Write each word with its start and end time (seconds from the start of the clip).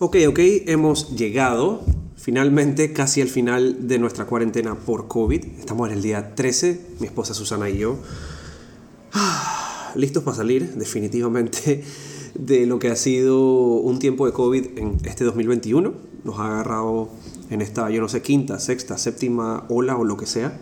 Ok, 0.00 0.16
ok, 0.28 0.38
hemos 0.66 1.16
llegado 1.16 1.80
finalmente 2.14 2.92
casi 2.92 3.20
al 3.20 3.26
final 3.26 3.88
de 3.88 3.98
nuestra 3.98 4.26
cuarentena 4.26 4.76
por 4.76 5.08
COVID. 5.08 5.44
Estamos 5.58 5.88
en 5.88 5.96
el 5.96 6.02
día 6.02 6.36
13, 6.36 6.80
mi 7.00 7.08
esposa 7.08 7.34
Susana 7.34 7.68
y 7.68 7.78
yo. 7.78 7.96
Listos 9.96 10.22
para 10.22 10.36
salir, 10.36 10.74
definitivamente, 10.74 11.82
de 12.34 12.64
lo 12.66 12.78
que 12.78 12.92
ha 12.92 12.94
sido 12.94 13.40
un 13.40 13.98
tiempo 13.98 14.24
de 14.26 14.32
COVID 14.32 14.78
en 14.78 14.98
este 15.04 15.24
2021. 15.24 15.92
Nos 16.22 16.38
ha 16.38 16.46
agarrado 16.46 17.08
en 17.50 17.60
esta, 17.60 17.90
yo 17.90 18.00
no 18.00 18.08
sé, 18.08 18.22
quinta, 18.22 18.60
sexta, 18.60 18.98
séptima 18.98 19.66
ola 19.68 19.96
o 19.96 20.04
lo 20.04 20.16
que 20.16 20.26
sea. 20.26 20.60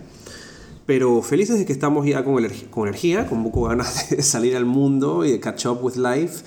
Pero 0.86 1.20
felices 1.20 1.58
de 1.58 1.66
que 1.66 1.74
estamos 1.74 2.06
ya 2.06 2.24
con, 2.24 2.42
energía, 2.42 3.26
con 3.26 3.44
poco 3.44 3.64
ganas 3.64 4.08
de 4.16 4.22
salir 4.22 4.56
al 4.56 4.64
mundo 4.64 5.26
y 5.26 5.32
de 5.32 5.40
catch 5.40 5.66
up 5.66 5.80
with 5.82 5.96
life 5.96 6.42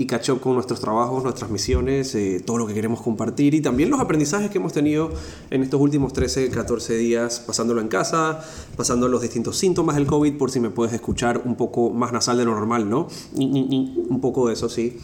y 0.00 0.06
catch 0.06 0.30
up 0.30 0.40
con 0.40 0.54
nuestros 0.54 0.80
trabajos, 0.80 1.22
nuestras 1.22 1.50
misiones, 1.50 2.14
eh, 2.14 2.42
todo 2.42 2.56
lo 2.56 2.66
que 2.66 2.72
queremos 2.72 3.02
compartir 3.02 3.52
y 3.52 3.60
también 3.60 3.90
los 3.90 4.00
aprendizajes 4.00 4.50
que 4.50 4.56
hemos 4.56 4.72
tenido 4.72 5.12
en 5.50 5.62
estos 5.62 5.78
últimos 5.78 6.14
13, 6.14 6.48
14 6.48 6.96
días 6.96 7.40
pasándolo 7.40 7.82
en 7.82 7.88
casa, 7.88 8.42
pasando 8.78 9.08
los 9.08 9.20
distintos 9.20 9.58
síntomas 9.58 9.96
del 9.96 10.06
COVID, 10.06 10.38
por 10.38 10.50
si 10.50 10.58
me 10.58 10.70
puedes 10.70 10.94
escuchar 10.94 11.42
un 11.44 11.54
poco 11.54 11.90
más 11.90 12.14
nasal 12.14 12.38
de 12.38 12.46
lo 12.46 12.54
normal, 12.54 12.88
¿no? 12.88 13.08
Un 13.34 14.20
poco 14.22 14.48
de 14.48 14.54
eso, 14.54 14.70
sí. 14.70 14.96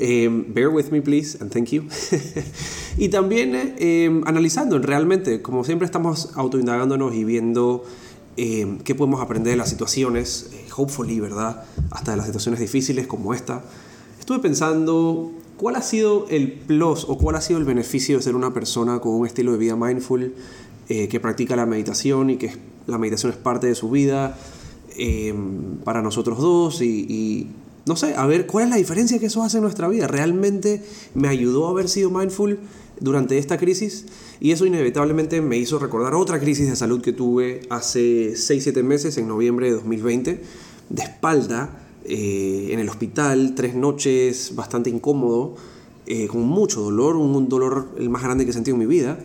Eh, 0.00 0.28
bear 0.48 0.70
with 0.70 0.86
me, 0.90 1.00
please, 1.02 1.38
and 1.40 1.52
thank 1.52 1.68
you. 1.68 1.84
y 2.98 3.08
también 3.10 3.76
eh, 3.78 4.22
analizando 4.26 4.76
realmente, 4.80 5.40
como 5.40 5.62
siempre 5.62 5.86
estamos 5.86 6.30
autoindagándonos 6.34 7.14
y 7.14 7.22
viendo 7.22 7.84
qué 8.34 8.94
podemos 8.94 9.22
aprender 9.22 9.52
de 9.52 9.56
las 9.56 9.70
situaciones, 9.70 10.50
hopefully, 10.76 11.20
¿verdad? 11.20 11.64
Hasta 11.92 12.10
de 12.10 12.16
las 12.16 12.26
situaciones 12.26 12.60
difíciles 12.60 13.06
como 13.06 13.32
esta 13.32 13.62
estuve 14.26 14.40
pensando 14.40 15.30
cuál 15.56 15.76
ha 15.76 15.82
sido 15.82 16.26
el 16.30 16.50
plus 16.50 17.04
o 17.04 17.16
cuál 17.16 17.36
ha 17.36 17.40
sido 17.40 17.60
el 17.60 17.64
beneficio 17.64 18.16
de 18.16 18.22
ser 18.24 18.34
una 18.34 18.52
persona 18.52 18.98
con 18.98 19.12
un 19.12 19.24
estilo 19.24 19.52
de 19.52 19.58
vida 19.58 19.76
mindful 19.76 20.34
eh, 20.88 21.06
que 21.06 21.20
practica 21.20 21.54
la 21.54 21.64
meditación 21.64 22.30
y 22.30 22.36
que 22.36 22.50
la 22.88 22.98
meditación 22.98 23.30
es 23.30 23.38
parte 23.38 23.68
de 23.68 23.76
su 23.76 23.88
vida 23.88 24.36
em, 24.96 25.76
para 25.84 26.02
nosotros 26.02 26.38
dos 26.38 26.82
y, 26.82 27.46
no 27.86 27.94
sé, 27.94 28.16
a 28.16 28.26
ver 28.26 28.48
cuál 28.48 28.64
es 28.64 28.70
la 28.70 28.76
diferencia 28.78 29.20
que 29.20 29.26
eso 29.26 29.44
hace 29.44 29.58
en 29.58 29.62
nuestra 29.62 29.86
vida. 29.86 30.08
¿Realmente 30.08 30.82
me 31.14 31.28
ayudó 31.28 31.68
a 31.68 31.70
haber 31.70 31.88
sido 31.88 32.10
mindful 32.10 32.58
durante 32.98 33.38
esta 33.38 33.58
crisis? 33.58 34.06
Y 34.40 34.50
eso 34.50 34.66
inevitablemente 34.66 35.40
me 35.40 35.56
hizo 35.56 35.78
recordar 35.78 36.16
otra 36.16 36.40
crisis 36.40 36.68
de 36.68 36.74
salud 36.74 37.00
que 37.00 37.12
tuve 37.12 37.60
hace 37.70 38.32
6-7 38.32 38.82
meses, 38.82 39.18
en 39.18 39.28
noviembre 39.28 39.66
de 39.66 39.74
2020, 39.74 40.42
de 40.90 41.02
espalda 41.04 41.85
eh, 42.08 42.68
en 42.72 42.78
el 42.78 42.88
hospital, 42.88 43.54
tres 43.54 43.74
noches, 43.74 44.52
bastante 44.54 44.90
incómodo, 44.90 45.54
eh, 46.06 46.28
con 46.28 46.42
mucho 46.42 46.80
dolor, 46.82 47.16
un, 47.16 47.48
dolor 47.48 47.88
el 47.98 48.10
más 48.10 48.22
grande 48.22 48.44
que 48.44 48.50
he 48.50 48.54
sentido 48.54 48.74
en 48.76 48.80
mi 48.80 48.86
vida. 48.86 49.18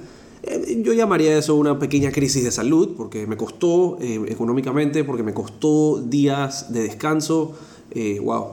Eh, 0.44 0.82
yo 0.84 0.94
llamaría 0.94 1.38
eso 1.38 1.56
una 1.56 1.78
pequeña 1.78 2.12
crisis 2.12 2.44
de 2.44 2.52
salud, 2.52 2.96
porque 2.98 3.28
me 3.28 3.38
costó 3.38 3.98
económicamente, 4.02 5.04
porque 5.04 5.24
me 5.24 5.34
costó 5.34 6.02
días 6.02 6.74
de 6.74 6.84
descanso. 6.84 7.54
wow, 8.24 8.46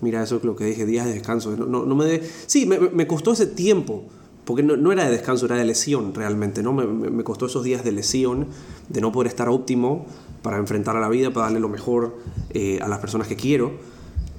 mira 0.00 0.22
eso 0.22 0.36
es 0.36 0.44
lo 0.44 0.56
que 0.56 0.64
dije, 0.64 0.86
días 0.86 1.06
de 1.06 1.12
descanso. 1.12 1.56
No, 1.56 1.84
no, 1.84 1.94
me 1.94 2.04
de... 2.06 2.22
Sí, 2.46 2.66
me, 2.66 3.06
costó 3.06 3.32
ese 3.32 3.46
tiempo, 3.46 4.04
porque 4.46 4.62
no, 4.62 4.76
no, 4.76 4.92
era 4.92 5.04
de 5.04 5.10
descanso, 5.10 5.44
era 5.44 5.56
de 5.56 5.64
lesión 5.64 6.14
realmente, 6.14 6.62
¿no? 6.62 6.72
Me, 6.72 6.86
me, 6.86 7.24
costó 7.24 7.46
esos 7.46 7.64
días 7.64 7.84
de 7.84 7.92
lesión, 7.92 8.46
de 8.88 9.00
no 9.00 9.12
poder 9.12 9.26
estar 9.26 9.48
óptimo, 9.48 10.06
para 10.46 10.58
enfrentar 10.58 10.96
a 10.96 11.00
la 11.00 11.08
vida, 11.08 11.32
para 11.32 11.46
darle 11.46 11.58
lo 11.58 11.68
mejor 11.68 12.16
eh, 12.50 12.78
a 12.80 12.86
las 12.86 13.00
personas 13.00 13.26
que 13.26 13.34
quiero. 13.34 13.72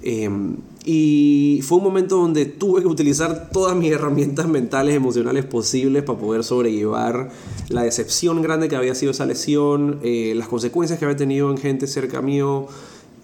Em, 0.02 0.56
y 0.86 1.60
fue 1.64 1.80
un 1.80 1.84
momento 1.84 2.16
donde 2.16 2.46
tuve 2.46 2.82
que 2.82 2.88
utilizar 2.88 3.50
todas 3.52 3.76
mis 3.76 3.92
herramientas 3.92 4.48
mentales, 4.48 4.96
emocionales 4.96 5.44
posibles 5.44 6.04
para 6.04 6.18
poder 6.18 6.46
sobrellevar 6.46 7.30
la 7.68 7.84
decepción 7.84 8.42
grande 8.42 8.70
que 8.70 8.78
había 8.78 8.96
sido 8.96 9.12
esa 9.12 9.26
lesión, 9.26 10.00
eh, 10.02 10.32
las 10.34 10.48
consecuencias 10.48 10.98
que 10.98 11.04
había 11.04 11.18
tenido 11.18 11.52
en 11.52 11.58
gente 11.58 11.88
cerca 11.88 12.22
mío, 12.22 12.68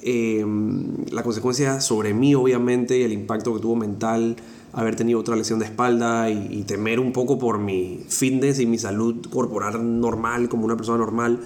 em, 0.02 1.06
la 1.10 1.24
consecuencia 1.24 1.80
sobre 1.80 2.14
mí 2.14 2.36
obviamente 2.36 2.98
y 2.98 3.04
el 3.04 3.14
impacto 3.14 3.54
que 3.54 3.62
tuvo 3.62 3.78
mental 3.78 4.36
haber 4.74 4.96
tenido 4.96 5.20
otra 5.20 5.36
lesión 5.36 5.60
de 5.60 5.66
espalda 5.66 6.30
y, 6.30 6.64
temer 6.64 7.00
un 7.00 7.14
poco 7.14 7.38
por 7.38 7.60
mi 7.60 8.04
fitness 8.10 8.60
y 8.60 8.66
mi 8.66 8.80
salud 8.80 9.26
corporal 9.30 10.02
normal 10.02 10.50
como 10.50 10.66
una 10.66 10.76
persona 10.76 10.98
normal. 10.98 11.40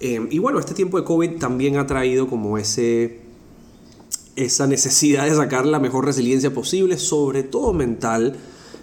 Em, 0.00 0.28
y 0.30 0.38
bueno, 0.38 0.58
este 0.58 0.74
tiempo 0.74 0.98
de 0.98 1.04
COVID 1.04 1.38
también 1.38 1.76
ha 1.76 1.86
traído 1.86 2.26
como 2.26 2.58
ese, 2.58 3.20
esa 4.34 4.66
necesidad 4.66 5.24
de 5.24 5.34
sacar 5.34 5.64
la 5.64 5.78
mejor 5.78 6.04
resiliencia 6.04 6.52
posible, 6.52 6.98
sobre 6.98 7.44
todo 7.44 7.72
mental, 7.72 8.36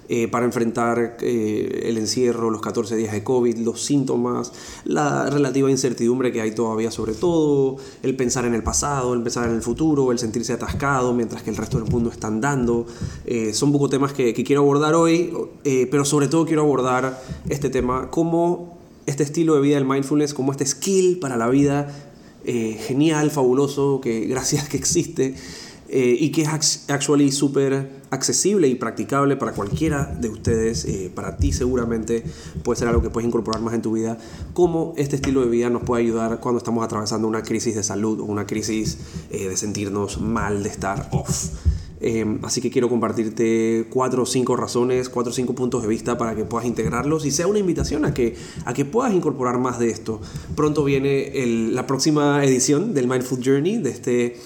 eh, 0.10 0.28
para 0.28 0.46
enfrentar 0.46 1.18
eh, 1.22 1.84
el 1.86 1.98
encierro, 1.98 2.50
los 2.50 2.62
14 2.62 2.96
días 2.96 3.14
de 3.14 3.24
COVID, 3.24 3.58
los 3.58 3.82
síntomas, 3.82 4.52
la 4.86 5.30
relativa 5.30 5.70
incertidumbre 5.70 6.32
que 6.32 6.42
hay 6.42 6.54
todavía 6.54 6.92
sobre 6.92 7.14
todo, 7.14 7.78
el 8.02 8.16
pensar 8.16 8.46
en 8.46 8.54
el 8.54 8.64
pasado, 8.64 9.14
el 9.14 9.22
pensar 9.24 9.48
en 9.50 9.56
el 9.56 9.62
futuro, 9.62 10.12
el 10.12 10.20
sentirse 10.20 10.54
atascado 10.54 11.14
mientras 11.14 11.44
que 11.44 11.50
el 11.50 11.58
resto 11.58 11.80
del 11.80 11.90
mundo 11.90 12.10
está 12.10 12.28
andando. 12.28 12.86
Eh, 13.26 13.54
son 13.54 13.72
poco 13.72 13.90
temas 13.90 14.14
que, 14.14 14.34
que 14.34 14.44
quiero 14.44 14.62
abordar 14.62 14.96
hoy, 14.96 15.34
pero 15.64 16.06
sobre 16.06 16.28
todo 16.28 16.46
quiero 16.46 16.62
abordar 16.62 17.22
este 17.50 17.70
tema, 17.70 18.10
cómo 18.10 18.78
este 19.06 19.24
estilo 19.24 19.56
de 19.56 19.62
vida 19.62 19.76
del 19.76 19.86
mindfulness 19.86 20.34
como 20.34 20.52
este 20.52 20.66
skill 20.66 21.20
para 21.20 21.38
la 21.38 21.50
vida 21.50 21.94
eh, 22.46 22.78
genial, 22.88 23.32
fabuloso, 23.32 24.02
que 24.02 24.22
gracias 24.28 24.68
que 24.68 24.78
existe 24.78 25.36
eh, 25.90 26.16
y 26.20 26.32
que 26.32 26.44
es 26.44 26.90
actually 26.90 27.32
súper 27.32 28.03
accesible 28.14 28.68
y 28.68 28.76
practicable 28.76 29.36
para 29.36 29.54
cualquiera 29.54 30.06
de 30.06 30.30
ustedes, 30.30 30.86
eh, 30.86 31.12
para 31.14 31.38
ti 31.38 31.52
seguramente 31.52 32.24
puede 32.64 32.80
ser 32.80 32.88
algo 32.88 33.02
que 33.02 33.10
puedes 33.10 33.28
incorporar 33.28 33.62
más 33.62 33.74
en 33.74 33.82
tu 33.82 33.94
vida, 33.94 34.18
cómo 34.54 34.94
este 34.98 35.16
estilo 35.16 35.42
de 35.42 35.48
vida 35.48 35.70
nos 35.70 35.84
puede 35.84 36.04
ayudar 36.04 36.40
cuando 36.40 36.58
estamos 36.58 36.84
atravesando 36.84 37.28
una 37.28 37.44
crisis 37.44 37.76
de 37.76 37.84
salud 37.84 38.20
o 38.20 38.26
una 38.26 38.46
crisis 38.46 38.98
de 39.30 39.56
sentirnos 39.58 40.22
mal, 40.22 40.64
de 40.64 40.70
estar 40.70 41.10
off. 41.12 41.50
Em, 42.06 42.40
así 42.44 42.60
que 42.60 42.70
quiero 42.70 42.90
compartirte 42.90 43.88
cuatro 43.90 44.24
o 44.24 44.26
cinco 44.26 44.58
razones, 44.58 45.08
cuatro 45.08 45.32
o 45.32 45.34
cinco 45.34 45.56
puntos 45.56 45.84
de 45.84 45.88
vista 45.88 46.18
para 46.18 46.36
que 46.36 46.44
puedas 46.44 46.68
integrarlos 46.68 47.26
y 47.26 47.32
sea 47.32 47.48
una 47.48 47.60
invitación 47.60 48.04
a 48.04 48.14
que, 48.14 48.36
a 48.66 48.74
que 48.74 48.84
puedas 48.84 49.14
incorporar 49.14 49.58
más 49.58 49.80
de 49.80 49.90
esto. 49.90 50.20
Pronto 50.54 50.84
viene 50.84 51.32
la 51.72 51.88
próxima 51.88 52.44
edición 52.44 52.94
del 52.94 53.08
Mindful 53.08 53.40
Journey, 53.42 53.78
de 53.78 53.90
este 53.90 54.38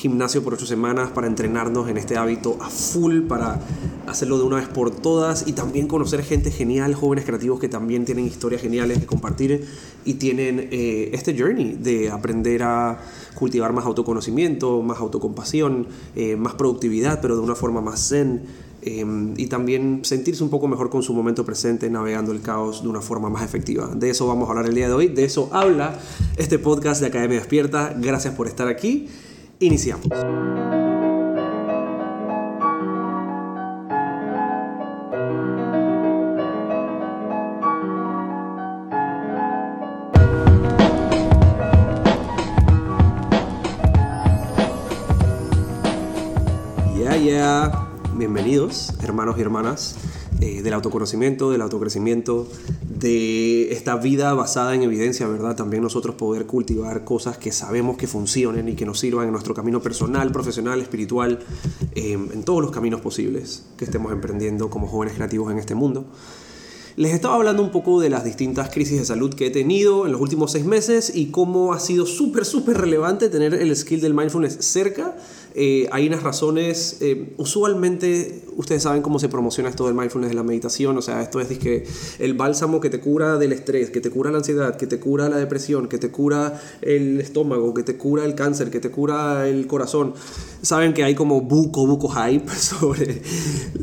gimnasio 0.00 0.42
por 0.42 0.54
ocho 0.54 0.64
semanas 0.64 1.10
para 1.10 1.26
entrenarnos 1.26 1.86
en 1.90 1.98
este 1.98 2.16
hábito 2.16 2.56
a 2.62 2.70
full, 2.70 3.20
para 3.24 3.60
hacerlo 4.06 4.38
de 4.38 4.44
una 4.44 4.56
vez 4.56 4.66
por 4.66 4.90
todas 4.90 5.46
y 5.46 5.52
también 5.52 5.86
conocer 5.86 6.22
gente 6.22 6.50
genial, 6.50 6.94
jóvenes 6.94 7.26
creativos 7.26 7.60
que 7.60 7.68
también 7.68 8.06
tienen 8.06 8.24
historias 8.24 8.62
geniales 8.62 8.98
que 8.98 9.04
compartir 9.04 9.66
y 10.06 10.14
tienen 10.14 10.68
eh, 10.72 11.10
este 11.12 11.38
journey 11.38 11.76
de 11.78 12.10
aprender 12.10 12.62
a 12.62 12.98
cultivar 13.34 13.74
más 13.74 13.84
autoconocimiento, 13.84 14.80
más 14.80 15.00
autocompasión, 15.00 15.86
eh, 16.16 16.34
más 16.34 16.54
productividad, 16.54 17.20
pero 17.20 17.36
de 17.36 17.42
una 17.42 17.54
forma 17.54 17.82
más 17.82 18.08
zen. 18.08 18.42
Eh, 18.82 19.04
y 19.36 19.48
también 19.48 20.00
sentirse 20.04 20.42
un 20.42 20.48
poco 20.48 20.66
mejor 20.66 20.88
con 20.88 21.02
su 21.02 21.12
momento 21.12 21.44
presente, 21.44 21.90
navegando 21.90 22.32
el 22.32 22.40
caos 22.40 22.82
de 22.82 22.88
una 22.88 23.02
forma 23.02 23.28
más 23.28 23.42
efectiva. 23.42 23.90
De 23.94 24.08
eso 24.08 24.26
vamos 24.26 24.48
a 24.48 24.52
hablar 24.52 24.64
el 24.64 24.74
día 24.74 24.88
de 24.88 24.94
hoy, 24.94 25.08
de 25.08 25.24
eso 25.24 25.50
habla 25.52 25.98
este 26.38 26.58
podcast 26.58 27.02
de 27.02 27.08
Academia 27.08 27.36
Despierta. 27.36 27.94
Gracias 27.98 28.34
por 28.34 28.46
estar 28.46 28.66
aquí 28.66 29.06
Iniciamos. 29.62 30.08
Ya, 46.96 47.16
ya. 47.18 47.88
Bienvenidos, 48.14 48.94
hermanos 49.02 49.36
y 49.36 49.42
hermanas, 49.42 49.96
eh, 50.40 50.62
del 50.62 50.72
autoconocimiento, 50.72 51.50
del 51.50 51.60
autocrecimiento, 51.60 52.48
de 52.82 53.72
esta 53.72 53.96
vida 53.96 54.32
basada 54.34 54.74
en 54.74 54.82
evidencia, 54.82 55.26
¿verdad? 55.26 55.54
También 55.56 55.82
nosotros 55.82 56.14
poder 56.14 56.46
cultivar 56.46 57.04
cosas 57.04 57.38
que 57.38 57.52
sabemos 57.52 57.96
que 57.96 58.06
funcionen 58.06 58.68
y 58.68 58.74
que 58.74 58.86
nos 58.86 59.00
sirvan 59.00 59.26
en 59.26 59.32
nuestro 59.32 59.54
camino 59.54 59.80
personal, 59.82 60.32
profesional, 60.32 60.80
espiritual, 60.80 61.40
em, 61.94 62.30
en 62.32 62.42
todos 62.42 62.62
los 62.62 62.70
caminos 62.70 63.00
posibles 63.00 63.64
que 63.76 63.84
estemos 63.84 64.12
emprendiendo 64.12 64.70
como 64.70 64.86
jóvenes 64.86 65.14
creativos 65.14 65.52
en 65.52 65.58
este 65.58 65.74
mundo. 65.74 66.06
Les 66.96 67.14
estaba 67.14 67.34
hablando 67.34 67.62
un 67.62 67.70
poco 67.70 68.00
de 68.00 68.10
las 68.10 68.24
distintas 68.24 68.68
crisis 68.70 68.98
de 68.98 69.04
salud 69.04 69.32
que 69.32 69.46
he 69.46 69.50
tenido 69.50 70.06
en 70.06 70.12
los 70.12 70.20
últimos 70.20 70.52
seis 70.52 70.64
meses 70.64 71.12
y 71.14 71.30
cómo 71.30 71.72
ha 71.72 71.80
sido 71.80 72.04
súper, 72.04 72.44
súper 72.44 72.78
relevante 72.78 73.28
tener 73.28 73.54
el 73.54 73.74
skill 73.74 74.00
del 74.00 74.12
mindfulness 74.12 74.58
cerca 74.60 75.16
eh, 75.54 75.88
hay 75.90 76.06
unas 76.06 76.22
razones, 76.22 76.98
eh, 77.00 77.34
usualmente 77.36 78.44
ustedes 78.56 78.84
saben 78.84 79.02
cómo 79.02 79.18
se 79.18 79.28
promociona 79.28 79.68
esto 79.68 79.86
del 79.86 79.94
mindfulness, 79.94 80.30
de 80.30 80.36
la 80.36 80.42
meditación, 80.42 80.96
o 80.96 81.02
sea, 81.02 81.22
esto 81.22 81.40
es 81.40 81.58
que 81.58 81.86
el 82.18 82.34
bálsamo 82.34 82.80
que 82.80 82.88
te 82.88 83.00
cura 83.00 83.36
del 83.36 83.52
estrés, 83.52 83.90
que 83.90 84.00
te 84.00 84.10
cura 84.10 84.30
la 84.30 84.38
ansiedad, 84.38 84.76
que 84.76 84.86
te 84.86 85.00
cura 85.00 85.28
la 85.28 85.38
depresión, 85.38 85.88
que 85.88 85.98
te 85.98 86.10
cura 86.10 86.60
el 86.82 87.20
estómago, 87.20 87.74
que 87.74 87.82
te 87.82 87.96
cura 87.96 88.24
el 88.24 88.34
cáncer, 88.34 88.70
que 88.70 88.78
te 88.78 88.90
cura 88.90 89.48
el 89.48 89.66
corazón. 89.66 90.14
Saben 90.62 90.94
que 90.94 91.02
hay 91.02 91.14
como 91.14 91.40
buco, 91.40 91.86
buco 91.86 92.08
hype 92.08 92.48
sobre 92.56 93.22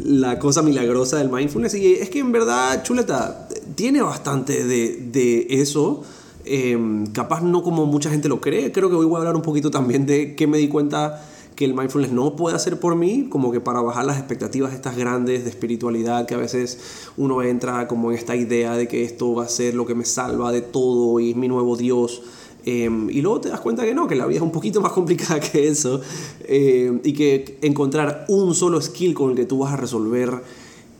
la 0.03 0.39
cosa 0.39 0.61
milagrosa 0.61 1.17
del 1.17 1.29
mindfulness 1.29 1.73
y 1.75 1.93
es 1.95 2.09
que 2.09 2.19
en 2.19 2.31
verdad, 2.31 2.81
chuleta, 2.83 3.49
tiene 3.75 4.01
bastante 4.01 4.63
de, 4.63 5.07
de 5.11 5.47
eso. 5.49 6.03
Em, 6.49 7.07
capaz 7.07 7.41
no 7.41 7.61
como 7.61 7.85
mucha 7.85 8.09
gente 8.09 8.29
lo 8.29 8.39
cree, 8.39 8.71
creo 8.71 8.89
que 8.89 8.95
hoy 8.95 9.05
voy 9.05 9.15
a 9.15 9.17
hablar 9.17 9.35
un 9.35 9.41
poquito 9.41 9.69
también 9.69 10.05
de 10.05 10.33
qué 10.33 10.47
me 10.47 10.57
di 10.57 10.69
cuenta 10.69 11.21
que 11.57 11.65
el 11.65 11.73
mindfulness 11.73 12.11
no 12.11 12.35
puede 12.35 12.55
hacer 12.55 12.79
por 12.79 12.95
mí, 12.95 13.27
como 13.29 13.51
que 13.51 13.59
para 13.59 13.81
bajar 13.81 14.05
las 14.05 14.19
expectativas 14.19 14.73
estas 14.73 14.95
grandes 14.95 15.43
de 15.43 15.49
espiritualidad, 15.49 16.27
que 16.27 16.35
a 16.35 16.37
veces 16.37 17.09
uno 17.17 17.41
entra 17.41 17.87
como 17.87 18.11
en 18.11 18.17
esta 18.17 18.35
idea 18.35 18.77
de 18.77 18.87
que 18.87 19.03
esto 19.03 19.33
va 19.33 19.45
a 19.45 19.49
ser 19.49 19.73
lo 19.73 19.87
que 19.87 19.95
me 19.95 20.05
salva 20.05 20.51
de 20.51 20.61
todo 20.61 21.19
y 21.19 21.31
es 21.31 21.35
mi 21.35 21.47
nuevo 21.47 21.75
Dios. 21.75 22.21
Em, 22.63 23.09
y 23.09 23.21
luego 23.21 23.41
te 23.41 23.49
das 23.49 23.59
cuenta 23.59 23.83
que 23.83 23.95
no, 23.95 24.07
que 24.07 24.15
la 24.15 24.27
vida 24.27 24.37
es 24.37 24.43
un 24.43 24.51
poquito 24.51 24.81
más 24.85 24.91
complicada 24.91 25.39
que 25.39 25.67
eso 25.67 25.99
em, 26.45 26.99
y 27.03 27.13
que 27.13 27.57
encontrar 27.63 28.25
un 28.27 28.53
solo 28.53 28.79
skill 28.79 29.15
con 29.15 29.31
el 29.31 29.35
que 29.35 29.45
tú 29.45 29.57
vas 29.57 29.73
a 29.73 29.77
resolver 29.77 30.43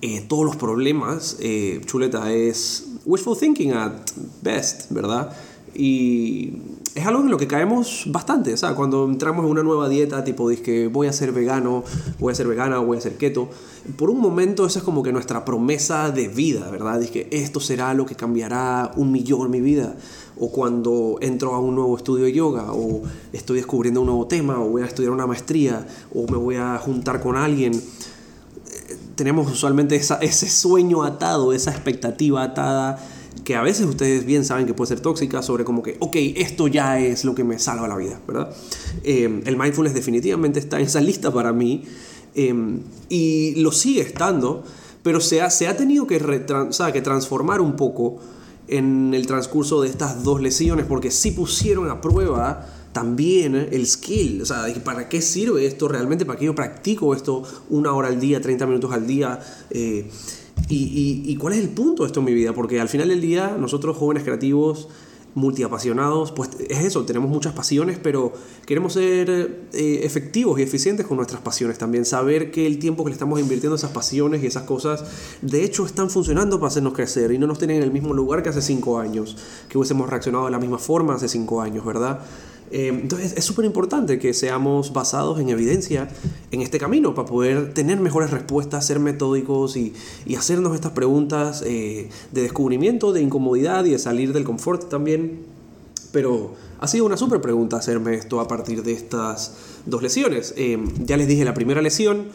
eh, 0.01 0.25
todos 0.27 0.43
los 0.43 0.55
problemas, 0.55 1.37
eh, 1.39 1.81
chuleta, 1.85 2.33
es 2.33 2.87
wishful 3.05 3.37
thinking 3.37 3.73
at 3.73 3.93
best, 4.41 4.91
¿verdad? 4.91 5.37
Y 5.75 6.53
es 6.97 7.05
algo 7.05 7.21
en 7.21 7.29
lo 7.29 7.37
que 7.37 7.45
caemos 7.45 8.05
bastante, 8.07 8.51
o 8.51 8.57
sea, 8.57 8.73
cuando 8.73 9.05
entramos 9.05 9.45
en 9.45 9.51
una 9.51 9.61
nueva 9.61 9.87
dieta, 9.87 10.23
tipo, 10.23 10.49
que 10.49 10.87
voy 10.87 11.05
a 11.05 11.13
ser 11.13 11.31
vegano, 11.31 11.83
voy 12.17 12.31
a 12.31 12.35
ser 12.35 12.47
vegana, 12.47 12.79
voy 12.79 12.97
a 12.97 13.01
ser 13.01 13.17
keto, 13.17 13.49
por 13.97 14.09
un 14.09 14.19
momento 14.19 14.65
esa 14.65 14.79
es 14.79 14.85
como 14.85 15.03
que 15.03 15.11
nuestra 15.11 15.45
promesa 15.45 16.09
de 16.09 16.27
vida, 16.27 16.71
¿verdad? 16.71 16.99
Que 17.01 17.27
esto 17.31 17.59
será 17.59 17.93
lo 17.93 18.07
que 18.07 18.15
cambiará 18.15 18.91
un 18.95 19.11
millón 19.11 19.51
mi 19.51 19.61
vida. 19.61 19.95
O 20.39 20.51
cuando 20.51 21.17
entro 21.21 21.53
a 21.53 21.59
un 21.59 21.75
nuevo 21.75 21.95
estudio 21.95 22.25
de 22.25 22.33
yoga, 22.33 22.73
o 22.73 23.03
estoy 23.31 23.57
descubriendo 23.57 24.01
un 24.01 24.07
nuevo 24.07 24.25
tema, 24.25 24.59
o 24.59 24.69
voy 24.69 24.81
a 24.81 24.85
estudiar 24.85 25.11
una 25.11 25.27
maestría, 25.27 25.85
o 26.13 26.29
me 26.31 26.37
voy 26.37 26.55
a 26.55 26.79
juntar 26.79 27.21
con 27.21 27.37
alguien. 27.37 27.79
Tenemos 29.15 29.51
usualmente 29.51 29.95
ese 29.95 30.49
sueño 30.49 31.03
atado, 31.03 31.53
esa 31.53 31.71
expectativa 31.71 32.41
atada 32.41 32.99
que 33.43 33.55
a 33.55 33.61
veces 33.61 33.85
ustedes 33.85 34.25
bien 34.25 34.43
saben 34.43 34.65
que 34.65 34.73
puede 34.73 34.89
ser 34.89 34.99
tóxica, 34.99 35.41
sobre 35.41 35.63
como 35.63 35.81
que, 35.83 35.95
ok, 35.99 36.15
esto 36.35 36.67
ya 36.67 36.99
es 36.99 37.23
lo 37.23 37.33
que 37.33 37.43
me 37.43 37.59
salva 37.59 37.87
la 37.87 37.95
vida, 37.95 38.19
¿verdad? 38.27 38.53
Eh, 39.03 39.41
el 39.45 39.57
mindfulness 39.57 39.93
definitivamente 39.93 40.59
está 40.59 40.79
en 40.79 40.85
esa 40.85 40.99
lista 40.99 41.31
para 41.31 41.53
mí 41.53 41.83
eh, 42.35 42.53
y 43.09 43.55
lo 43.55 43.71
sigue 43.71 44.01
estando, 44.01 44.63
pero 45.01 45.21
se 45.21 45.41
ha, 45.41 45.49
se 45.49 45.67
ha 45.67 45.77
tenido 45.77 46.05
que, 46.07 46.19
que 46.19 47.01
transformar 47.01 47.61
un 47.61 47.75
poco 47.75 48.17
en 48.67 49.13
el 49.13 49.25
transcurso 49.25 49.81
de 49.81 49.89
estas 49.89 50.23
dos 50.23 50.41
lesiones, 50.41 50.85
porque 50.85 51.11
sí 51.11 51.31
pusieron 51.31 51.89
a 51.89 52.01
prueba 52.01 52.67
también 52.91 53.55
el 53.55 53.85
skill, 53.85 54.41
o 54.41 54.45
sea, 54.45 54.65
¿para 54.83 55.07
qué 55.07 55.21
sirve 55.21 55.65
esto 55.65 55.87
realmente? 55.87 56.25
¿Para 56.25 56.39
qué 56.39 56.45
yo 56.45 56.55
practico 56.55 57.13
esto 57.13 57.43
una 57.69 57.93
hora 57.93 58.07
al 58.07 58.19
día, 58.19 58.41
30 58.41 58.65
minutos 58.65 58.91
al 58.91 59.05
día? 59.05 59.39
Eh, 59.69 60.09
¿Y, 60.69 61.35
cuál 61.37 61.53
es 61.53 61.59
el 61.59 61.69
punto 61.69 62.03
de 62.03 62.07
esto 62.07 62.19
en 62.19 62.25
mi 62.25 62.33
vida? 62.33 62.53
Porque 62.53 62.79
al 62.79 62.89
final 62.89 63.09
del 63.09 63.21
día, 63.21 63.55
nosotros 63.57 63.95
jóvenes 63.97 64.23
creativos, 64.23 64.89
multiapasionados, 65.37 66.31
pues 66.31 66.49
es 66.67 66.83
eso, 66.83 67.05
tenemos 67.05 67.29
muchas 67.29 67.53
pasiones, 67.53 67.99
pero 68.01 68.33
queremos 68.65 68.93
ser 68.93 69.67
eh, 69.71 69.99
efectivos 70.01 70.59
y 70.59 70.63
eficientes 70.63 71.05
con 71.05 71.17
nuestras 71.17 71.41
pasiones 71.41 71.77
también, 71.77 72.05
saber 72.05 72.49
que 72.49 72.65
el 72.65 72.79
tiempo 72.79 73.03
que 73.03 73.11
le 73.11 73.13
estamos 73.13 73.39
invirtiendo 73.39 73.75
esas 73.75 73.91
pasiones 73.91 74.43
y 74.43 74.47
esas 74.47 74.63
cosas, 74.63 75.03
de 75.43 75.63
hecho 75.63 75.85
están 75.85 76.09
funcionando 76.09 76.59
para 76.59 76.69
hacernos 76.69 76.93
crecer 76.93 77.31
y 77.31 77.37
no 77.37 77.45
nos 77.45 77.59
tienen 77.59 77.77
en 77.77 77.83
el 77.83 77.91
mismo 77.91 78.15
lugar 78.15 78.41
que 78.41 78.49
hace 78.49 78.63
cinco 78.63 78.97
años, 78.97 79.37
que 79.69 79.77
hubiésemos 79.77 80.09
reaccionado 80.09 80.45
de 80.45 80.51
la 80.51 80.59
misma 80.59 80.79
forma 80.79 81.13
hace 81.13 81.27
cinco 81.27 81.61
años, 81.61 81.85
¿verdad? 81.85 82.19
Eh, 82.71 82.89
entonces 82.89 83.33
es 83.37 83.45
súper 83.45 83.65
importante 83.65 84.19
que 84.19 84.33
seamos 84.33 84.91
basados 84.91 85.39
en 85.39 85.49
evidencia 85.49 86.09
en 86.51 86.61
este 86.61 86.79
camino 86.79 87.15
para 87.15 87.27
poder 87.27 87.73
tener 87.73 87.99
mejores 87.99 88.31
respuestas, 88.31 88.85
ser 88.85 88.99
metódicos 88.99 89.77
y, 89.77 89.93
hacernos 90.37 90.75
estas 90.75 90.91
preguntas 90.91 91.63
eh, 91.65 92.09
de 92.31 92.41
descubrimiento, 92.41 93.11
de 93.11 93.21
incomodidad 93.21 93.85
y 93.85 93.91
de 93.91 93.99
salir 93.99 94.33
del 94.33 94.43
confort 94.43 94.89
también. 94.89 95.39
Pero 96.11 96.53
ha 96.79 96.87
sido 96.87 97.05
una 97.05 97.17
súper 97.17 97.41
pregunta 97.41 97.77
hacerme 97.77 98.15
esto 98.15 98.39
a 98.39 98.47
partir 98.47 98.83
de 98.83 98.93
estas 98.93 99.53
dos 99.85 100.03
lesiones. 100.03 100.53
Eh, 100.57 100.77
ya 101.03 101.17
les 101.17 101.27
dije 101.27 101.43
la 101.43 101.53
primera 101.53 101.81
lesión 101.81 102.27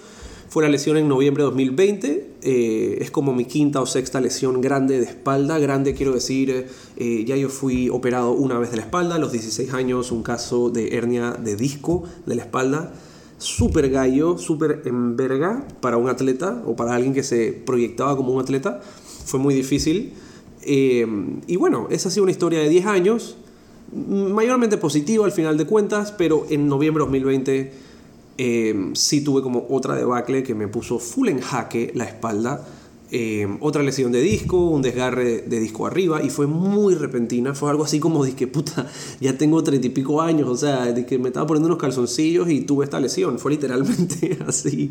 fue 0.53 0.63
la 0.63 0.69
lesión 0.69 0.99
en 0.99 1.09
noviembre 1.09 1.45
de 1.45 1.47
2020. 1.47 2.31
Eh, 2.43 2.99
es 3.01 3.11
como 3.11 3.33
mi 3.33 3.47
quinta 3.47 3.81
o 3.81 3.87
sexta 3.87 4.21
lesión 4.21 4.61
grande 4.61 5.01
de 5.01 5.07
espalda. 5.07 5.59
Grande 5.59 5.95
quiero 5.95 6.13
decir, 6.13 6.67
eh, 6.99 7.25
ya 7.25 7.37
yo 7.37 7.49
fui 7.49 7.89
operado 7.89 8.33
una 8.33 8.59
vez 8.59 8.71
de 8.71 8.77
la 8.77 8.83
espalda, 8.83 9.15
a 9.15 9.19
los 9.19 9.33
16 9.33 9.73
años, 9.73 10.13
un 10.13 10.23
caso 10.23 10.69
de 10.69 10.95
hernia 10.95 11.31
de 11.31 11.57
disco 11.57 12.03
de 12.27 12.35
la 12.35 12.43
espalda. 12.43 12.93
Súper 13.39 13.89
gallo, 13.89 14.37
súper 14.37 14.83
enverga 14.85 15.67
para 15.81 15.97
un 15.97 16.11
atleta 16.11 16.63
o 16.67 16.77
para 16.77 16.95
alguien 16.95 17.15
que 17.15 17.23
se 17.23 17.55
proyectaba 17.55 18.15
como 18.15 18.35
un 18.35 18.43
atleta. 18.43 18.83
Fue 19.25 19.41
muy 19.41 19.55
difícil. 19.55 20.13
Eh, 20.65 21.07
y 21.47 21.57
bueno, 21.57 21.89
esa 21.91 22.11
ha 22.11 22.13
sido 22.13 22.25
una 22.25 22.33
historia 22.33 22.61
de 22.61 22.69
10 22.69 22.85
años, 22.85 23.39
mayormente 23.91 24.77
positiva 24.77 25.25
al 25.25 25.33
final 25.33 25.57
de 25.57 25.65
cuentas, 25.65 26.13
pero 26.13 26.45
en 26.51 26.69
noviembre 26.69 27.01
de 27.05 27.07
2020 27.07 27.73
eh, 28.39 28.91
sí 28.95 29.23
tuve 29.23 29.43
como 29.43 29.67
otra 29.69 29.95
debacle 29.95 30.43
que 30.43 30.55
me 30.55 30.69
puso 30.69 30.99
full 30.99 31.29
en 31.29 31.41
jaque 31.41 31.93
la 31.95 32.05
espalda. 32.05 32.67
Em, 33.15 33.59
otra 33.61 33.83
lesión 33.83 34.11
de 34.11 34.23
disco, 34.23 34.71
un 34.71 34.81
desgarre 34.81 35.43
de 35.43 35.61
disco 35.61 35.87
arriba 35.87 36.23
y 36.23 36.31
fue 36.31 36.47
muy 36.47 36.95
repentina. 36.95 37.55
Fue 37.55 37.69
algo 37.69 37.85
así 37.85 38.01
como 38.01 38.25
que 38.25 38.47
puta, 38.47 38.89
ya 39.21 39.37
tengo 39.37 39.63
treinta 39.63 39.87
y 39.87 39.91
pico 39.91 40.23
años, 40.23 40.49
o 40.49 40.57
sea, 40.57 40.87
de 40.87 41.05
que 41.05 41.19
me 41.19 41.29
estaba 41.29 41.47
poniendo 41.47 41.67
unos 41.67 41.79
calzoncillos 41.79 42.49
y 42.49 42.63
tuve 42.63 42.87
esta 42.87 42.99
lesión. 43.01 43.39
Fue 43.39 43.51
literalmente 43.53 44.39
así. 44.47 44.91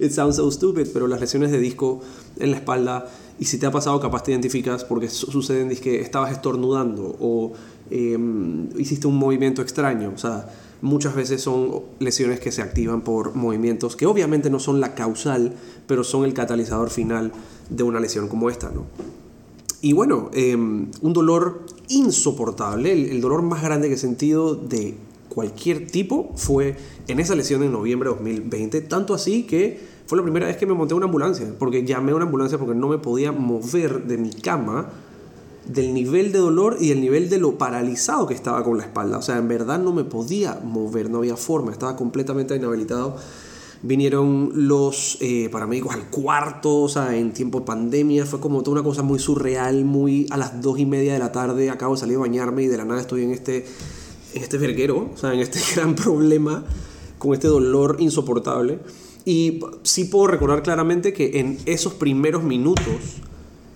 It 0.00 0.10
sounds 0.10 0.34
so 0.34 0.50
stupid, 0.50 0.88
pero 0.92 1.06
las 1.06 1.20
lesiones 1.20 1.52
de 1.52 1.60
disco 1.60 2.00
en 2.40 2.50
la 2.50 2.56
espalda, 2.56 3.08
y 3.38 3.44
si 3.44 3.56
te 3.58 3.66
ha 3.66 3.70
pasado, 3.70 4.00
capaz 4.00 4.24
te 4.24 4.32
identificas 4.32 4.82
porque 4.82 5.08
suceden, 5.08 5.68
que 5.76 6.00
estabas 6.00 6.32
estornudando 6.32 7.16
o 7.20 7.52
em, 7.88 8.68
hiciste 8.80 9.06
un 9.06 9.16
movimiento 9.16 9.62
extraño, 9.62 10.12
o 10.12 10.18
sea 10.18 10.50
muchas 10.82 11.14
veces 11.14 11.42
son 11.42 11.82
lesiones 11.98 12.40
que 12.40 12.52
se 12.52 12.62
activan 12.62 13.02
por 13.02 13.34
movimientos 13.34 13.96
que 13.96 14.06
obviamente 14.06 14.50
no 14.50 14.58
son 14.58 14.80
la 14.80 14.94
causal, 14.94 15.54
pero 15.86 16.04
son 16.04 16.24
el 16.24 16.34
catalizador 16.34 16.90
final 16.90 17.32
de 17.68 17.82
una 17.82 18.00
lesión 18.00 18.28
como 18.28 18.50
esta. 18.50 18.70
¿no? 18.70 18.86
Y 19.82 19.92
bueno, 19.92 20.30
em, 20.34 20.90
un 21.00 21.12
dolor 21.12 21.62
insoportable, 21.88 22.92
el, 22.92 23.20
dolor 23.20 23.42
más 23.42 23.62
grande 23.62 23.88
que 23.88 23.94
he 23.94 23.98
sentido 23.98 24.54
de 24.54 24.94
cualquier 25.28 25.86
tipo 25.86 26.32
fue 26.36 26.76
en 27.08 27.20
esa 27.20 27.34
lesión 27.34 27.62
en 27.62 27.72
noviembre 27.72 28.08
de 28.08 28.16
2020, 28.16 28.80
tanto 28.82 29.14
así 29.14 29.44
que 29.44 29.80
fue 30.06 30.18
la 30.18 30.24
primera 30.24 30.46
vez 30.46 30.56
que 30.56 30.66
me 30.66 30.74
monté 30.74 30.94
una 30.94 31.06
ambulancia, 31.06 31.54
porque 31.58 31.84
llamé 31.84 32.12
a 32.12 32.16
una 32.16 32.24
ambulancia 32.24 32.58
porque 32.58 32.74
no 32.74 32.88
me 32.88 32.98
podía 32.98 33.32
mover 33.32 34.04
de 34.04 34.18
mi 34.18 34.30
cama 34.30 34.90
del 35.72 35.94
nivel 35.94 36.32
de 36.32 36.38
dolor 36.38 36.78
y 36.80 36.90
el 36.90 37.00
nivel 37.00 37.30
de 37.30 37.38
lo 37.38 37.56
paralizado 37.56 38.26
que 38.26 38.34
estaba 38.34 38.64
con 38.64 38.76
la 38.78 38.84
espalda. 38.84 39.18
O 39.18 39.22
sea, 39.22 39.36
en 39.38 39.46
verdad 39.46 39.78
no 39.78 39.92
me 39.92 40.04
podía 40.04 40.58
mover, 40.64 41.10
no 41.10 41.18
había 41.18 41.36
forma, 41.36 41.70
estaba 41.70 41.96
completamente 41.96 42.56
inhabilitado. 42.56 43.16
Vinieron 43.82 44.50
los 44.54 45.16
eh, 45.20 45.48
paramédicos 45.50 45.94
al 45.94 46.10
cuarto, 46.10 46.82
o 46.82 46.88
sea, 46.88 47.16
en 47.16 47.32
tiempo 47.32 47.60
de 47.60 47.66
pandemia, 47.66 48.26
fue 48.26 48.40
como 48.40 48.62
toda 48.62 48.80
una 48.80 48.82
cosa 48.82 49.02
muy 49.02 49.18
surreal, 49.18 49.84
muy 49.84 50.26
a 50.30 50.36
las 50.36 50.60
dos 50.60 50.78
y 50.78 50.86
media 50.86 51.12
de 51.12 51.18
la 51.18 51.32
tarde, 51.32 51.70
acabo 51.70 51.94
de 51.94 52.00
salir 52.00 52.16
a 52.16 52.20
bañarme 52.20 52.64
y 52.64 52.66
de 52.66 52.76
la 52.76 52.84
nada 52.84 53.00
estoy 53.00 53.22
en 53.22 53.30
este, 53.30 53.64
en 54.34 54.42
este 54.42 54.58
verguero, 54.58 55.10
o 55.14 55.16
sea, 55.16 55.32
en 55.32 55.40
este 55.40 55.60
gran 55.76 55.94
problema, 55.94 56.64
con 57.18 57.32
este 57.32 57.46
dolor 57.46 57.96
insoportable. 58.00 58.80
Y 59.24 59.60
sí 59.84 60.04
puedo 60.04 60.26
recordar 60.26 60.62
claramente 60.62 61.12
que 61.12 61.38
en 61.38 61.58
esos 61.64 61.94
primeros 61.94 62.42
minutos, 62.42 63.20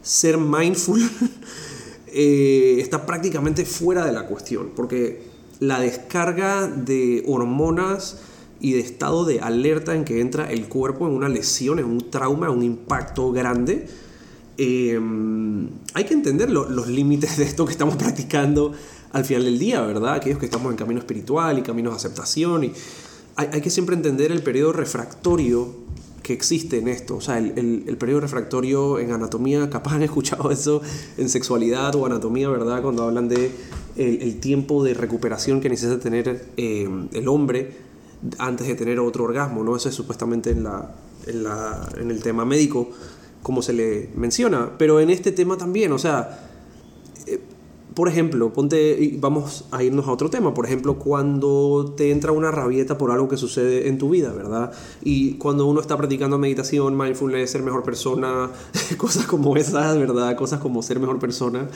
ser 0.03 0.37
mindful 0.37 1.01
Eh, 2.17 2.77
está 2.79 3.07
prácticamente 3.07 3.65
fuera 3.65 4.07
de 4.07 4.13
la 4.13 4.29
cuestión, 4.29 4.71
porque 4.77 5.21
la 5.59 5.81
descarga 5.81 6.69
de 6.69 7.25
hormonas 7.27 8.19
y 8.61 8.75
de 8.75 8.79
estado 8.79 9.25
de 9.25 9.41
alerta 9.41 9.97
en 9.97 10.05
que 10.05 10.21
entra 10.21 10.49
el 10.49 10.69
cuerpo 10.69 11.09
en 11.09 11.13
una 11.15 11.29
lesión, 11.29 11.81
en 11.81 11.87
un 11.87 12.13
trauma, 12.13 12.51
un 12.51 12.63
impacto 12.63 13.33
grande, 13.33 13.89
em, 14.59 15.69
hay 15.95 16.05
que 16.05 16.15
entender 16.15 16.51
los 16.51 16.87
límites 16.87 17.37
de 17.37 17.45
esto 17.45 17.65
que 17.67 17.73
estamos 17.73 17.97
practicando 17.97 18.71
al 19.11 19.25
final 19.25 19.45
del 19.45 19.59
día, 19.59 19.81
¿verdad? 19.81 20.15
Aquellos 20.15 20.39
que 20.39 20.47
estamos 20.47 20.71
en 20.71 20.77
camino 20.77 21.01
espiritual 21.01 21.59
y 21.59 21.63
camino 21.63 21.91
de 21.91 21.97
aceptación. 21.97 22.63
Y 22.63 22.73
hay, 23.35 23.49
hay 23.55 23.61
que 23.61 23.71
siempre 23.71 23.97
entender 23.97 24.31
el 24.31 24.45
periodo 24.45 24.73
refractorio 24.73 25.75
que 26.25 26.33
existe 26.33 26.79
en 26.79 26.89
esto. 26.89 27.17
O 27.17 27.21
sea, 27.21 27.39
el, 27.39 27.85
el, 27.87 27.97
periodo 27.99 28.23
refractorio 28.23 28.99
en 28.99 29.13
anatomía, 29.13 29.71
capaz 29.71 29.93
han 29.95 30.03
escuchado 30.03 30.51
eso 30.51 30.83
en 31.17 31.29
sexualidad 31.29 31.95
o 31.95 32.07
anatomía, 32.07 32.49
¿verdad? 32.49 32.83
Cuando 32.83 33.05
hablan 33.05 33.29
de 33.29 33.53
el, 33.95 34.41
tiempo 34.41 34.83
de 34.83 34.95
recuperación 34.95 35.61
que 35.61 35.69
necesita 35.69 36.01
tener 36.01 36.47
eh, 36.57 36.89
el 37.13 37.29
hombre 37.29 37.77
antes 38.39 38.67
de 38.67 38.75
tener 38.75 38.99
otro 38.99 39.25
orgasmo, 39.25 39.63
¿no? 39.63 39.77
Eso 39.77 39.91
es 39.91 39.95
supuestamente 39.95 40.51
en, 40.51 40.65
la, 40.65 40.95
en, 41.27 41.45
la, 41.45 41.89
en 42.01 42.11
el 42.11 42.23
tema 42.23 42.47
médico, 42.47 42.89
como 43.43 43.61
se 43.61 43.75
le 43.75 44.09
menciona. 44.17 44.71
Pero 44.79 45.01
en 45.01 45.11
este 45.11 45.31
tema 45.31 45.59
también, 45.59 45.93
o 45.93 45.99
sea, 45.99 46.54
por 47.95 48.09
ejemplo, 48.09 48.53
ponte, 48.53 49.17
vamos 49.21 49.67
a 49.71 49.83
irnos 49.85 50.09
a 50.09 50.13
otro 50.13 50.29
tema, 50.29 50.53
por 50.53 50.67
ejemplo, 50.67 50.99
cuando 50.99 51.95
te 51.97 52.11
entra 52.11 52.33
una 52.33 52.51
rabieta 52.51 52.99
por 52.99 53.13
algo 53.13 53.29
que 53.29 53.37
sucede 53.37 53.89
en 53.89 53.99
tu 53.99 54.11
vida, 54.11 54.33
¿verdad? 54.33 54.73
Y 55.03 55.35
cuando 55.35 55.67
uno 55.67 55.81
está 55.81 55.97
practicando 55.97 56.37
meditación, 56.37 56.97
mindfulness, 56.99 57.51
ser 57.51 57.63
mejor 57.63 57.85
persona, 57.85 58.51
cosas 58.99 59.27
como 59.27 59.57
esas, 59.57 59.97
¿verdad? 59.97 60.37
Cosas 60.37 60.59
como 60.59 60.83
ser 60.83 60.99
mejor 60.99 61.21
persona, 61.21 61.69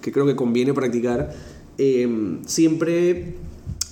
que 0.00 0.12
creo 0.12 0.24
que 0.24 0.34
conviene 0.34 0.72
practicar, 0.72 1.34
em, 1.76 2.42
siempre 2.46 3.34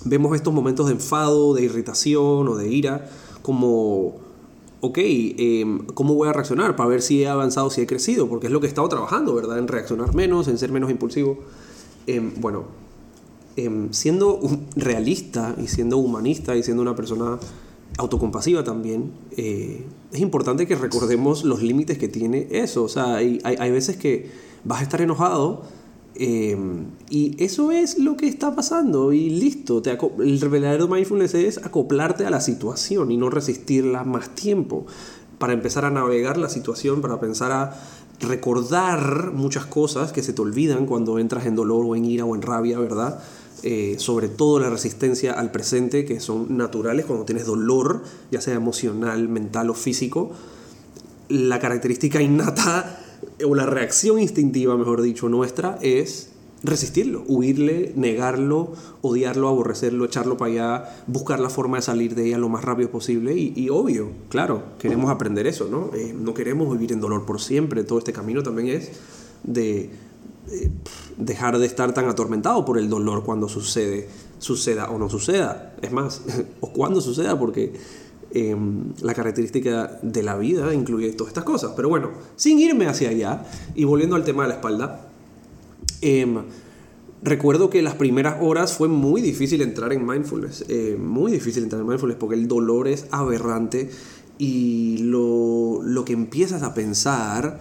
vemos 0.07 0.35
estos 0.35 0.55
momentos 0.55 0.87
de 0.87 0.93
enfado, 0.93 1.53
de 1.53 1.65
irritación 1.65 2.49
o 2.49 2.57
de 2.57 2.69
ira 2.69 3.11
como 3.43 4.25
ok, 4.81 4.99
em, 4.99 5.79
¿cómo 5.95 6.15
voy 6.15 6.29
a 6.29 6.33
reaccionar? 6.33 6.77
Para 6.77 6.91
ver 6.91 7.01
si 7.01 7.23
he 7.23 7.29
avanzado, 7.29 7.71
si 7.71 7.81
he 7.81 7.87
crecido, 7.87 8.29
porque 8.29 8.49
es 8.49 8.53
lo 8.53 8.61
que 8.61 8.67
he 8.67 8.69
estado 8.69 8.87
trabajando, 8.89 9.35
¿verdad? 9.35 9.59
En 9.59 9.67
reaccionar 9.67 10.15
menos, 10.15 10.47
en 10.47 10.59
ser 10.59 10.73
menos 10.73 10.91
impulsivo. 10.91 11.39
Em, 12.07 12.33
bueno, 12.41 12.65
em, 13.57 13.93
siendo 13.93 14.41
realista 14.77 15.55
y 15.63 15.69
siendo 15.69 15.99
humanista 15.99 16.57
y 16.57 16.63
siendo 16.63 16.83
una 16.83 16.95
persona 16.95 17.39
autocompasiva 17.97 18.65
también, 18.65 19.13
eh, 19.37 19.85
es 20.13 20.21
importante 20.21 20.67
que 20.67 20.75
recordemos 20.75 21.45
los 21.45 21.63
límites 21.63 21.99
que 21.99 22.09
tiene 22.09 22.49
eso. 22.51 22.85
O 22.85 22.89
sea, 22.89 23.17
hay, 23.17 23.41
hay, 23.45 23.71
veces 23.71 23.97
que 23.97 24.31
vas 24.65 24.81
a 24.81 24.83
estar 24.83 25.01
enojado 25.01 25.63
em, 26.17 26.87
y 27.09 27.43
eso 27.43 27.73
es 27.73 27.99
lo 27.99 28.17
que 28.17 28.27
está 28.27 28.55
pasando 28.55 29.13
y 29.13 29.31
listo. 29.31 29.81
Te 29.81 29.93
el 29.93 30.49
verdadero 30.49 30.89
mindfulness 30.89 31.35
es 31.35 31.59
acoplarte 31.59 32.27
a 32.27 32.31
la 32.31 32.41
situación 32.41 33.11
y 33.13 33.17
no 33.17 33.31
resistirla 33.31 34.05
más 34.05 34.35
tiempo 34.35 34.87
para 35.39 35.53
empezar 35.53 35.85
a 35.85 35.91
navegar 35.91 36.37
la 36.37 36.49
situación, 36.49 37.01
para 37.01 37.21
pensar 37.21 37.53
a 37.53 37.77
recordar 38.21 39.33
muchas 39.33 39.67
cosas 39.67 40.13
que 40.13 40.23
se 40.23 40.33
te 40.33 40.43
olvidan 40.43 40.87
cuando 40.87 41.19
entras 41.19 41.47
en 41.47 41.57
dolor 41.57 41.85
o 41.87 41.97
en 41.97 42.05
ira 42.05 42.25
o 42.25 42.35
en 42.35 42.43
rabia, 42.43 42.79
¿verdad? 42.79 43.21
Eh, 43.63 43.97
sobre 43.99 44.29
todo 44.29 44.61
la 44.61 44.69
resistencia 44.69 45.33
al 45.33 45.51
presente, 45.51 46.05
que 46.05 46.21
son 46.21 46.57
naturales 46.57 47.07
cuando 47.07 47.25
tienes 47.25 47.47
dolor, 47.47 48.03
ya 48.31 48.41
sea 48.41 48.55
emocional, 48.55 49.29
mental 49.29 49.71
o 49.71 49.75
físico. 49.75 50.33
La 51.29 51.59
característica 51.59 52.21
innata 52.21 53.01
o 53.43 53.55
la 53.55 53.67
reacción 53.67 54.21
instintiva, 54.21 54.77
mejor 54.77 55.01
dicho, 55.01 55.29
nuestra 55.29 55.79
es 55.81 56.34
resistirlo, 56.65 57.23
huirle, 57.29 57.93
negarlo, 57.95 58.73
odiarlo, 59.03 59.49
aborrecerlo, 59.49 60.05
echarlo 60.05 60.37
para 60.37 60.51
allá, 60.51 60.97
buscar 61.07 61.39
la 61.39 61.51
forma 61.51 61.77
de 61.77 61.83
salir 61.83 62.15
de 62.15 62.27
ella 62.27 62.39
lo 62.39 62.49
más 62.49 62.65
rápido 62.65 62.91
posible 62.91 63.35
y, 63.37 63.69
obvio, 63.69 64.09
claro, 64.29 64.63
queremos 64.79 65.11
aprender 65.11 65.47
eso, 65.47 65.69
¿no? 65.71 65.91
Eh, 65.95 66.15
no 66.19 66.35
queremos 66.35 66.73
vivir 66.73 66.93
en 66.93 67.01
dolor 67.01 67.27
por 67.27 67.41
siempre, 67.41 67.85
todo 67.85 67.99
este 67.99 68.13
camino 68.13 68.43
también 68.43 68.69
es 68.69 68.93
de 69.45 69.91
dejar 71.17 71.59
de 71.59 71.67
estar 71.67 71.93
tan 71.95 72.09
atormentado 72.09 72.65
por 72.65 72.79
el 72.79 72.89
dolor 72.89 73.25
cuando 73.25 73.49
sucede, 73.49 74.09
suceda 74.39 74.91
o 74.91 74.99
no 74.99 75.09
suceda, 75.09 75.75
es 75.83 75.93
más, 75.93 76.23
o 76.61 76.73
cuando 76.73 77.01
suceda, 77.01 77.39
porque 77.39 77.73
em, 78.33 78.93
la 79.01 79.15
característica 79.15 79.99
de 80.03 80.23
la 80.23 80.37
vida 80.37 80.73
incluye 80.75 81.13
todas 81.13 81.31
estas 81.31 81.45
cosas. 81.45 81.73
Pero 81.77 81.89
bueno, 81.89 82.11
sin 82.37 82.59
irme 82.59 82.87
hacia 82.87 83.11
allá 83.11 83.45
y 83.75 83.85
volviendo 83.85 84.17
al 84.17 84.25
tema 84.25 84.43
de 84.43 84.51
la 84.51 84.55
espalda, 84.57 85.11
Em, 86.01 86.43
recuerdo 87.23 87.71
que 87.71 87.83
las 87.83 87.95
primeras 87.95 88.37
horas 88.41 88.77
fue 88.77 88.89
muy 88.89 89.21
difícil 89.21 89.63
entrar 89.63 89.93
en 89.93 90.07
mindfulness, 90.07 90.65
eh, 90.69 90.97
muy 91.01 91.33
difícil 91.33 91.63
entrar 91.63 91.81
en 91.81 91.89
mindfulness 91.89 92.19
porque 92.19 92.37
el 92.37 92.49
dolor 92.49 92.89
es 92.89 93.07
aberrante 93.11 93.91
y 94.39 94.99
lo, 94.99 95.81
lo 95.83 96.05
que 96.05 96.13
empiezas 96.13 96.63
a 96.63 96.75
pensar 96.75 97.61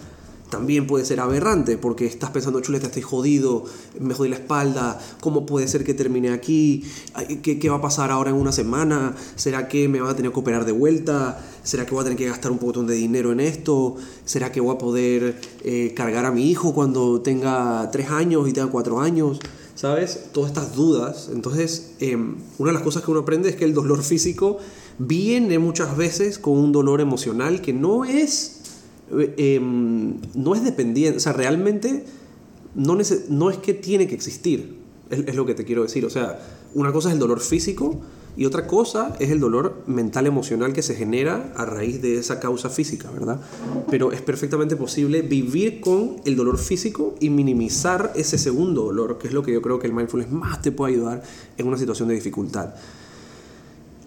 también 0.54 0.86
puede 0.86 1.04
ser 1.04 1.20
aberrante 1.20 1.80
porque 1.80 2.06
estás 2.06 2.30
pensando, 2.30 2.62
chuleta, 2.62 2.86
estoy 2.86 3.02
jodido, 3.02 3.66
me 4.00 4.14
jodí 4.14 4.30
la 4.30 4.36
espalda, 4.36 5.00
¿cómo 5.20 5.48
puede 5.48 5.68
ser 5.68 5.84
que 5.84 5.96
termine 5.96 6.30
aquí? 6.30 6.84
¿Qué, 7.42 7.58
¿Qué, 7.58 7.70
va 7.72 7.78
a 7.78 7.82
pasar 7.82 8.12
ahora 8.12 8.30
en 8.30 8.36
una 8.36 8.52
semana? 8.52 9.16
¿Será 9.36 9.68
que 9.68 9.90
me 9.90 10.00
van 10.00 10.12
a 10.12 10.16
tener 10.16 10.32
que 10.32 10.40
operar 10.40 10.64
de 10.66 10.72
vuelta? 10.72 11.44
¿Será 11.64 11.88
que 11.88 11.96
voy 11.96 12.02
a 12.02 12.04
tener 12.04 12.20
que 12.20 12.28
gastar 12.28 12.52
un 12.52 12.60
poco 12.60 12.84
de 12.84 12.94
dinero 12.94 13.32
en 13.32 13.40
esto? 13.40 13.96
¿Será 14.26 14.52
que 14.52 14.62
voy 14.62 14.76
a 14.76 14.78
poder 14.78 15.42
eh, 15.64 15.92
cargar 15.96 16.26
a 16.26 16.32
mi 16.32 16.52
hijo 16.52 16.76
cuando 16.76 17.22
tenga 17.22 17.90
tres 17.92 18.12
años 18.12 18.48
y 18.48 18.54
tenga 18.54 18.70
cuatro 18.70 19.02
años? 19.02 19.40
¿Sabes? 19.74 20.26
Todas 20.34 20.52
estas 20.52 20.76
dudas. 20.76 21.32
Entonces, 21.34 21.94
em, 22.00 22.36
una 22.60 22.70
de 22.70 22.74
las 22.76 22.84
cosas 22.84 23.02
que 23.02 23.10
uno 23.10 23.22
aprende 23.22 23.50
es 23.50 23.56
que 23.56 23.66
el 23.66 23.74
dolor 23.74 24.04
físico 24.04 24.60
viene 25.00 25.58
muchas 25.58 25.98
veces 25.98 26.38
con 26.38 26.60
un 26.60 26.72
dolor 26.72 27.02
emocional 27.02 27.60
que 27.60 27.74
no 27.74 28.06
es 28.06 28.60
Em, 29.38 30.16
no 30.34 30.56
es 30.56 30.64
dependiente, 30.64 31.18
o 31.18 31.20
sea, 31.20 31.34
realmente 31.34 32.06
no, 32.76 33.00
es 33.00 33.58
que 33.58 33.74
tiene 33.74 34.08
que 34.08 34.16
existir, 34.16 34.78
es, 35.10 35.36
lo 35.36 35.46
que 35.46 35.54
te 35.54 35.64
quiero 35.66 35.84
decir. 35.84 36.06
O 36.06 36.10
sea, 36.10 36.40
una 36.74 36.92
cosa 36.92 37.10
es 37.10 37.14
el 37.14 37.20
dolor 37.20 37.40
físico 37.40 38.00
y 38.36 38.46
otra 38.46 38.66
cosa 38.66 39.16
es 39.20 39.30
el 39.30 39.40
dolor 39.40 39.84
mental 39.86 40.26
emocional 40.26 40.74
que 40.74 40.82
se 40.82 40.96
genera 40.96 41.54
a 41.56 41.66
raíz 41.66 42.02
de 42.02 42.18
esa 42.18 42.40
causa 42.40 42.70
física, 42.70 43.12
¿verdad? 43.12 43.40
Pero 43.92 44.12
es 44.12 44.22
perfectamente 44.22 44.76
posible 44.76 45.22
vivir 45.22 45.82
con 45.82 46.16
el 46.26 46.36
dolor 46.36 46.58
físico 46.58 47.16
y 47.20 47.30
minimizar 47.30 48.12
ese 48.16 48.40
segundo 48.40 48.86
dolor, 48.86 49.20
que 49.20 49.28
es 49.28 49.34
lo 49.34 49.44
que 49.44 49.54
yo 49.54 49.62
creo 49.62 49.78
que 49.78 49.88
el 49.88 49.94
mindfulness 49.94 50.32
más 50.32 50.62
te 50.62 50.72
puede 50.72 50.94
ayudar 50.94 51.22
en 51.58 51.68
una 51.68 51.78
situación 51.78 52.08
de 52.08 52.16
dificultad. 52.16 52.74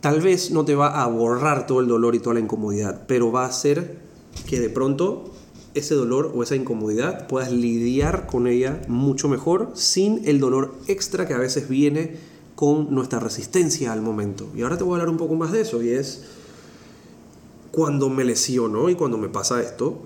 Tal 0.00 0.20
vez 0.20 0.50
no 0.50 0.64
te 0.64 0.74
va 0.74 1.02
a 1.02 1.06
borrar 1.06 1.66
todo 1.66 1.80
el 1.80 1.88
dolor 1.88 2.14
y 2.14 2.18
toda 2.18 2.34
la 2.34 2.40
incomodidad, 2.40 3.04
pero 3.06 3.30
va 3.30 3.44
a 3.44 3.48
hacer 3.48 4.05
que 4.48 4.60
de 4.60 4.68
pronto 4.68 5.32
ese 5.74 5.94
dolor 5.94 6.32
o 6.34 6.42
esa 6.42 6.56
incomodidad 6.56 7.26
puedas 7.26 7.52
lidiar 7.52 8.26
con 8.26 8.46
ella 8.46 8.80
mucho 8.88 9.28
mejor 9.28 9.70
sin 9.74 10.26
el 10.26 10.40
dolor 10.40 10.74
extra 10.86 11.26
que 11.26 11.34
a 11.34 11.38
veces 11.38 11.68
viene 11.68 12.16
con 12.54 12.94
nuestra 12.94 13.20
resistencia 13.20 13.92
al 13.92 14.00
momento. 14.00 14.48
Y 14.56 14.62
ahora 14.62 14.78
te 14.78 14.84
voy 14.84 14.94
a 14.94 14.96
hablar 14.96 15.10
un 15.10 15.18
poco 15.18 15.34
más 15.34 15.52
de 15.52 15.60
eso 15.60 15.82
y 15.82 15.90
es 15.90 16.24
cuando 17.70 18.08
me 18.08 18.24
lesiono 18.24 18.88
y 18.88 18.94
cuando 18.94 19.18
me 19.18 19.28
pasa 19.28 19.60
esto, 19.60 19.98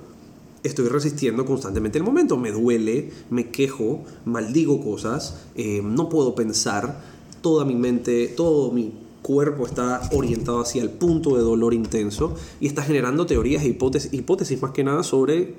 estoy 0.64 0.88
resistiendo 0.88 1.44
constantemente 1.44 1.98
el 1.98 2.04
momento. 2.04 2.36
Me 2.36 2.50
duele, 2.50 3.12
me 3.30 3.50
quejo, 3.50 4.02
maldigo 4.24 4.82
cosas, 4.82 5.42
eh, 5.54 5.80
no 5.84 6.08
puedo 6.08 6.34
pensar, 6.34 7.00
toda 7.40 7.64
mi 7.64 7.76
mente, 7.76 8.26
todo 8.26 8.72
mi 8.72 8.92
cuerpo 9.22 9.66
está 9.66 10.08
orientado 10.12 10.60
hacia 10.60 10.82
el 10.82 10.90
punto 10.90 11.36
de 11.36 11.42
dolor 11.42 11.74
intenso 11.74 12.34
y 12.60 12.66
está 12.66 12.82
generando 12.82 13.26
teorías 13.26 13.62
e 13.62 13.68
hipótesis, 13.68 14.62
más 14.62 14.72
que 14.72 14.84
nada 14.84 15.02
sobre 15.02 15.54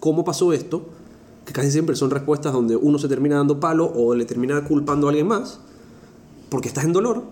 cómo 0.00 0.24
pasó 0.24 0.52
esto, 0.52 0.86
que 1.44 1.52
casi 1.52 1.70
siempre 1.70 1.96
son 1.96 2.10
respuestas 2.10 2.52
donde 2.52 2.76
uno 2.76 2.98
se 2.98 3.08
termina 3.08 3.36
dando 3.36 3.60
palo 3.60 3.92
o 3.94 4.14
le 4.14 4.24
termina 4.24 4.64
culpando 4.64 5.06
a 5.06 5.10
alguien 5.10 5.28
más, 5.28 5.60
porque 6.48 6.68
estás 6.68 6.84
en 6.84 6.92
dolor, 6.92 7.22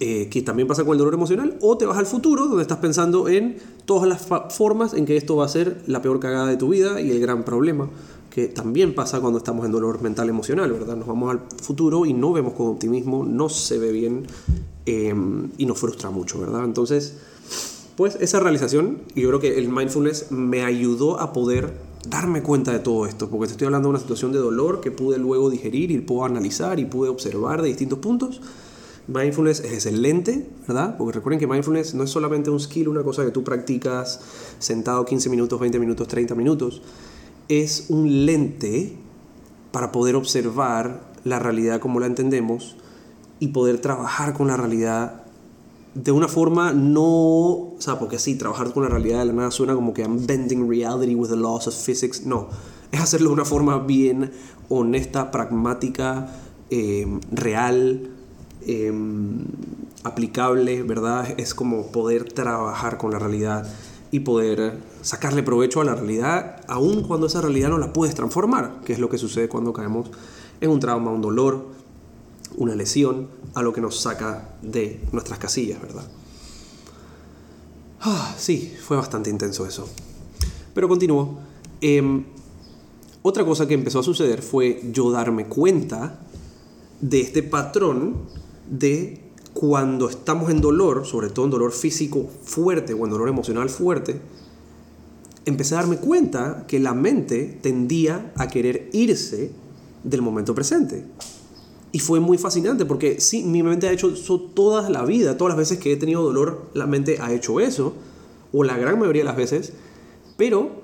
eh, 0.00 0.28
que 0.28 0.42
también 0.42 0.66
pasa 0.66 0.84
con 0.84 0.92
el 0.92 0.98
dolor 0.98 1.14
emocional, 1.14 1.56
o 1.60 1.76
te 1.76 1.86
vas 1.86 1.98
al 1.98 2.06
futuro, 2.06 2.46
donde 2.46 2.62
estás 2.62 2.78
pensando 2.78 3.28
en 3.28 3.58
todas 3.84 4.08
las 4.08 4.26
formas 4.54 4.94
en 4.94 5.06
que 5.06 5.16
esto 5.16 5.36
va 5.36 5.44
a 5.44 5.48
ser 5.48 5.82
la 5.86 6.02
peor 6.02 6.20
cagada 6.20 6.46
de 6.46 6.56
tu 6.56 6.68
vida 6.68 7.00
y 7.00 7.10
el 7.10 7.20
gran 7.20 7.44
problema 7.44 7.90
que 8.34 8.48
también 8.48 8.96
pasa 8.96 9.20
cuando 9.20 9.38
estamos 9.38 9.64
en 9.64 9.70
dolor 9.70 10.02
mental 10.02 10.28
emocional, 10.28 10.72
¿verdad? 10.72 10.96
Nos 10.96 11.06
vamos 11.06 11.30
al 11.30 11.42
futuro 11.62 12.04
y 12.04 12.12
no 12.12 12.32
vemos 12.32 12.54
con 12.54 12.66
optimismo, 12.66 13.24
no 13.24 13.48
se 13.48 13.78
ve 13.78 13.92
bien 13.92 14.26
em, 14.86 15.50
y 15.56 15.66
nos 15.66 15.78
frustra 15.78 16.10
mucho, 16.10 16.40
¿verdad? 16.40 16.64
Entonces, 16.64 17.14
pues 17.96 18.16
esa 18.20 18.40
realización, 18.40 19.02
y 19.14 19.20
yo 19.20 19.28
creo 19.28 19.38
que 19.38 19.56
el 19.56 19.68
mindfulness 19.68 20.32
me 20.32 20.64
ayudó 20.64 21.20
a 21.20 21.32
poder 21.32 21.74
darme 22.08 22.42
cuenta 22.42 22.72
de 22.72 22.80
todo 22.80 23.06
esto, 23.06 23.30
porque 23.30 23.46
te 23.46 23.52
estoy 23.52 23.66
hablando 23.66 23.86
de 23.86 23.90
una 23.90 24.00
situación 24.00 24.32
de 24.32 24.40
dolor 24.40 24.80
que 24.80 24.90
pude 24.90 25.16
luego 25.18 25.48
digerir 25.48 25.92
y 25.92 26.00
puedo 26.00 26.24
analizar 26.24 26.80
y 26.80 26.86
pude 26.86 27.10
observar 27.10 27.62
de 27.62 27.68
distintos 27.68 28.00
puntos. 28.00 28.40
Mindfulness 29.06 29.60
es 29.60 29.72
excelente, 29.74 30.50
¿verdad? 30.66 30.96
Porque 30.98 31.12
recuerden 31.12 31.38
que 31.38 31.46
mindfulness 31.46 31.94
no 31.94 32.02
es 32.02 32.10
solamente 32.10 32.50
un 32.50 32.58
skill, 32.58 32.88
una 32.88 33.04
cosa 33.04 33.24
que 33.24 33.30
tú 33.30 33.44
practicas 33.44 34.20
sentado 34.58 35.04
15 35.04 35.30
minutos, 35.30 35.60
20 35.60 35.78
minutos, 35.78 36.08
30 36.08 36.34
minutos 36.34 36.82
es 37.48 37.86
un 37.88 38.26
lente 38.26 38.96
para 39.72 39.92
poder 39.92 40.16
observar 40.16 41.00
la 41.24 41.38
realidad 41.38 41.80
como 41.80 42.00
la 42.00 42.06
entendemos 42.06 42.76
y 43.40 43.48
poder 43.48 43.80
trabajar 43.80 44.34
con 44.34 44.46
la 44.48 44.56
realidad 44.56 45.24
de 45.94 46.10
una 46.10 46.28
forma 46.28 46.72
no, 46.72 47.02
o 47.02 47.76
sea, 47.78 47.98
porque 47.98 48.18
sí, 48.18 48.34
trabajar 48.34 48.72
con 48.72 48.82
la 48.82 48.88
realidad 48.88 49.20
de 49.20 49.26
la 49.26 49.32
nada 49.32 49.50
suena 49.50 49.74
como 49.74 49.94
que 49.94 50.02
I'm 50.02 50.26
bending 50.26 50.68
reality 50.68 51.14
with 51.14 51.28
the 51.28 51.36
laws 51.36 51.68
of 51.68 51.74
physics, 51.74 52.26
no, 52.26 52.48
es 52.90 53.00
hacerlo 53.00 53.28
de 53.28 53.34
una 53.34 53.44
forma 53.44 53.78
bien 53.78 54.32
honesta, 54.68 55.30
pragmática, 55.30 56.28
em, 56.70 57.20
real, 57.30 58.10
em, 58.66 59.44
aplicable, 60.02 60.82
¿verdad? 60.82 61.34
Es 61.38 61.54
como 61.54 61.86
poder 61.88 62.32
trabajar 62.32 62.98
con 62.98 63.12
la 63.12 63.18
realidad 63.18 63.66
y 64.14 64.20
poder 64.20 64.78
sacarle 65.02 65.42
provecho 65.42 65.80
a 65.80 65.84
la 65.84 65.96
realidad, 65.96 66.60
aun 66.68 67.02
cuando 67.02 67.26
esa 67.26 67.40
realidad 67.40 67.70
no 67.70 67.78
la 67.78 67.92
puedes 67.92 68.14
transformar, 68.14 68.80
que 68.84 68.92
es 68.92 69.00
lo 69.00 69.08
que 69.08 69.18
sucede 69.18 69.48
cuando 69.48 69.72
caemos 69.72 70.08
en 70.60 70.70
un 70.70 70.78
trauma, 70.78 71.10
un 71.10 71.20
dolor, 71.20 71.66
una 72.56 72.76
lesión, 72.76 73.26
a 73.54 73.62
lo 73.62 73.72
que 73.72 73.80
nos 73.80 73.98
saca 73.98 74.54
de 74.62 75.00
nuestras 75.10 75.40
casillas, 75.40 75.82
¿verdad? 75.82 76.04
Ah, 78.02 78.32
sí, 78.38 78.72
fue 78.80 78.96
bastante 78.96 79.30
intenso 79.30 79.66
eso. 79.66 79.88
Pero 80.74 80.86
continúo. 80.86 81.40
Em, 81.80 82.24
otra 83.22 83.44
cosa 83.44 83.66
que 83.66 83.74
empezó 83.74 83.98
a 83.98 84.04
suceder 84.04 84.42
fue 84.42 84.80
yo 84.92 85.10
darme 85.10 85.46
cuenta 85.46 86.20
de 87.00 87.20
este 87.20 87.42
patrón 87.42 88.28
de 88.70 89.23
cuando 89.54 90.10
estamos 90.10 90.50
en 90.50 90.60
dolor, 90.60 91.06
sobre 91.06 91.30
todo 91.30 91.46
en 91.46 91.52
dolor 91.52 91.72
físico 91.72 92.28
fuerte 92.42 92.92
o 92.92 93.04
en 93.04 93.10
dolor 93.10 93.28
emocional 93.28 93.70
fuerte, 93.70 94.20
empecé 95.46 95.74
a 95.74 95.78
darme 95.78 95.98
cuenta 95.98 96.64
que 96.66 96.80
la 96.80 96.92
mente 96.92 97.58
tendía 97.62 98.32
a 98.36 98.48
querer 98.48 98.90
irse 98.92 99.52
del 100.02 100.22
momento 100.22 100.54
presente. 100.54 101.04
Y 101.92 102.00
fue 102.00 102.18
muy 102.18 102.38
fascinante 102.38 102.84
porque 102.84 103.20
sí, 103.20 103.44
mi 103.44 103.62
mente 103.62 103.86
ha 103.86 103.92
hecho 103.92 104.10
eso 104.10 104.40
toda 104.40 104.90
la 104.90 105.04
vida, 105.04 105.36
todas 105.36 105.50
las 105.50 105.58
veces 105.58 105.78
que 105.78 105.92
he 105.92 105.96
tenido 105.96 106.22
dolor, 106.22 106.70
la 106.74 106.86
mente 106.86 107.18
ha 107.20 107.32
hecho 107.32 107.60
eso, 107.60 107.94
o 108.52 108.64
la 108.64 108.76
gran 108.76 108.98
mayoría 108.98 109.22
de 109.22 109.26
las 109.26 109.36
veces, 109.36 109.72
pero 110.36 110.82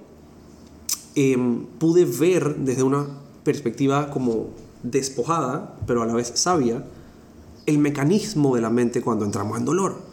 em, 1.17 1.67
pude 1.79 2.05
ver 2.05 2.57
desde 2.57 2.85
una 2.85 3.09
perspectiva 3.43 4.11
como 4.11 4.51
despojada, 4.85 5.77
pero 5.87 6.03
a 6.03 6.07
la 6.07 6.15
vez 6.15 6.31
sabia, 6.35 6.85
el 7.71 7.79
mecanismo 7.79 8.55
de 8.55 8.61
la 8.61 8.71
mente 8.71 9.01
cuando 9.01 9.25
entramos 9.25 9.59
en 9.59 9.65
dolor. 9.65 10.11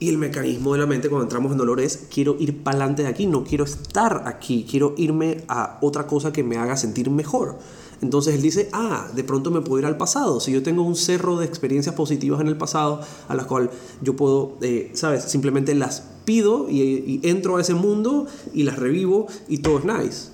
Y 0.00 0.08
el 0.08 0.18
mecanismo 0.18 0.74
de 0.74 0.78
la 0.78 0.86
mente 0.86 1.08
cuando 1.08 1.24
entramos 1.24 1.50
en 1.50 1.58
dolor 1.58 1.80
es 1.80 2.06
quiero 2.12 2.36
ir 2.38 2.62
para 2.62 2.76
adelante 2.76 3.02
de 3.02 3.08
aquí, 3.08 3.26
no 3.26 3.42
quiero 3.42 3.64
estar 3.64 4.22
aquí, 4.26 4.64
quiero 4.68 4.94
irme 4.96 5.44
a 5.48 5.78
otra 5.80 6.06
cosa 6.06 6.32
que 6.32 6.44
me 6.44 6.56
haga 6.56 6.76
sentir 6.76 7.10
mejor. 7.10 7.58
Entonces 8.00 8.36
él 8.36 8.42
dice, 8.42 8.68
ah, 8.72 9.08
de 9.14 9.24
pronto 9.24 9.50
me 9.50 9.60
puedo 9.60 9.80
ir 9.80 9.86
al 9.86 9.96
pasado. 9.96 10.38
Si 10.38 10.52
yo 10.52 10.62
tengo 10.62 10.82
un 10.82 10.94
cerro 10.94 11.36
de 11.36 11.46
experiencias 11.46 11.96
positivas 11.96 12.40
en 12.40 12.46
el 12.46 12.56
pasado 12.56 13.00
a 13.26 13.34
las 13.34 13.46
cuales 13.46 13.70
yo 14.00 14.14
puedo, 14.14 14.56
eh, 14.60 14.92
¿sabes? 14.94 15.24
Simplemente 15.24 15.74
las 15.74 16.04
pido 16.24 16.68
y, 16.70 16.80
y, 16.80 17.20
entro 17.24 17.56
a 17.56 17.60
ese 17.60 17.74
mundo 17.74 18.26
y 18.54 18.62
las 18.62 18.78
revivo 18.78 19.26
y 19.48 19.58
todo 19.58 19.78
es 19.78 19.84
nice, 19.84 20.28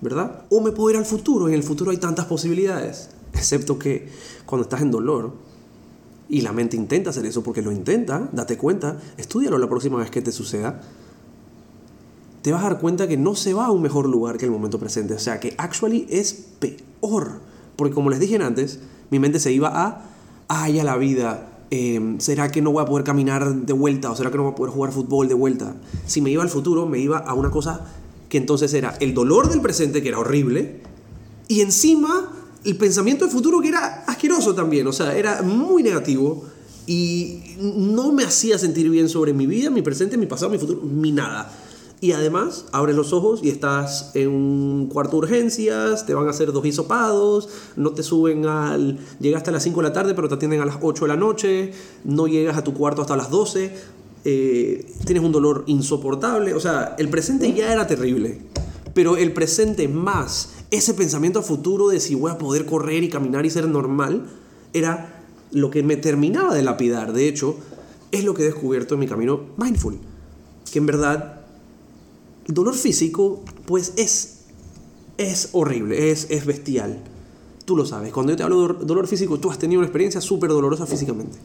¿verdad? 0.00 0.44
O 0.48 0.62
me 0.62 0.72
puedo 0.72 0.90
ir 0.90 0.96
al 0.96 1.04
futuro. 1.04 1.46
En 1.48 1.54
el 1.54 1.62
futuro 1.62 1.90
hay 1.90 1.98
tantas 1.98 2.24
posibilidades. 2.24 3.10
Excepto 3.34 3.78
que 3.78 4.08
cuando 4.46 4.62
estás 4.62 4.80
en 4.80 4.90
dolor, 4.90 5.32
y 6.30 6.42
la 6.42 6.52
mente 6.52 6.76
intenta 6.76 7.10
hacer 7.10 7.26
eso 7.26 7.42
porque 7.42 7.60
lo 7.60 7.72
intenta, 7.72 8.28
date 8.32 8.56
cuenta, 8.56 8.98
estudialo 9.16 9.58
la 9.58 9.68
próxima 9.68 9.98
vez 9.98 10.10
que 10.10 10.22
te 10.22 10.30
suceda. 10.30 10.80
Te 12.42 12.52
vas 12.52 12.62
a 12.62 12.70
dar 12.70 12.78
cuenta 12.78 13.08
que 13.08 13.16
no 13.16 13.34
se 13.34 13.52
va 13.52 13.66
a 13.66 13.70
un 13.72 13.82
mejor 13.82 14.08
lugar 14.08 14.38
que 14.38 14.44
el 14.44 14.52
momento 14.52 14.78
presente. 14.78 15.12
O 15.12 15.18
sea, 15.18 15.40
que 15.40 15.54
actually 15.58 16.06
es 16.08 16.46
peor. 16.60 17.40
Porque 17.74 17.92
como 17.92 18.10
les 18.10 18.20
dije 18.20 18.36
antes, 18.36 18.78
mi 19.10 19.18
mente 19.18 19.40
se 19.40 19.52
iba 19.52 19.68
a, 19.74 20.04
ay, 20.46 20.78
a 20.78 20.84
la 20.84 20.96
vida, 20.96 21.48
em, 21.70 22.20
¿será 22.20 22.50
que 22.50 22.62
no 22.62 22.70
voy 22.70 22.84
a 22.84 22.86
poder 22.86 23.04
caminar 23.04 23.52
de 23.52 23.72
vuelta? 23.72 24.10
¿O 24.10 24.16
será 24.16 24.30
que 24.30 24.36
no 24.36 24.44
voy 24.44 24.52
a 24.52 24.54
poder 24.54 24.72
jugar 24.72 24.92
fútbol 24.92 25.26
de 25.26 25.34
vuelta? 25.34 25.74
Si 26.06 26.20
me 26.20 26.30
iba 26.30 26.44
al 26.44 26.48
futuro, 26.48 26.86
me 26.86 27.00
iba 27.00 27.18
a 27.18 27.34
una 27.34 27.50
cosa 27.50 27.86
que 28.28 28.38
entonces 28.38 28.72
era 28.72 28.96
el 29.00 29.14
dolor 29.14 29.48
del 29.48 29.60
presente, 29.60 30.00
que 30.00 30.08
era 30.08 30.20
horrible, 30.20 30.80
y 31.48 31.62
encima 31.62 32.30
el 32.64 32.76
pensamiento 32.76 33.24
del 33.24 33.32
futuro 33.32 33.60
que 33.60 33.68
era 33.68 34.04
asqueroso 34.06 34.54
también, 34.54 34.86
o 34.86 34.92
sea, 34.92 35.16
era 35.16 35.42
muy 35.42 35.82
negativo 35.82 36.44
y 36.86 37.40
no 37.58 38.12
me 38.12 38.24
hacía 38.24 38.58
sentir 38.58 38.90
bien 38.90 39.08
sobre 39.08 39.32
mi 39.32 39.46
vida, 39.46 39.70
mi 39.70 39.82
presente, 39.82 40.16
mi 40.16 40.26
pasado, 40.26 40.50
mi 40.50 40.58
futuro, 40.58 40.80
ni 40.84 41.12
nada. 41.12 41.52
Y 42.02 42.12
además, 42.12 42.64
abres 42.72 42.96
los 42.96 43.12
ojos 43.12 43.40
y 43.42 43.50
estás 43.50 44.12
en 44.14 44.28
un 44.28 44.86
cuarto 44.86 45.12
de 45.12 45.18
urgencias, 45.18 46.06
te 46.06 46.14
van 46.14 46.26
a 46.26 46.30
hacer 46.30 46.50
dos 46.50 46.64
hisopados, 46.64 47.48
no 47.76 47.90
te 47.90 48.02
suben 48.02 48.46
al... 48.46 48.98
Llegaste 49.20 49.50
a 49.50 49.52
las 49.52 49.62
5 49.62 49.82
de 49.82 49.88
la 49.88 49.92
tarde, 49.92 50.14
pero 50.14 50.26
te 50.26 50.36
atienden 50.36 50.62
a 50.62 50.64
las 50.64 50.78
8 50.80 51.04
de 51.04 51.08
la 51.08 51.16
noche, 51.16 51.72
no 52.04 52.26
llegas 52.26 52.56
a 52.56 52.64
tu 52.64 52.72
cuarto 52.72 53.02
hasta 53.02 53.16
las 53.16 53.28
12, 53.28 53.74
eh, 54.24 54.92
tienes 55.04 55.22
un 55.22 55.32
dolor 55.32 55.64
insoportable, 55.66 56.54
o 56.54 56.60
sea, 56.60 56.94
el 56.98 57.08
presente 57.10 57.52
ya 57.52 57.70
era 57.70 57.86
terrible, 57.86 58.40
pero 58.94 59.18
el 59.18 59.32
presente 59.32 59.86
más 59.86 60.54
ese 60.70 60.94
pensamiento 60.94 61.40
a 61.40 61.42
futuro 61.42 61.88
de 61.88 62.00
si 62.00 62.14
voy 62.14 62.30
a 62.30 62.38
poder 62.38 62.66
correr 62.66 63.02
y 63.02 63.08
caminar 63.08 63.44
y 63.44 63.50
ser 63.50 63.68
normal, 63.68 64.30
era 64.72 65.24
lo 65.50 65.70
que 65.70 65.82
me 65.82 65.96
terminaba 65.96 66.54
de 66.54 66.62
lapidar. 66.62 67.12
De 67.12 67.28
hecho, 67.28 67.56
es 68.12 68.24
lo 68.24 68.34
que 68.34 68.42
he 68.42 68.46
descubierto 68.46 68.94
en 68.94 69.00
mi 69.00 69.06
camino 69.06 69.40
mindful. 69.56 69.98
Que 70.70 70.78
en 70.78 70.86
verdad, 70.86 71.40
el 72.46 72.54
dolor 72.54 72.74
físico, 72.74 73.42
pues 73.66 73.94
es, 73.96 74.42
es 75.18 75.50
horrible, 75.52 76.10
es, 76.10 76.28
es 76.30 76.46
bestial. 76.46 77.02
Tú 77.64 77.76
lo 77.76 77.84
sabes. 77.84 78.12
Cuando 78.12 78.32
yo 78.32 78.36
te 78.36 78.42
hablo 78.42 78.68
de 78.68 78.84
dolor 78.84 79.06
físico, 79.06 79.38
tú 79.38 79.50
has 79.50 79.58
tenido 79.58 79.80
una 79.80 79.86
experiencia 79.86 80.20
súper 80.20 80.50
dolorosa 80.50 80.86
físicamente. 80.86 81.38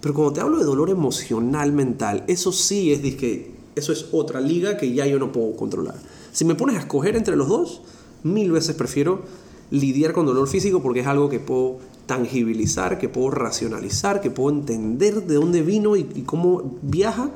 Pero 0.00 0.14
cuando 0.14 0.32
te 0.32 0.40
hablo 0.40 0.58
de 0.58 0.64
dolor 0.64 0.90
emocional, 0.90 1.72
mental, 1.72 2.24
eso 2.26 2.52
sí 2.52 2.92
es 2.92 3.00
que 3.16 3.52
eso 3.76 3.92
es 3.92 4.06
otra 4.12 4.40
liga 4.40 4.76
que 4.76 4.92
ya 4.92 5.06
yo 5.06 5.18
no 5.18 5.32
puedo 5.32 5.54
controlar. 5.56 5.94
Si 6.32 6.44
me 6.44 6.54
pones 6.54 6.76
a 6.76 6.80
escoger 6.80 7.16
entre 7.16 7.36
los 7.36 7.48
dos, 7.48 7.82
mil 8.22 8.52
veces 8.52 8.74
prefiero 8.74 9.22
lidiar 9.70 10.12
con 10.12 10.26
dolor 10.26 10.48
físico 10.48 10.82
porque 10.82 11.00
es 11.00 11.06
algo 11.06 11.28
que 11.28 11.40
puedo 11.40 11.78
tangibilizar, 12.06 12.98
que 12.98 13.08
puedo 13.08 13.30
racionalizar, 13.30 14.20
que 14.20 14.30
puedo 14.30 14.50
entender 14.56 15.26
de 15.26 15.34
dónde 15.34 15.62
vino 15.62 15.96
y, 15.96 16.04
cómo 16.26 16.78
viaja 16.82 17.30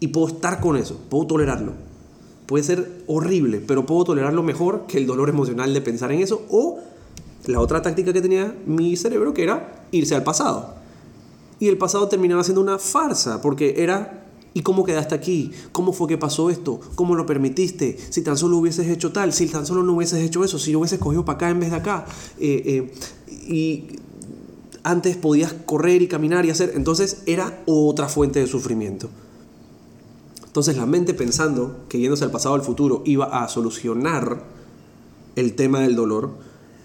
y 0.00 0.08
puedo 0.08 0.28
estar 0.28 0.60
con 0.60 0.76
eso, 0.76 1.00
puedo 1.08 1.26
tolerarlo. 1.26 1.72
Puede 2.46 2.64
ser 2.64 3.02
horrible, 3.06 3.62
pero 3.66 3.86
puedo 3.86 4.04
tolerarlo 4.04 4.42
mejor 4.42 4.84
que 4.86 4.98
el 4.98 5.06
dolor 5.06 5.30
emocional 5.30 5.72
de 5.72 5.80
pensar 5.80 6.12
en 6.12 6.20
eso 6.20 6.42
o 6.50 6.78
la 7.46 7.60
otra 7.60 7.80
táctica 7.80 8.12
que 8.12 8.20
tenía 8.20 8.54
mi 8.66 8.96
cerebro 8.96 9.32
que 9.32 9.42
era 9.42 9.86
irse 9.90 10.14
al 10.14 10.22
pasado. 10.22 10.74
Y 11.58 11.68
el 11.68 11.78
pasado 11.78 12.06
terminaba 12.08 12.44
siendo 12.44 12.60
una 12.60 12.78
farsa 12.78 13.40
porque 13.40 13.76
era 13.78 14.23
¿Y 14.54 14.62
cómo 14.62 14.84
quedaste 14.84 15.16
aquí? 15.16 15.50
¿Cómo 15.72 15.92
fue 15.92 16.06
que 16.06 16.16
pasó 16.16 16.48
esto? 16.48 16.80
¿Cómo 16.94 17.16
lo 17.16 17.26
permitiste? 17.26 17.98
Si 18.10 18.22
tan 18.22 18.38
solo 18.38 18.56
hubieses 18.58 18.86
hecho 18.86 19.10
tal, 19.10 19.32
si 19.32 19.48
tan 19.48 19.66
solo 19.66 19.82
no 19.82 19.94
hubieses 19.94 20.20
hecho 20.20 20.44
eso, 20.44 20.60
si 20.60 20.72
no 20.72 20.78
hubieses 20.78 21.00
cogido 21.00 21.24
para 21.24 21.36
acá 21.36 21.50
en 21.50 21.58
vez 21.58 21.70
de 21.72 21.76
acá. 21.76 22.06
Eh, 22.38 22.62
eh, 22.64 22.94
y 23.52 23.86
antes 24.84 25.16
podías 25.16 25.52
correr 25.52 26.02
y 26.02 26.08
caminar 26.08 26.46
y 26.46 26.50
hacer. 26.50 26.72
Entonces 26.76 27.22
era 27.26 27.62
otra 27.66 28.08
fuente 28.08 28.38
de 28.38 28.46
sufrimiento. 28.46 29.10
Entonces 30.46 30.76
la 30.76 30.86
mente 30.86 31.14
pensando 31.14 31.80
que 31.88 31.98
yéndose 31.98 32.22
al 32.22 32.30
pasado 32.30 32.54
o 32.54 32.56
al 32.56 32.62
futuro 32.62 33.02
iba 33.04 33.24
a 33.24 33.48
solucionar 33.48 34.44
el 35.34 35.56
tema 35.56 35.80
del 35.80 35.96
dolor, 35.96 36.30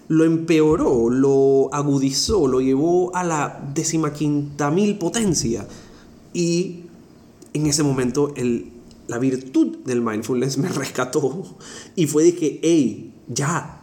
lo 0.08 0.24
empeoró, 0.24 1.08
lo 1.08 1.72
agudizó, 1.72 2.48
lo 2.48 2.60
llevó 2.60 3.14
a 3.14 3.22
la 3.22 3.62
decimaquinta 3.72 4.72
mil 4.72 4.98
potencia. 4.98 5.68
Y 6.34 6.86
en 7.52 7.66
ese 7.66 7.82
momento 7.82 8.32
el, 8.36 8.72
la 9.06 9.18
virtud 9.18 9.78
del 9.84 10.02
mindfulness 10.02 10.58
me 10.58 10.68
rescató 10.82 11.44
y 11.96 12.06
fue 12.06 12.24
de 12.24 12.34
que, 12.34 12.60
hey, 12.62 13.14
ya. 13.28 13.82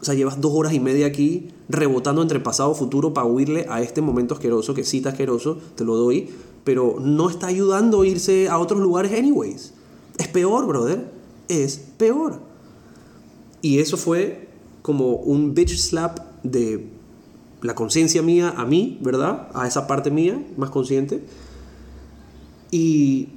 O 0.00 0.04
sea, 0.04 0.14
llevas 0.14 0.40
dos 0.40 0.52
horas 0.52 0.72
y 0.72 0.80
media 0.80 1.06
aquí 1.06 1.50
rebotando 1.68 2.22
entre 2.22 2.40
pasado 2.40 2.72
y 2.72 2.74
futuro 2.74 3.14
para 3.14 3.26
huirle 3.26 3.66
a 3.68 3.82
este 3.82 4.00
momento 4.00 4.34
asqueroso, 4.34 4.74
que 4.74 4.80
está 4.80 5.10
asqueroso, 5.10 5.58
te 5.76 5.84
lo 5.84 5.94
doy, 5.94 6.28
pero 6.64 6.96
no 7.00 7.30
está 7.30 7.46
ayudando 7.46 8.02
a 8.02 8.06
irse 8.06 8.48
a 8.48 8.58
otros 8.58 8.80
lugares 8.80 9.12
anyways. 9.12 9.74
Es 10.18 10.26
peor, 10.28 10.66
brother. 10.66 11.10
Es 11.48 11.78
peor. 11.96 12.40
Y 13.60 13.78
eso 13.78 13.96
fue 13.96 14.48
como 14.82 15.14
un 15.14 15.54
bitch 15.54 15.76
slap 15.76 16.18
de 16.42 16.88
la 17.60 17.76
conciencia 17.76 18.22
mía 18.22 18.54
a 18.56 18.66
mí, 18.66 18.98
¿verdad? 19.02 19.48
A 19.54 19.68
esa 19.68 19.86
parte 19.86 20.10
mía 20.10 20.44
más 20.56 20.70
consciente 20.70 21.22
y 22.72 23.28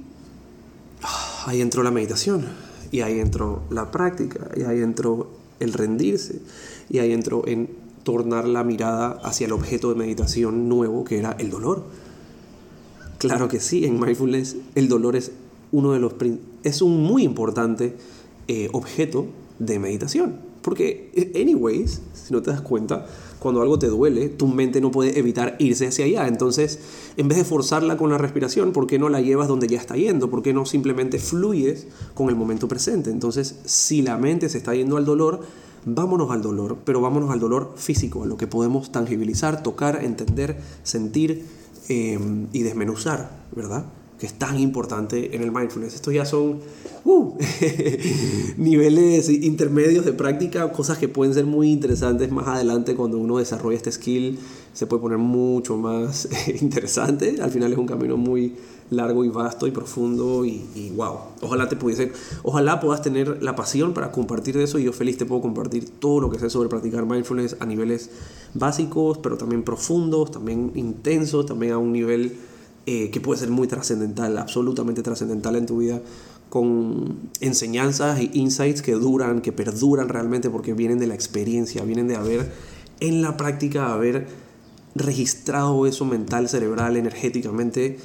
ahí 1.44 1.60
entró 1.60 1.84
la 1.84 1.92
meditación, 1.92 2.44
y 2.90 3.02
ahí 3.02 3.20
entró 3.20 3.62
la 3.70 3.92
práctica, 3.92 4.50
y 4.56 4.62
ahí 4.62 4.80
entró 4.80 5.30
el 5.60 5.72
rendirse, 5.72 6.40
y 6.88 6.98
ahí 6.98 7.12
entró 7.12 7.46
en 7.46 7.68
tornar 8.02 8.48
la 8.48 8.64
mirada 8.64 9.20
hacia 9.22 9.46
el 9.46 9.52
objeto 9.52 9.90
de 9.90 9.96
meditación 9.96 10.68
nuevo 10.68 11.04
que 11.04 11.18
era 11.18 11.32
el 11.38 11.50
dolor. 11.50 11.84
Claro 13.18 13.48
que 13.48 13.60
sí, 13.60 13.84
en 13.84 14.00
mindfulness 14.00 14.56
el 14.74 14.88
dolor 14.88 15.16
es 15.16 15.32
uno 15.72 15.92
de 15.92 15.98
los 15.98 16.14
es 16.62 16.82
un 16.82 17.02
muy 17.02 17.24
importante 17.24 17.96
eh, 18.48 18.68
objeto 18.72 19.26
de 19.58 19.78
meditación, 19.78 20.36
porque 20.62 21.32
anyways, 21.34 22.00
si 22.12 22.32
no 22.32 22.42
te 22.42 22.50
das 22.50 22.60
cuenta, 22.60 23.06
cuando 23.38 23.62
algo 23.62 23.78
te 23.78 23.86
duele, 23.86 24.28
tu 24.28 24.48
mente 24.48 24.80
no 24.80 24.90
puede 24.90 25.18
evitar 25.18 25.56
irse 25.58 25.86
hacia 25.86 26.04
allá. 26.04 26.26
Entonces, 26.26 26.80
en 27.16 27.28
vez 27.28 27.38
de 27.38 27.44
forzarla 27.44 27.96
con 27.96 28.10
la 28.10 28.18
respiración, 28.18 28.72
¿por 28.72 28.86
qué 28.86 28.98
no 28.98 29.08
la 29.08 29.20
llevas 29.20 29.48
donde 29.48 29.68
ya 29.68 29.78
está 29.78 29.96
yendo? 29.96 30.30
¿Por 30.30 30.42
qué 30.42 30.52
no 30.52 30.66
simplemente 30.66 31.18
fluyes 31.18 31.86
con 32.14 32.28
el 32.28 32.36
momento 32.36 32.66
presente? 32.66 33.10
Entonces, 33.10 33.60
si 33.64 34.02
la 34.02 34.16
mente 34.18 34.48
se 34.48 34.58
está 34.58 34.74
yendo 34.74 34.96
al 34.96 35.04
dolor, 35.04 35.40
vámonos 35.84 36.30
al 36.30 36.42
dolor, 36.42 36.78
pero 36.84 37.00
vámonos 37.00 37.30
al 37.30 37.38
dolor 37.38 37.74
físico, 37.76 38.24
a 38.24 38.26
lo 38.26 38.36
que 38.36 38.46
podemos 38.46 38.90
tangibilizar, 38.90 39.62
tocar, 39.62 40.04
entender, 40.04 40.58
sentir, 40.82 41.44
em, 41.88 42.48
y 42.52 42.62
desmenuzar, 42.62 43.30
¿verdad? 43.54 43.84
Que 44.18 44.26
es 44.26 44.34
tan 44.34 44.58
importante 44.58 45.36
en 45.36 45.42
el 45.42 45.52
mindfulness. 45.52 45.94
Estos 45.94 46.14
ya 46.14 46.24
son 46.24 46.60
uh, 47.04 47.34
niveles 48.56 49.28
intermedios 49.28 50.04
de 50.04 50.12
práctica, 50.12 50.72
cosas 50.72 50.98
que 50.98 51.08
pueden 51.08 51.34
ser 51.34 51.44
muy 51.44 51.70
interesantes 51.70 52.30
más 52.30 52.48
adelante 52.48 52.94
cuando 52.94 53.18
uno 53.18 53.38
desarrolla 53.38 53.76
este 53.76 53.92
skill. 53.92 54.38
Se 54.72 54.86
puede 54.86 55.02
poner 55.02 55.18
mucho 55.18 55.76
más 55.76 56.28
interesante. 56.60 57.36
Al 57.40 57.50
final 57.50 57.72
es 57.72 57.78
un 57.78 57.86
camino 57.86 58.16
muy 58.16 58.54
largo 58.90 59.24
y 59.24 59.28
vasto 59.28 59.66
y 59.66 59.70
profundo 59.70 60.44
y, 60.44 60.64
y, 60.74 60.92
wow, 60.94 61.16
ojalá 61.40 61.68
te 61.68 61.76
pudiese, 61.76 62.12
ojalá 62.42 62.80
puedas 62.80 63.02
tener 63.02 63.42
la 63.42 63.56
pasión 63.56 63.92
para 63.92 64.12
compartir 64.12 64.56
de 64.56 64.64
eso 64.64 64.78
y 64.78 64.84
yo 64.84 64.92
feliz 64.92 65.16
te 65.16 65.26
puedo 65.26 65.42
compartir 65.42 65.98
todo 65.98 66.20
lo 66.20 66.30
que 66.30 66.38
sé 66.38 66.50
sobre 66.50 66.68
practicar 66.68 67.04
mindfulness 67.04 67.56
a 67.60 67.66
niveles 67.66 68.10
básicos, 68.54 69.18
pero 69.18 69.36
también 69.36 69.62
profundos, 69.62 70.30
también 70.30 70.72
intensos, 70.74 71.46
también 71.46 71.72
a 71.72 71.78
un 71.78 71.92
nivel 71.92 72.36
eh, 72.86 73.10
que 73.10 73.20
puede 73.20 73.40
ser 73.40 73.50
muy 73.50 73.66
trascendental, 73.66 74.38
absolutamente 74.38 75.02
trascendental 75.02 75.56
en 75.56 75.66
tu 75.66 75.78
vida, 75.78 76.00
con 76.48 77.30
enseñanzas 77.40 78.20
e 78.20 78.30
insights 78.34 78.80
que 78.80 78.92
duran, 78.92 79.40
que 79.40 79.50
perduran 79.52 80.08
realmente 80.08 80.50
porque 80.50 80.72
vienen 80.72 80.98
de 80.98 81.08
la 81.08 81.14
experiencia, 81.14 81.82
vienen 81.82 82.06
de 82.06 82.16
haber 82.16 82.52
en 83.00 83.22
la 83.22 83.36
práctica, 83.36 83.92
haber 83.92 84.28
registrado 84.94 85.86
eso 85.86 86.04
mental, 86.04 86.48
cerebral, 86.48 86.96
energéticamente 86.96 87.98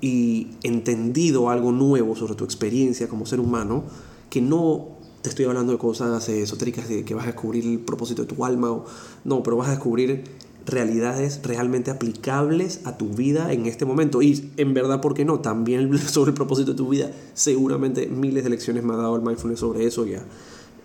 y 0.00 0.48
entendido 0.62 1.50
algo 1.50 1.72
nuevo 1.72 2.16
sobre 2.16 2.34
tu 2.34 2.44
experiencia 2.44 3.08
como 3.08 3.26
ser 3.26 3.40
humano, 3.40 3.84
que 4.30 4.40
no 4.40 5.00
te 5.22 5.28
estoy 5.28 5.44
hablando 5.44 5.72
de 5.72 5.78
cosas 5.78 6.28
esotéricas 6.28 6.88
de 6.88 7.04
que 7.04 7.14
vas 7.14 7.24
a 7.24 7.32
descubrir 7.32 7.66
el 7.66 7.80
propósito 7.80 8.22
de 8.22 8.34
tu 8.34 8.44
alma, 8.44 8.70
o, 8.70 8.86
no, 9.24 9.42
pero 9.42 9.56
vas 9.56 9.68
a 9.68 9.72
descubrir 9.72 10.24
realidades 10.66 11.40
realmente 11.42 11.90
aplicables 11.90 12.80
a 12.84 12.96
tu 12.96 13.08
vida 13.08 13.52
en 13.52 13.66
este 13.66 13.84
momento. 13.84 14.22
Y 14.22 14.52
en 14.56 14.74
verdad, 14.74 15.00
¿por 15.00 15.14
qué 15.14 15.24
no? 15.24 15.40
También 15.40 15.96
sobre 16.08 16.30
el 16.30 16.34
propósito 16.34 16.72
de 16.72 16.76
tu 16.76 16.88
vida, 16.88 17.10
seguramente 17.34 18.06
miles 18.06 18.44
de 18.44 18.50
lecciones 18.50 18.84
me 18.84 18.94
ha 18.94 18.96
dado 18.96 19.16
el 19.16 19.22
mindfulness 19.22 19.60
sobre 19.60 19.86
eso 19.86 20.06
ya. 20.06 20.22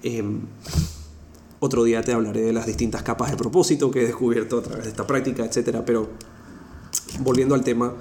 Em, 0.04 0.42
otro 1.60 1.84
día 1.84 2.02
te 2.02 2.14
hablaré 2.14 2.42
de 2.42 2.54
las 2.54 2.66
distintas 2.66 3.04
capas 3.04 3.32
de 3.32 3.38
propósito 3.38 3.90
que 3.90 4.04
he 4.04 4.06
descubierto 4.06 4.60
a 4.60 4.62
través 4.62 4.84
de 4.84 4.90
esta 4.90 5.08
práctica, 5.08 5.46
etc. 5.46 5.80
Pero 5.86 6.10
volviendo 7.20 7.56
al 7.56 7.64
tema, 7.64 7.94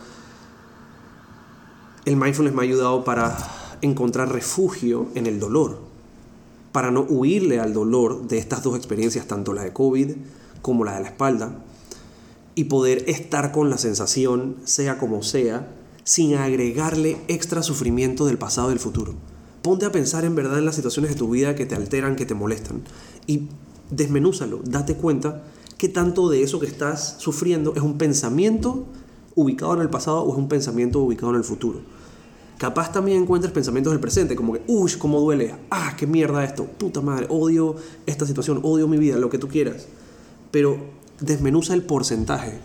el 2.05 2.17
mindfulness 2.17 2.55
me 2.55 2.61
ha 2.61 2.65
ayudado 2.65 3.05
para 3.05 3.37
encontrar 3.81 4.33
refugio 4.33 5.09
en 5.15 5.27
el 5.27 5.39
dolor, 5.41 5.79
para 6.73 6.91
no 6.91 7.03
huirle 7.03 7.61
al 7.61 7.73
dolor 7.73 8.27
de 8.27 8.39
estas 8.39 8.63
dos 8.63 8.77
experiencias, 8.77 9.27
tanto 9.27 9.53
la 9.53 9.63
de 9.63 9.73
COVID 9.73 10.11
como 10.65 10.83
la 10.83 10.95
de 10.95 11.03
la 11.03 11.09
espalda, 11.09 11.63
y 12.55 12.65
poder 12.65 13.05
estar 13.07 13.53
con 13.53 13.69
la 13.69 13.77
sensación, 13.77 14.57
sea 14.65 14.97
como 14.97 15.23
sea, 15.23 15.69
sin 16.05 16.37
agregarle 16.37 17.19
extra 17.29 17.63
sufrimiento 17.63 18.25
del 18.25 18.39
pasado 18.39 18.69
y 18.69 18.71
del 18.71 18.79
futuro. 18.79 19.15
Ponte 19.61 19.85
a 19.85 19.93
pensar 19.93 20.25
en 20.25 20.35
verdad 20.35 20.59
en 20.59 20.65
las 20.65 20.75
situaciones 20.75 21.11
de 21.11 21.19
tu 21.19 21.29
vida 21.29 21.55
que 21.55 21.67
te 21.67 21.75
alteran, 21.75 22.17
que 22.17 22.25
te 22.25 22.33
molestan, 22.33 22.83
y 23.27 23.49
desmenúzalo, 23.91 24.61
date 24.65 24.95
cuenta 24.95 25.43
que 25.77 25.91
tanto 25.91 26.31
de 26.31 26.43
eso 26.43 26.61
que 26.61 26.67
estás 26.67 27.17
sufriendo 27.19 27.75
es 27.77 27.83
un 27.83 27.99
pensamiento 27.99 28.87
ubicado 29.35 29.75
en 29.75 29.83
el 29.83 29.91
pasado 29.91 30.23
o 30.23 30.33
es 30.33 30.39
un 30.39 30.49
pensamiento 30.49 30.99
ubicado 31.01 31.33
en 31.33 31.37
el 31.37 31.45
futuro. 31.45 31.81
Capaz 32.57 32.91
también 32.91 33.21
encuentres 33.21 33.53
pensamientos 33.53 33.93
del 33.93 34.01
presente, 34.01 34.35
como 34.35 34.55
que, 34.55 34.63
uy, 34.67 34.91
cómo 34.93 35.21
duele, 35.21 35.57
ah, 35.71 35.95
qué 35.99 36.07
mierda 36.07 36.43
esto, 36.43 36.65
puta 36.65 37.03
madre, 37.03 37.27
odio 37.29 37.77
esta 38.07 38.25
situación, 38.25 38.61
odio 38.63 38.89
mi 38.89 38.97
vida, 38.97 39.19
lo 39.19 39.29
que 39.29 39.37
tú 39.37 39.49
quieras. 39.49 39.89
Pero 40.55 40.79
desmenuza 41.19 41.75
el 41.75 41.83
porcentaje. 41.83 42.61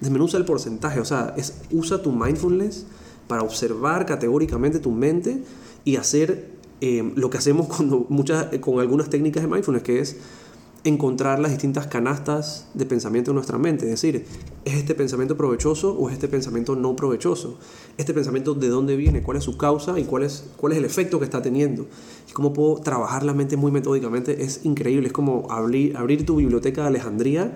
Desmenuza 0.00 0.36
el 0.36 0.44
porcentaje, 0.44 1.00
o 1.00 1.04
sea, 1.04 1.34
usa 1.72 2.02
tu 2.02 2.12
mindfulness 2.12 2.86
para 3.26 3.42
observar 3.42 4.06
categóricamente 4.06 4.78
tu 4.78 4.92
mente 4.92 5.42
y 5.84 5.96
hacer 5.96 6.52
eh, 6.80 7.12
lo 7.16 7.28
que 7.28 7.38
hacemos 7.38 7.66
cuando 7.66 8.06
muchas, 8.10 8.46
con 8.60 8.78
algunas 8.78 9.10
técnicas 9.10 9.42
de 9.42 9.48
mindfulness, 9.48 9.82
que 9.82 9.98
es 9.98 10.18
encontrar 10.84 11.38
las 11.38 11.50
distintas 11.50 11.86
canastas 11.86 12.66
de 12.72 12.86
pensamiento 12.86 13.30
en 13.30 13.34
nuestra 13.34 13.58
mente. 13.58 13.84
Es 13.84 13.90
decir, 13.90 14.24
¿es 14.64 14.74
este 14.74 14.94
pensamiento 14.94 15.36
provechoso 15.36 15.92
o 15.92 16.08
es 16.08 16.14
este 16.14 16.28
pensamiento 16.28 16.74
no 16.74 16.96
provechoso? 16.96 17.58
¿Este 17.98 18.14
pensamiento 18.14 18.54
de 18.54 18.68
dónde 18.68 18.96
viene? 18.96 19.22
¿Cuál 19.22 19.36
es 19.36 19.44
su 19.44 19.58
causa 19.58 19.98
y 19.98 20.04
cuál 20.04 20.22
es, 20.22 20.44
cuál 20.56 20.72
es 20.72 20.78
el 20.78 20.84
efecto 20.84 21.18
que 21.18 21.24
está 21.24 21.42
teniendo? 21.42 21.86
Y 22.28 22.32
cómo 22.32 22.52
puedo 22.52 22.76
trabajar 22.76 23.24
la 23.24 23.34
mente 23.34 23.56
muy 23.56 23.70
metódicamente 23.72 24.42
es 24.42 24.64
increíble. 24.64 25.08
Es 25.08 25.12
como 25.12 25.50
abrir, 25.50 25.96
abrir 25.96 26.24
tu 26.24 26.36
biblioteca 26.36 26.82
de 26.82 26.88
Alejandría 26.88 27.52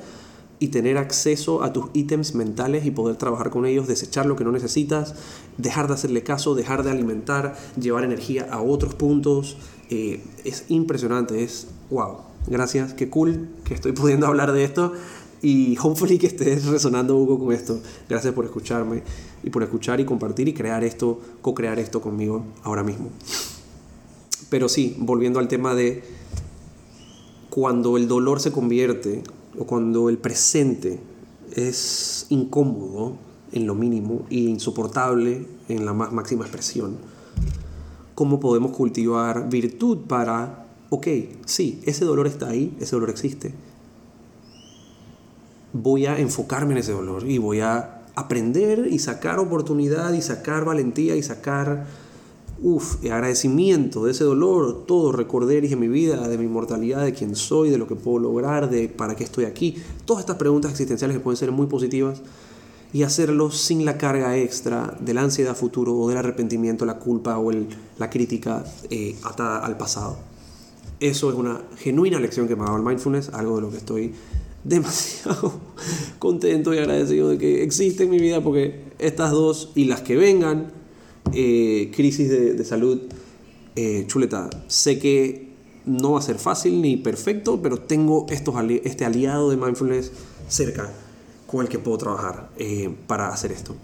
y 0.58 0.68
tener 0.68 0.98
acceso 0.98 1.62
a 1.62 1.72
tus 1.72 1.86
ítems 1.94 2.34
mentales 2.34 2.84
y 2.84 2.90
poder 2.90 3.16
trabajar 3.16 3.50
con 3.50 3.66
ellos, 3.66 3.88
desechar 3.88 4.26
lo 4.26 4.36
que 4.36 4.44
no 4.44 4.52
necesitas, 4.52 5.14
dejar 5.56 5.88
de 5.88 5.94
hacerle 5.94 6.22
caso, 6.22 6.54
dejar 6.54 6.84
de 6.84 6.90
alimentar, 6.90 7.56
llevar 7.80 8.04
energía 8.04 8.48
a 8.50 8.60
otros 8.60 8.94
puntos. 8.94 9.56
Eh, 9.90 10.22
es 10.44 10.66
impresionante, 10.68 11.42
es 11.42 11.68
wow 11.90 12.33
Gracias, 12.46 12.92
qué 12.92 13.08
cool 13.08 13.48
que 13.64 13.72
estoy 13.72 13.92
pudiendo 13.92 14.26
hablar 14.26 14.52
de 14.52 14.64
esto 14.64 14.92
y 15.40 15.78
hopefully 15.78 16.18
que 16.18 16.26
estés 16.26 16.66
resonando 16.66 17.16
Hugo 17.16 17.38
con 17.38 17.52
esto. 17.52 17.80
Gracias 18.08 18.34
por 18.34 18.44
escucharme 18.44 19.02
y 19.42 19.48
por 19.48 19.62
escuchar 19.62 20.00
y 20.00 20.04
compartir 20.04 20.48
y 20.48 20.52
crear 20.52 20.84
esto, 20.84 21.20
co-crear 21.40 21.78
esto 21.78 22.02
conmigo 22.02 22.44
ahora 22.62 22.82
mismo. 22.82 23.08
Pero 24.50 24.68
sí, 24.68 24.94
volviendo 24.98 25.38
al 25.38 25.48
tema 25.48 25.74
de 25.74 26.04
cuando 27.48 27.96
el 27.96 28.08
dolor 28.08 28.40
se 28.40 28.52
convierte 28.52 29.22
o 29.58 29.64
cuando 29.64 30.10
el 30.10 30.18
presente 30.18 31.00
es 31.54 32.26
incómodo 32.28 33.16
en 33.52 33.66
lo 33.66 33.74
mínimo 33.74 34.26
e 34.28 34.36
insoportable 34.36 35.46
en 35.68 35.86
la 35.86 35.94
más 35.94 36.12
máxima 36.12 36.44
expresión, 36.44 36.98
¿cómo 38.14 38.38
podemos 38.38 38.72
cultivar 38.72 39.48
virtud 39.48 39.98
para 40.06 40.63
ok, 40.90 41.06
sí, 41.46 41.80
ese 41.84 42.04
dolor 42.04 42.26
está 42.26 42.48
ahí, 42.48 42.76
ese 42.80 42.96
dolor 42.96 43.10
existe. 43.10 43.54
Voy 45.72 46.06
a 46.06 46.18
enfocarme 46.18 46.72
en 46.72 46.78
ese 46.78 46.92
dolor 46.92 47.28
y 47.28 47.38
voy 47.38 47.60
a 47.60 48.02
aprender 48.14 48.86
y 48.90 48.98
sacar 48.98 49.38
oportunidad 49.38 50.12
y 50.12 50.22
sacar 50.22 50.64
valentía 50.64 51.16
y 51.16 51.22
sacar 51.22 51.86
uf, 52.62 53.04
agradecimiento 53.04 54.04
de 54.04 54.12
ese 54.12 54.24
dolor, 54.24 54.86
todo 54.86 55.12
recordar 55.12 55.64
en 55.64 55.78
mi 55.78 55.88
vida, 55.88 56.28
de 56.28 56.38
mi 56.38 56.46
mortalidad, 56.46 57.04
de 57.04 57.12
quién 57.12 57.36
soy, 57.36 57.70
de 57.70 57.78
lo 57.78 57.86
que 57.86 57.96
puedo 57.96 58.18
lograr, 58.18 58.70
de 58.70 58.88
para 58.88 59.16
qué 59.16 59.24
estoy 59.24 59.44
aquí. 59.44 59.76
Todas 60.04 60.20
estas 60.20 60.36
preguntas 60.36 60.70
existenciales 60.70 61.16
que 61.16 61.22
pueden 61.22 61.36
ser 61.36 61.52
muy 61.52 61.66
positivas 61.66 62.22
y 62.92 63.02
hacerlo 63.02 63.50
sin 63.50 63.84
la 63.84 63.98
carga 63.98 64.36
extra 64.36 64.96
de 65.00 65.14
la 65.14 65.22
ansiedad 65.22 65.56
futuro 65.56 65.94
o 65.94 66.08
del 66.08 66.18
arrepentimiento, 66.18 66.84
la 66.84 66.98
culpa 66.98 67.38
o 67.38 67.50
la 67.98 68.10
crítica 68.10 68.64
eh, 68.88 69.16
atada 69.24 69.58
al 69.58 69.76
pasado. 69.76 70.33
Eso 71.04 71.28
es 71.28 71.36
una 71.36 71.60
genuina 71.76 72.18
lección 72.18 72.48
que 72.48 72.56
me 72.56 72.62
ha 72.62 72.64
dado 72.64 72.78
el 72.78 72.82
mindfulness, 72.82 73.28
algo 73.34 73.56
de 73.56 73.60
lo 73.60 73.70
que 73.70 73.76
estoy 73.76 74.14
demasiado 74.64 75.52
contento 76.18 76.72
y 76.72 76.78
agradecido 76.78 77.28
de 77.28 77.36
que 77.36 77.62
existe 77.62 78.04
en 78.04 78.10
mi 78.10 78.18
vida, 78.18 78.42
porque 78.42 78.84
estas 78.98 79.30
dos 79.30 79.70
y 79.74 79.84
las 79.84 80.00
que 80.00 80.16
vengan, 80.16 80.72
eh, 81.34 81.90
crisis 81.94 82.30
de, 82.30 82.64
salud, 82.64 83.02
eh, 83.76 84.04
chuleta, 84.06 84.48
sé 84.66 84.98
que 84.98 85.50
no 85.84 86.12
va 86.12 86.20
a 86.20 86.22
ser 86.22 86.38
fácil 86.38 86.80
ni 86.80 86.96
perfecto, 86.96 87.60
pero 87.60 87.80
tengo 87.80 88.24
estos 88.30 88.54
este 88.84 89.04
aliado 89.04 89.50
de 89.50 89.58
mindfulness 89.58 90.10
cerca 90.48 90.90
con 91.46 91.60
el 91.60 91.68
que 91.68 91.78
puedo 91.78 91.98
trabajar 91.98 92.48
eh, 92.56 92.90
para 93.06 93.28
hacer 93.28 93.52
esto. 93.52 93.76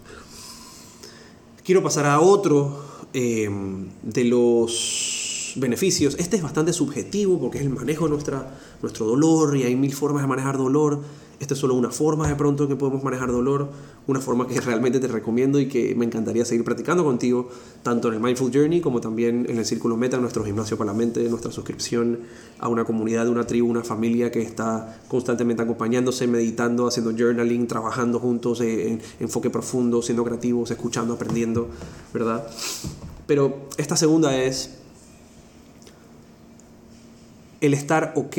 Quiero 1.63 1.83
pasar 1.83 2.07
a 2.07 2.19
otro 2.19 2.89
de 3.13 4.23
los 4.23 5.20
beneficios. 5.55 6.15
Este 6.19 6.37
es 6.37 6.43
bastante 6.43 6.73
subjetivo 6.73 7.39
porque 7.39 7.59
es 7.59 7.63
el 7.63 7.69
manejo 7.69 8.05
de 8.05 8.11
nuestra, 8.11 8.57
nuestro 8.81 9.05
dolor 9.05 9.55
y 9.57 9.63
hay 9.63 9.75
mil 9.75 9.93
formas 9.93 10.23
de 10.23 10.27
manejar 10.27 10.57
dolor. 10.57 11.01
Esta 11.39 11.55
es 11.55 11.59
solo 11.59 11.73
una 11.73 11.89
forma 11.89 12.27
de 12.27 12.35
pronto 12.35 12.67
que 12.67 12.75
podemos 12.75 13.03
manejar 13.03 13.31
dolor, 13.31 13.67
una 14.05 14.19
forma 14.19 14.47
que 14.47 14.61
realmente 14.61 14.99
te 14.99 15.07
recomiendo 15.07 15.59
y 15.59 15.67
que 15.67 15.95
me 15.95 16.05
encantaría 16.05 16.45
seguir 16.45 16.63
practicando 16.63 17.03
contigo, 17.03 17.49
tanto 17.81 18.09
en 18.09 18.13
el 18.13 18.19
Mindful 18.19 18.51
Journey 18.53 18.79
como 18.79 19.01
también 19.01 19.47
en 19.49 19.57
el 19.57 19.65
Círculo 19.65 19.97
Meta, 19.97 20.17
nuestro 20.17 20.43
gimnasio 20.45 20.77
para 20.77 20.91
la 20.91 20.97
mente, 20.97 21.27
nuestra 21.29 21.51
suscripción 21.51 22.19
a 22.59 22.67
una 22.67 22.85
comunidad, 22.85 23.27
una 23.27 23.47
tribu, 23.47 23.67
una 23.67 23.83
familia 23.83 24.31
que 24.31 24.43
está 24.43 25.01
constantemente 25.07 25.63
acompañándose, 25.63 26.27
meditando, 26.27 26.87
haciendo 26.87 27.11
journaling, 27.11 27.65
trabajando 27.65 28.19
juntos 28.19 28.61
en 28.61 29.01
enfoque 29.19 29.49
profundo, 29.49 30.03
siendo 30.03 30.23
creativos, 30.23 30.69
escuchando, 30.69 31.15
aprendiendo, 31.15 31.69
¿verdad? 32.13 32.47
Pero 33.25 33.67
esta 33.77 33.95
segunda 33.95 34.37
es 34.37 34.80
el 37.61 37.73
estar 37.73 38.13
ok 38.15 38.37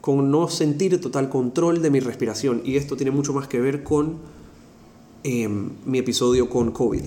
con 0.00 0.30
no 0.30 0.48
sentir 0.48 1.00
total 1.00 1.28
control 1.28 1.82
de 1.82 1.90
mi 1.90 2.00
respiración. 2.00 2.62
Y 2.64 2.76
esto 2.76 2.96
tiene 2.96 3.10
mucho 3.10 3.32
más 3.32 3.48
que 3.48 3.60
ver 3.60 3.82
con 3.82 4.18
em, 5.24 5.70
mi 5.86 5.98
episodio 5.98 6.48
con 6.48 6.70
COVID. 6.72 7.02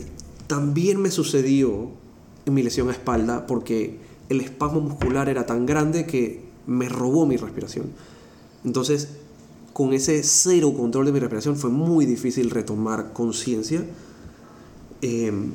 También 0.48 1.02
me 1.02 1.12
sucedió 1.12 1.90
en 2.46 2.54
mi 2.54 2.64
lesión 2.64 2.90
a 2.90 2.92
espalda 2.92 3.48
porque 3.48 3.98
el 4.30 4.42
espasmo 4.42 4.82
muscular 4.82 5.30
era 5.30 5.46
tan 5.46 5.66
grande 5.66 6.06
que 6.06 6.44
me 6.68 6.90
robó 6.90 7.26
mi 7.26 7.38
respiración. 7.38 7.88
Entonces, 8.64 9.10
con 9.74 9.94
ese 9.94 10.24
cero 10.24 10.74
control 10.76 11.06
de 11.06 11.12
mi 11.12 11.20
respiración 11.20 11.58
fue 11.58 11.70
muy 11.70 12.06
difícil 12.06 12.50
retomar 12.50 13.14
conciencia. 13.14 13.86
Em, 15.02 15.52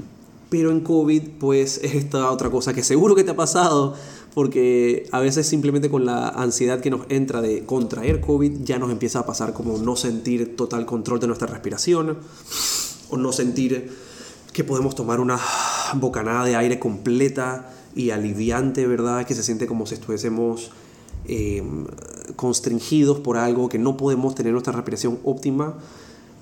pero 0.50 0.70
en 0.70 0.80
COVID, 0.80 1.22
pues 1.38 1.78
es 1.82 1.94
esta 1.94 2.30
otra 2.30 2.50
cosa 2.50 2.74
que 2.74 2.82
seguro 2.82 3.14
que 3.14 3.24
te 3.24 3.30
ha 3.30 3.36
pasado, 3.36 3.94
porque 4.34 5.08
a 5.10 5.20
veces 5.20 5.46
simplemente 5.46 5.90
con 5.90 6.04
la 6.04 6.28
ansiedad 6.28 6.80
que 6.80 6.90
nos 6.90 7.02
entra 7.08 7.40
de 7.40 7.64
contraer 7.64 8.20
COVID 8.20 8.62
ya 8.62 8.78
nos 8.78 8.90
empieza 8.90 9.20
a 9.20 9.26
pasar 9.26 9.52
como 9.52 9.78
no 9.78 9.96
sentir 9.96 10.56
total 10.56 10.86
control 10.86 11.20
de 11.20 11.26
nuestra 11.26 11.48
respiración 11.48 12.18
o 13.10 13.16
no 13.16 13.32
sentir 13.32 13.90
que 14.52 14.64
podemos 14.64 14.94
tomar 14.94 15.20
una 15.20 15.38
bocanada 15.94 16.44
de 16.44 16.56
aire 16.56 16.78
completa 16.78 17.72
y 17.94 18.10
aliviante, 18.10 18.86
¿verdad? 18.86 19.26
Que 19.26 19.34
se 19.34 19.42
siente 19.42 19.66
como 19.66 19.86
si 19.86 19.94
estuviésemos 19.94 20.70
em, 21.26 21.86
constringidos 22.36 23.18
por 23.20 23.36
algo, 23.36 23.68
que 23.68 23.78
no 23.78 23.96
podemos 23.96 24.34
tener 24.34 24.52
nuestra 24.52 24.72
respiración 24.72 25.18
óptima. 25.24 25.74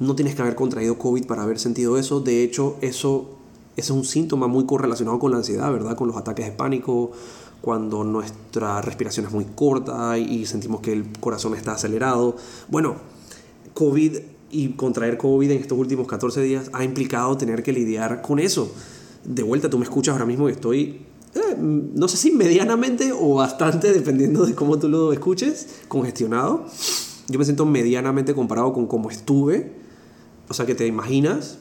No 0.00 0.14
tienes 0.14 0.34
que 0.34 0.42
haber 0.42 0.54
contraído 0.54 0.98
COVID 0.98 1.26
para 1.26 1.42
haber 1.42 1.58
sentido 1.58 1.98
eso. 1.98 2.20
De 2.20 2.44
hecho, 2.44 2.76
eso, 2.80 3.30
eso 3.76 3.94
es 3.94 3.98
un 3.98 4.04
síntoma 4.04 4.46
muy 4.46 4.66
correlacionado 4.66 5.18
con 5.18 5.32
la 5.32 5.38
ansiedad, 5.38 5.72
¿verdad? 5.72 5.96
Con 5.96 6.08
los 6.08 6.16
ataques 6.16 6.46
de 6.46 6.52
pánico, 6.52 7.12
cuando 7.60 8.04
nuestra 8.04 8.80
respiración 8.80 9.26
es 9.26 9.32
muy 9.32 9.44
corta 9.44 10.16
y 10.18 10.46
sentimos 10.46 10.80
que 10.80 10.92
el 10.92 11.06
corazón 11.20 11.54
está 11.54 11.72
acelerado. 11.72 12.36
Bueno, 12.68 12.96
COVID 13.74 14.18
y 14.50 14.68
contraer 14.70 15.18
COVID 15.18 15.50
en 15.50 15.60
estos 15.60 15.78
últimos 15.78 16.06
14 16.06 16.40
días 16.42 16.70
ha 16.72 16.84
implicado 16.84 17.36
tener 17.36 17.62
que 17.62 17.72
lidiar 17.72 18.22
con 18.22 18.38
eso. 18.38 18.72
De 19.24 19.42
vuelta, 19.42 19.68
tú 19.68 19.78
me 19.78 19.84
escuchas 19.84 20.12
ahora 20.12 20.24
mismo 20.24 20.48
y 20.48 20.52
estoy, 20.52 21.02
eh, 21.34 21.56
no 21.58 22.08
sé 22.08 22.16
si 22.16 22.30
medianamente 22.30 23.12
o 23.12 23.34
bastante, 23.34 23.92
dependiendo 23.92 24.46
de 24.46 24.54
cómo 24.54 24.78
tú 24.78 24.88
lo 24.88 25.12
escuches, 25.12 25.80
congestionado. 25.88 26.64
Yo 27.28 27.38
me 27.38 27.44
siento 27.44 27.66
medianamente 27.66 28.34
comparado 28.34 28.72
con 28.72 28.86
cómo 28.86 29.10
estuve. 29.10 29.72
O 30.48 30.54
sea 30.54 30.64
que 30.64 30.74
te 30.74 30.86
imaginas. 30.86 31.58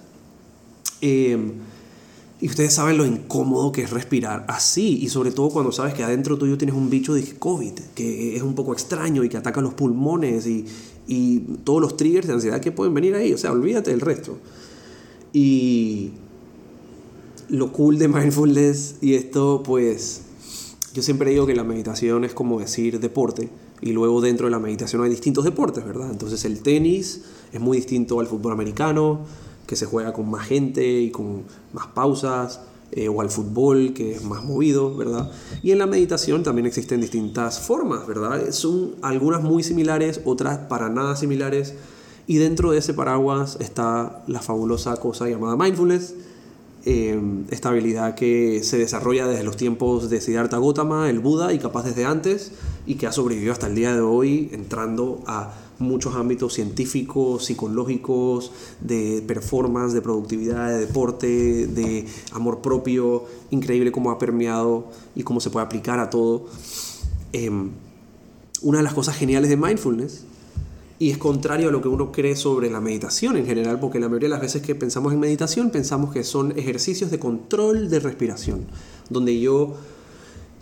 Eh, 1.01 1.51
y 2.39 2.47
ustedes 2.47 2.73
saben 2.73 2.97
lo 2.97 3.05
incómodo 3.05 3.71
que 3.71 3.81
es 3.81 3.89
respirar 3.89 4.45
así, 4.47 4.99
y 5.01 5.09
sobre 5.09 5.31
todo 5.31 5.49
cuando 5.49 5.71
sabes 5.71 5.93
que 5.95 6.03
adentro 6.03 6.37
tuyo 6.37 6.57
tienes 6.57 6.75
un 6.75 6.89
bicho 6.89 7.13
de 7.13 7.23
COVID, 7.23 7.73
que 7.95 8.35
es 8.35 8.43
un 8.43 8.53
poco 8.53 8.73
extraño 8.73 9.23
y 9.23 9.29
que 9.29 9.37
ataca 9.37 9.59
los 9.59 9.73
pulmones 9.73 10.45
y, 10.45 10.65
y 11.07 11.39
todos 11.63 11.81
los 11.81 11.97
triggers 11.97 12.27
de 12.27 12.33
ansiedad 12.33 12.61
que 12.61 12.71
pueden 12.71 12.93
venir 12.93 13.15
ahí, 13.15 13.33
o 13.33 13.37
sea, 13.37 13.51
olvídate 13.51 13.89
del 13.89 14.01
resto. 14.01 14.37
Y 15.33 16.11
lo 17.49 17.71
cool 17.71 17.97
de 17.97 18.07
mindfulness 18.07 18.95
y 19.01 19.15
esto, 19.15 19.63
pues, 19.65 20.21
yo 20.93 21.01
siempre 21.01 21.31
digo 21.31 21.45
que 21.47 21.55
la 21.55 21.63
meditación 21.63 22.23
es 22.23 22.33
como 22.33 22.59
decir 22.59 22.99
deporte, 22.99 23.49
y 23.81 23.93
luego 23.93 24.21
dentro 24.21 24.47
de 24.47 24.51
la 24.51 24.59
meditación 24.59 25.03
hay 25.03 25.09
distintos 25.09 25.43
deportes, 25.43 25.85
¿verdad? 25.85 26.09
Entonces 26.11 26.45
el 26.45 26.61
tenis 26.61 27.21
es 27.51 27.59
muy 27.59 27.77
distinto 27.77 28.19
al 28.19 28.27
fútbol 28.27 28.53
americano, 28.53 29.21
que 29.67 29.75
se 29.75 29.85
juega 29.85 30.13
con 30.13 30.31
más 30.31 30.47
gente 30.47 31.01
y 31.01 31.11
con 31.11 31.43
más 31.73 31.87
pausas, 31.87 32.61
eh, 32.91 33.09
o 33.09 33.19
al 33.19 33.29
fútbol, 33.29 33.93
que 33.93 34.13
es 34.13 34.23
más 34.23 34.45
movido, 34.45 34.95
¿verdad? 34.95 35.29
Y 35.61 35.71
en 35.71 35.79
la 35.79 35.87
meditación 35.87 36.43
también 36.43 36.65
existen 36.65 37.01
distintas 37.01 37.59
formas, 37.59 38.07
¿verdad? 38.07 38.49
Son 38.51 38.95
algunas 39.01 39.43
muy 39.43 39.61
similares, 39.61 40.21
otras 40.23 40.57
para 40.57 40.87
nada 40.87 41.17
similares, 41.17 41.73
y 42.27 42.37
dentro 42.37 42.71
de 42.71 42.77
ese 42.77 42.93
paraguas 42.93 43.57
está 43.59 44.23
la 44.27 44.41
fabulosa 44.41 44.95
cosa 44.97 45.27
llamada 45.27 45.57
mindfulness, 45.57 46.15
eh, 46.85 47.19
esta 47.49 47.69
habilidad 47.69 48.15
que 48.15 48.63
se 48.63 48.77
desarrolla 48.77 49.27
desde 49.27 49.43
los 49.43 49.57
tiempos 49.57 50.09
de 50.09 50.21
Siddhartha 50.21 50.57
Gautama, 50.57 51.09
el 51.09 51.19
Buda, 51.19 51.51
y 51.51 51.59
capaz 51.59 51.83
desde 51.83 52.05
antes, 52.05 52.53
y 52.85 52.95
que 52.95 53.05
ha 53.05 53.11
sobrevivido 53.11 53.51
hasta 53.51 53.67
el 53.67 53.75
día 53.75 53.93
de 53.93 53.99
hoy, 53.99 54.49
entrando 54.53 55.21
a 55.27 55.53
muchos 55.79 56.15
ámbitos 56.15 56.53
científicos, 56.53 57.45
psicológicos, 57.45 58.51
de 58.81 59.23
performance, 59.27 59.93
de 59.93 60.01
productividad, 60.01 60.69
de 60.69 60.79
deporte, 60.79 61.67
de 61.67 62.05
amor 62.31 62.61
propio, 62.61 63.25
increíble 63.51 63.91
cómo 63.91 64.11
ha 64.11 64.17
permeado 64.17 64.87
y 65.15 65.23
cómo 65.23 65.39
se 65.39 65.49
puede 65.49 65.65
aplicar 65.65 65.99
a 65.99 66.09
todo. 66.09 66.45
Em, 67.33 67.71
una 68.61 68.79
de 68.79 68.83
las 68.83 68.93
cosas 68.93 69.15
geniales 69.15 69.49
de 69.49 69.57
mindfulness, 69.57 70.23
y 70.99 71.11
es 71.11 71.17
contrario 71.19 71.69
a 71.69 71.71
lo 71.71 71.81
que 71.81 71.87
uno 71.87 72.11
cree 72.11 72.35
sobre 72.35 72.71
la 72.71 72.81
meditación 72.81 73.37
en 73.37 73.45
general, 73.45 73.79
porque 73.79 73.99
la 73.99 74.07
mayoría 74.07 74.29
de 74.29 74.31
las 74.31 74.41
veces 74.41 74.63
que 74.63 74.73
pensamos 74.73 75.13
en 75.13 75.19
meditación 75.19 75.69
pensamos 75.69 76.11
que 76.11 76.23
son 76.23 76.57
ejercicios 76.57 77.11
de 77.11 77.19
control 77.19 77.89
de 77.89 77.99
respiración, 77.99 78.65
donde 79.09 79.39
yo 79.39 79.75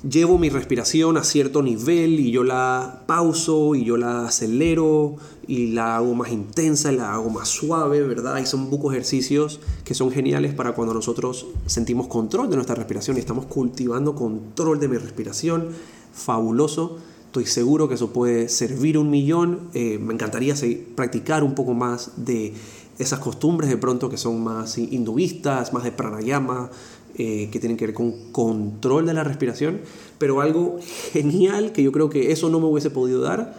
llevo 0.09 0.37
mi 0.37 0.49
respiración 0.49 1.17
a 1.17 1.23
cierto 1.23 1.61
nivel 1.61 2.19
y 2.19 2.31
yo 2.31 2.43
la 2.43 3.03
pauso 3.07 3.75
y 3.75 3.85
yo 3.85 3.97
la 3.97 4.27
acelero 4.27 5.15
y 5.47 5.67
la 5.67 5.97
hago 5.97 6.13
más 6.13 6.31
intensa 6.31 6.91
y 6.91 6.97
la 6.97 7.13
hago 7.13 7.29
más 7.29 7.47
suave, 7.47 8.01
¿verdad? 8.01 8.37
Y 8.37 8.45
son 8.45 8.69
bucos 8.69 8.93
ejercicios 8.93 9.59
que 9.83 9.93
son 9.93 10.11
geniales 10.11 10.53
para 10.53 10.73
cuando 10.73 10.93
nosotros 10.93 11.47
sentimos 11.65 12.07
control 12.07 12.49
de 12.49 12.55
nuestra 12.55 12.75
respiración 12.75 13.17
y 13.17 13.19
estamos 13.19 13.45
cultivando 13.45 14.15
control 14.15 14.79
de 14.79 14.87
mi 14.87 14.97
respiración. 14.97 15.69
Fabuloso. 16.13 16.97
Estoy 17.25 17.45
seguro 17.45 17.89
que 17.89 17.95
eso 17.95 18.13
puede 18.13 18.47
servir 18.47 18.97
un 18.97 19.09
millón. 19.09 19.69
Eh, 19.73 19.99
me 19.99 20.13
encantaría 20.13 20.55
practicar 20.95 21.43
un 21.43 21.53
poco 21.53 21.73
más 21.73 22.11
de 22.15 22.53
esas 22.97 23.19
costumbres 23.19 23.69
de 23.69 23.77
pronto 23.77 24.09
que 24.09 24.17
son 24.17 24.41
más 24.41 24.77
hinduistas, 24.77 25.73
más 25.73 25.83
de 25.83 25.91
pranayama, 25.91 26.69
eh, 27.17 27.49
que 27.51 27.59
tienen 27.59 27.77
que 27.77 27.85
ver 27.85 27.95
con 27.95 28.31
control 28.31 29.05
de 29.05 29.13
la 29.13 29.23
respiración, 29.23 29.81
pero 30.17 30.41
algo 30.41 30.79
genial 31.13 31.71
que 31.71 31.81
yo 31.83 31.91
creo 31.91 32.09
que 32.09 32.31
eso 32.31 32.49
no 32.49 32.59
me 32.59 32.65
hubiese 32.65 32.89
podido 32.89 33.21
dar 33.21 33.55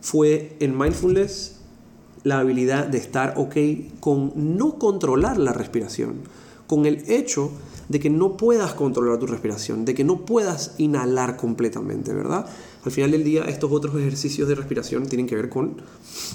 fue 0.00 0.56
en 0.60 0.78
mindfulness 0.78 1.56
la 2.24 2.40
habilidad 2.40 2.86
de 2.86 2.98
estar 2.98 3.34
ok 3.36 3.56
con 4.00 4.32
no 4.36 4.78
controlar 4.78 5.38
la 5.38 5.52
respiración, 5.52 6.16
con 6.66 6.86
el 6.86 7.10
hecho 7.10 7.50
de 7.88 7.98
que 7.98 8.10
no 8.10 8.36
puedas 8.36 8.74
controlar 8.74 9.18
tu 9.18 9.26
respiración, 9.26 9.84
de 9.84 9.94
que 9.94 10.04
no 10.04 10.24
puedas 10.24 10.74
inhalar 10.78 11.36
completamente, 11.36 12.12
¿verdad? 12.12 12.46
Al 12.84 12.92
final 12.92 13.10
del 13.10 13.24
día, 13.24 13.44
estos 13.44 13.72
otros 13.72 13.96
ejercicios 13.96 14.48
de 14.48 14.54
respiración 14.54 15.06
tienen 15.06 15.26
que 15.26 15.34
ver 15.34 15.48
con 15.48 15.76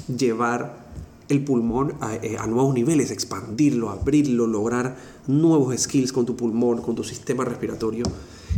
llevar 0.08 0.86
el 1.30 1.44
pulmón 1.44 1.96
eh, 2.22 2.38
a, 2.40 2.48
nuevos 2.48 2.74
niveles, 2.74 3.12
expandirlo, 3.12 3.90
abrirlo, 3.90 4.48
lograr 4.48 4.98
nuevos 5.28 5.76
skills 5.78 6.12
con 6.12 6.26
tu 6.26 6.36
pulmón, 6.36 6.82
con 6.82 6.96
tu 6.96 7.04
sistema 7.04 7.46
respiratorio. 7.46 8.06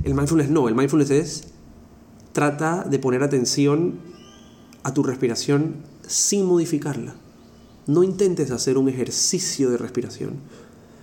El 0.03 0.13
mindfulness 0.13 0.49
no, 0.49 0.67
el 0.67 0.75
mindfulness 0.75 1.09
es 1.11 1.43
trata 2.33 2.83
de 2.83 2.99
poner 2.99 3.23
atención 3.23 3.95
a 4.83 4.93
tu 4.93 5.03
respiración 5.03 5.75
sin 6.05 6.45
modificarla. 6.45 7.15
No 7.87 8.03
intentes 8.03 8.51
hacer 8.51 8.77
un 8.77 8.89
ejercicio 8.89 9.71
de 9.71 9.77
respiración, 9.77 10.35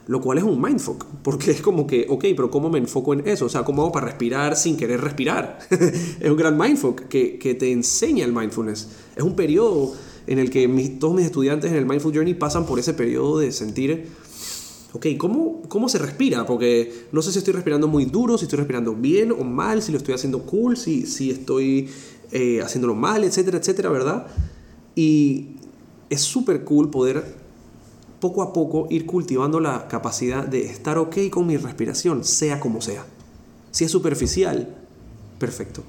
lo 0.07 0.20
cual 0.20 0.38
es 0.38 0.44
un 0.44 0.61
mindfuck, 0.61 1.05
porque 1.22 1.50
es 1.50 1.62
como 1.62 1.87
que, 1.87 2.07
ok, 2.09 2.24
pero 2.37 2.50
¿cómo 2.50 2.68
me 2.68 2.79
enfoco 2.79 3.14
en 3.14 3.27
eso? 3.27 3.46
O 3.46 3.48
sea, 3.48 3.64
¿cómo 3.64 3.83
hago 3.83 3.92
para 3.92 4.07
respirar 4.07 4.55
sin 4.55 4.77
querer 4.77 5.00
respirar? 5.00 5.59
es 5.70 6.31
un 6.31 6.37
gran 6.37 6.59
mindfuck 6.59 7.09
que, 7.09 7.38
que 7.38 7.55
te 7.55 7.72
enseña 7.72 8.24
el 8.24 8.33
mindfulness. 8.33 8.88
Es 9.16 9.22
un 9.24 9.35
periodo 9.35 9.94
en 10.26 10.38
el 10.38 10.50
que 10.50 10.66
todos 10.98 11.14
mis 11.14 11.26
estudiantes 11.26 11.70
en 11.70 11.76
el 11.76 11.87
Mindful 11.87 12.14
Journey 12.14 12.34
pasan 12.34 12.66
por 12.66 12.78
ese 12.78 12.94
periodo 12.94 13.38
de 13.38 13.52
sentir, 13.52 14.08
ok, 14.92 15.06
¿cómo, 15.18 15.62
¿cómo 15.68 15.88
se 15.88 15.98
respira? 15.98 16.46
Porque 16.46 17.06
no 17.12 17.22
sé 17.22 17.32
si 17.32 17.38
estoy 17.38 17.54
respirando 17.54 17.88
muy 17.88 18.06
duro, 18.06 18.38
si 18.38 18.44
estoy 18.44 18.58
respirando 18.58 18.94
bien 18.94 19.32
o 19.32 19.44
mal, 19.44 19.82
si 19.82 19.92
lo 19.92 19.98
estoy 19.98 20.14
haciendo 20.14 20.42
cool, 20.42 20.76
si, 20.76 21.06
si 21.06 21.30
estoy 21.30 21.88
eh, 22.32 22.60
haciéndolo 22.62 22.94
mal, 22.94 23.24
etcétera, 23.24 23.58
etcétera, 23.58 23.90
¿verdad? 23.90 24.26
Y 24.94 25.48
es 26.10 26.20
súper 26.20 26.64
cool 26.64 26.90
poder 26.90 27.44
poco 28.20 28.42
a 28.42 28.52
poco 28.52 28.87
ir 28.90 29.04
cultivando 29.04 29.60
la 29.60 29.87
capacidad 29.88 30.46
de 30.46 30.64
estar 30.64 30.96
ok 30.96 31.28
con 31.30 31.46
mi 31.46 31.56
respiración, 31.56 32.24
sea 32.24 32.58
como 32.58 32.80
sea. 32.80 33.04
Si 33.70 33.84
es 33.84 33.90
superficial, 33.90 34.74
perfecto. 35.38 35.82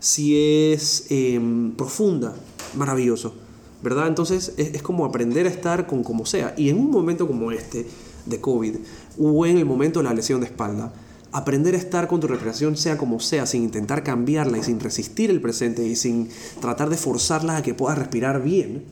Si 0.00 0.36
es 0.72 1.06
em, 1.08 1.72
profunda, 1.72 2.34
maravilloso. 2.76 3.34
¿Verdad? 3.82 4.08
Entonces 4.08 4.54
es, 4.56 4.82
como 4.82 5.04
aprender 5.04 5.46
a 5.46 5.50
estar 5.50 5.86
con 5.86 6.02
como 6.02 6.26
sea. 6.26 6.54
Y 6.56 6.68
en 6.68 6.78
un 6.78 6.90
momento 6.90 7.26
como 7.26 7.52
este 7.52 7.86
de 8.26 8.40
COVID, 8.40 8.76
o 9.18 9.46
en 9.46 9.58
el 9.58 9.64
momento 9.64 10.00
de 10.00 10.04
la 10.04 10.14
lesión 10.14 10.40
de 10.40 10.46
espalda, 10.46 10.92
aprender 11.32 11.74
a 11.74 11.78
estar 11.78 12.08
con 12.08 12.20
tu 12.20 12.26
respiración 12.26 12.76
sea 12.76 12.96
como 12.96 13.20
sea, 13.20 13.46
sin 13.46 13.62
intentar 13.62 14.02
cambiarla 14.02 14.58
y 14.58 14.62
sin 14.62 14.80
resistir 14.80 15.30
el 15.30 15.40
presente 15.40 15.86
y 15.86 15.96
sin 15.96 16.28
tratar 16.60 16.88
de 16.90 16.96
forzarla 16.96 17.58
a 17.58 17.62
que 17.62 17.74
puedas 17.74 17.98
respirar 17.98 18.42
bien, 18.42 18.84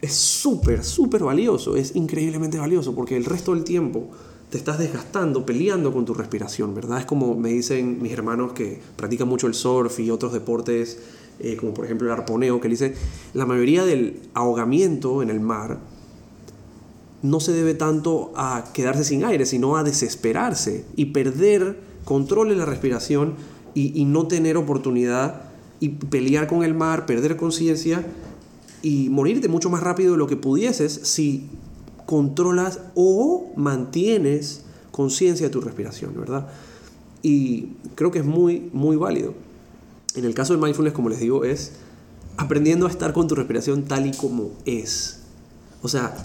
es 0.00 0.14
súper, 0.14 0.84
súper 0.84 1.24
valioso, 1.24 1.76
es 1.76 1.96
increíblemente 1.96 2.58
valioso, 2.58 2.94
porque 2.94 3.16
el 3.16 3.24
resto 3.24 3.54
del 3.54 3.64
tiempo 3.64 4.08
te 4.50 4.58
estás 4.58 4.78
desgastando, 4.78 5.44
peleando 5.44 5.92
con 5.92 6.04
tu 6.04 6.14
respiración, 6.14 6.74
¿verdad? 6.74 7.00
Es 7.00 7.06
como 7.06 7.34
me 7.34 7.48
dicen 7.48 8.00
mis 8.00 8.12
hermanos 8.12 8.52
que 8.52 8.80
practican 8.96 9.26
mucho 9.26 9.46
el 9.46 9.54
surf 9.54 9.98
y 9.98 10.10
otros 10.10 10.32
deportes 10.32 10.98
eh, 11.38 11.56
como 11.56 11.74
por 11.74 11.84
ejemplo 11.84 12.06
el 12.06 12.12
arponeo, 12.12 12.60
que 12.60 12.68
dice, 12.68 12.94
la 13.34 13.46
mayoría 13.46 13.84
del 13.84 14.20
ahogamiento 14.34 15.22
en 15.22 15.30
el 15.30 15.40
mar 15.40 15.78
no 17.22 17.40
se 17.40 17.52
debe 17.52 17.74
tanto 17.74 18.32
a 18.36 18.64
quedarse 18.72 19.04
sin 19.04 19.24
aire, 19.24 19.46
sino 19.46 19.76
a 19.76 19.84
desesperarse 19.84 20.84
y 20.96 21.06
perder 21.06 21.78
control 22.04 22.52
en 22.52 22.58
la 22.58 22.66
respiración 22.66 23.34
y, 23.74 24.06
no 24.06 24.26
tener 24.26 24.56
oportunidad 24.56 25.42
y 25.80 25.90
pelear 25.90 26.46
con 26.46 26.64
el 26.64 26.72
mar, 26.72 27.04
perder 27.04 27.36
conciencia 27.36 28.06
y 28.80 29.10
morirte 29.10 29.48
mucho 29.48 29.68
más 29.68 29.82
rápido 29.82 30.12
de 30.12 30.18
lo 30.18 30.26
que 30.26 30.36
pudieses 30.36 30.92
si 30.92 31.46
controlas 32.06 32.80
o 32.94 33.52
mantienes 33.56 34.64
conciencia 34.92 35.48
de 35.48 35.52
tu 35.52 35.60
respiración, 35.60 36.14
¿verdad? 36.16 36.48
Y 37.22 37.72
creo 37.96 38.10
que 38.10 38.20
es 38.20 38.24
muy, 38.24 38.70
muy 38.72 38.96
válido. 38.96 39.34
En 40.16 40.24
el 40.24 40.34
caso 40.34 40.52
del 40.52 40.62
mindfulness, 40.62 40.94
como 40.94 41.08
les 41.08 41.20
digo, 41.20 41.44
es 41.44 41.72
aprendiendo 42.36 42.86
a 42.86 42.90
estar 42.90 43.12
con 43.12 43.28
tu 43.28 43.34
respiración 43.34 43.84
tal 43.84 44.06
y 44.06 44.12
como 44.12 44.50
es. 44.64 45.20
O 45.82 45.88
sea, 45.88 46.16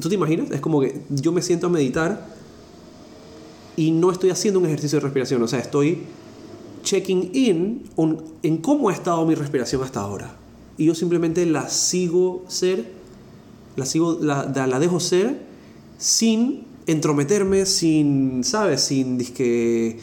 ¿tú 0.00 0.08
te 0.08 0.14
imaginas? 0.14 0.50
Es 0.50 0.60
como 0.60 0.80
que 0.80 1.02
yo 1.08 1.32
me 1.32 1.42
siento 1.42 1.66
a 1.66 1.70
meditar 1.70 2.26
y 3.76 3.90
no 3.90 4.10
estoy 4.10 4.30
haciendo 4.30 4.60
un 4.60 4.66
ejercicio 4.66 4.98
de 4.98 5.04
respiración, 5.04 5.42
o 5.42 5.48
sea, 5.48 5.60
estoy 5.60 6.02
checking 6.82 7.30
in 7.32 7.82
en 8.42 8.58
cómo 8.58 8.88
ha 8.88 8.92
estado 8.92 9.24
mi 9.24 9.34
respiración 9.34 9.82
hasta 9.82 10.00
ahora. 10.00 10.36
Y 10.76 10.86
yo 10.86 10.94
simplemente 10.94 11.44
la 11.46 11.68
sigo 11.68 12.44
ser, 12.48 12.92
la, 13.76 13.84
sigo, 13.84 14.18
la, 14.20 14.44
la 14.46 14.78
dejo 14.78 15.00
ser 15.00 15.42
sin 15.98 16.64
entrometerme, 16.86 17.66
sin, 17.66 18.42
¿sabes? 18.44 18.82
Sin 18.82 19.18
disque, 19.18 19.98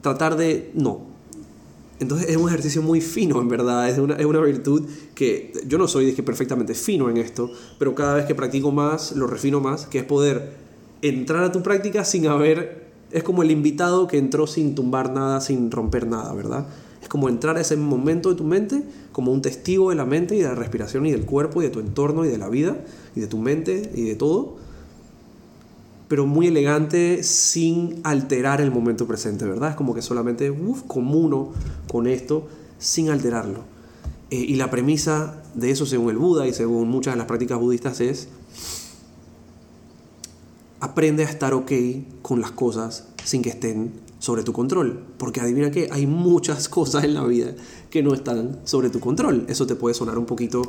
tratar 0.00 0.36
de... 0.36 0.70
No. 0.74 1.09
Entonces 2.00 2.30
es 2.30 2.36
un 2.36 2.48
ejercicio 2.48 2.82
muy 2.82 3.00
fino, 3.00 3.40
en 3.40 3.48
verdad. 3.48 3.88
Es 3.88 3.98
una, 3.98 4.16
es 4.16 4.26
una 4.26 4.40
virtud 4.40 4.88
que 5.14 5.52
yo 5.66 5.78
no 5.78 5.86
soy 5.86 6.06
disque 6.06 6.22
perfectamente 6.22 6.74
fino 6.74 7.08
en 7.08 7.18
esto, 7.18 7.50
pero 7.78 7.94
cada 7.94 8.14
vez 8.14 8.24
que 8.24 8.34
practico 8.34 8.72
más, 8.72 9.12
lo 9.12 9.26
refino 9.26 9.60
más, 9.60 9.86
que 9.86 9.98
es 9.98 10.04
poder 10.04 10.52
entrar 11.02 11.44
a 11.44 11.52
tu 11.52 11.62
práctica 11.62 12.04
sin 12.04 12.26
haber 12.26 12.90
es 13.12 13.22
como 13.22 13.42
el 13.42 13.50
invitado 13.50 14.06
que 14.06 14.18
entró 14.18 14.46
sin 14.46 14.74
tumbar 14.74 15.12
nada, 15.12 15.40
sin 15.40 15.70
romper 15.70 16.06
nada, 16.06 16.32
¿verdad? 16.32 16.66
Es 17.02 17.08
como 17.08 17.28
entrar 17.28 17.56
a 17.56 17.60
ese 17.60 17.76
momento 17.76 18.30
de 18.30 18.36
tu 18.36 18.44
mente 18.44 18.82
como 19.12 19.32
un 19.32 19.42
testigo 19.42 19.90
de 19.90 19.96
la 19.96 20.04
mente 20.04 20.36
y 20.36 20.38
de 20.40 20.44
la 20.44 20.54
respiración 20.54 21.06
y 21.06 21.10
del 21.10 21.24
cuerpo 21.24 21.60
y 21.60 21.64
de 21.64 21.70
tu 21.70 21.80
entorno 21.80 22.24
y 22.24 22.28
de 22.28 22.38
la 22.38 22.48
vida 22.48 22.76
y 23.16 23.20
de 23.20 23.26
tu 23.26 23.38
mente 23.38 23.90
y 23.94 24.04
de 24.04 24.16
todo, 24.16 24.56
pero 26.10 26.26
muy 26.26 26.48
elegante 26.48 27.22
sin 27.22 28.00
alterar 28.02 28.60
el 28.60 28.72
momento 28.72 29.06
presente, 29.06 29.44
¿verdad? 29.44 29.70
Es 29.70 29.76
como 29.76 29.94
que 29.94 30.02
solamente 30.02 30.50
uf, 30.50 30.82
comuno 30.88 31.52
con 31.88 32.08
esto 32.08 32.48
sin 32.80 33.10
alterarlo. 33.10 33.60
Eh, 34.32 34.38
y 34.38 34.56
la 34.56 34.72
premisa 34.72 35.40
de 35.54 35.70
eso, 35.70 35.86
según 35.86 36.10
el 36.10 36.16
Buda 36.16 36.48
y 36.48 36.52
según 36.52 36.88
muchas 36.88 37.14
de 37.14 37.18
las 37.18 37.28
prácticas 37.28 37.60
budistas, 37.60 38.00
es 38.00 38.26
aprende 40.80 41.24
a 41.24 41.28
estar 41.28 41.54
ok 41.54 41.70
con 42.22 42.40
las 42.40 42.50
cosas 42.50 43.06
sin 43.22 43.40
que 43.40 43.50
estén 43.50 43.92
sobre 44.18 44.42
tu 44.42 44.52
control. 44.52 45.04
Porque 45.16 45.40
adivina 45.40 45.70
que 45.70 45.90
hay 45.92 46.08
muchas 46.08 46.68
cosas 46.78 47.04
en 47.04 47.14
la 47.14 47.22
vida 47.22 47.54
que 47.88 48.02
no 48.02 48.14
están 48.14 48.58
sobre 48.64 48.90
tu 48.90 48.98
control. 48.98 49.44
Eso 49.48 49.64
te 49.64 49.76
puede 49.76 49.94
sonar 49.94 50.18
un 50.18 50.26
poquito 50.26 50.62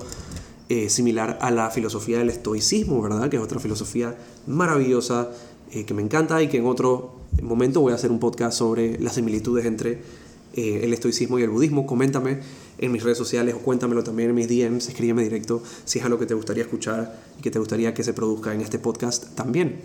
eh, 0.70 0.90
similar 0.90 1.38
a 1.42 1.52
la 1.52 1.70
filosofía 1.70 2.20
del 2.20 2.30
estoicismo, 2.30 3.02
¿verdad? 3.02 3.30
Que 3.30 3.38
es 3.38 3.44
otra 3.44 3.60
filosofía 3.60 4.16
maravillosa 4.48 5.30
eh, 5.72 5.86
que 5.86 5.94
me 5.94 6.02
encanta 6.02 6.42
y 6.42 6.48
que 6.48 6.58
en 6.58 6.66
otro 6.66 7.16
momento 7.42 7.82
voy 7.82 7.94
a 7.94 7.96
hacer 7.96 8.12
un 8.12 8.20
podcast 8.20 8.58
sobre 8.58 9.00
las 9.00 9.16
similitudes 9.16 9.66
entre 9.66 10.02
eh, 10.54 10.82
el 10.84 10.94
estoicismo 10.94 11.40
y 11.40 11.44
el 11.44 11.50
budismo. 11.50 11.86
Coméntame 11.86 12.40
en 12.78 12.92
mis 12.92 13.04
redes 13.04 13.18
sociales 13.18 13.56
o 13.56 13.60
cuéntamelo 13.60 14.04
también 14.04 14.30
en 14.30 14.36
mis 14.36 14.50
DMs, 14.50 14.90
escríbeme 14.90 15.24
directo 15.24 15.64
si 15.86 16.00
es 16.00 16.06
algo 16.06 16.20
que 16.20 16.26
te 16.26 16.34
gustaría 16.34 16.64
escuchar 16.64 17.22
y 17.40 17.42
que 17.42 17.52
te 17.52 17.60
gustaría 17.60 17.94
que 17.94 18.04
se 18.04 18.14
produzca 18.14 18.54
en 18.54 18.62
este 18.62 18.80
podcast 18.80 19.34
también. 19.36 19.80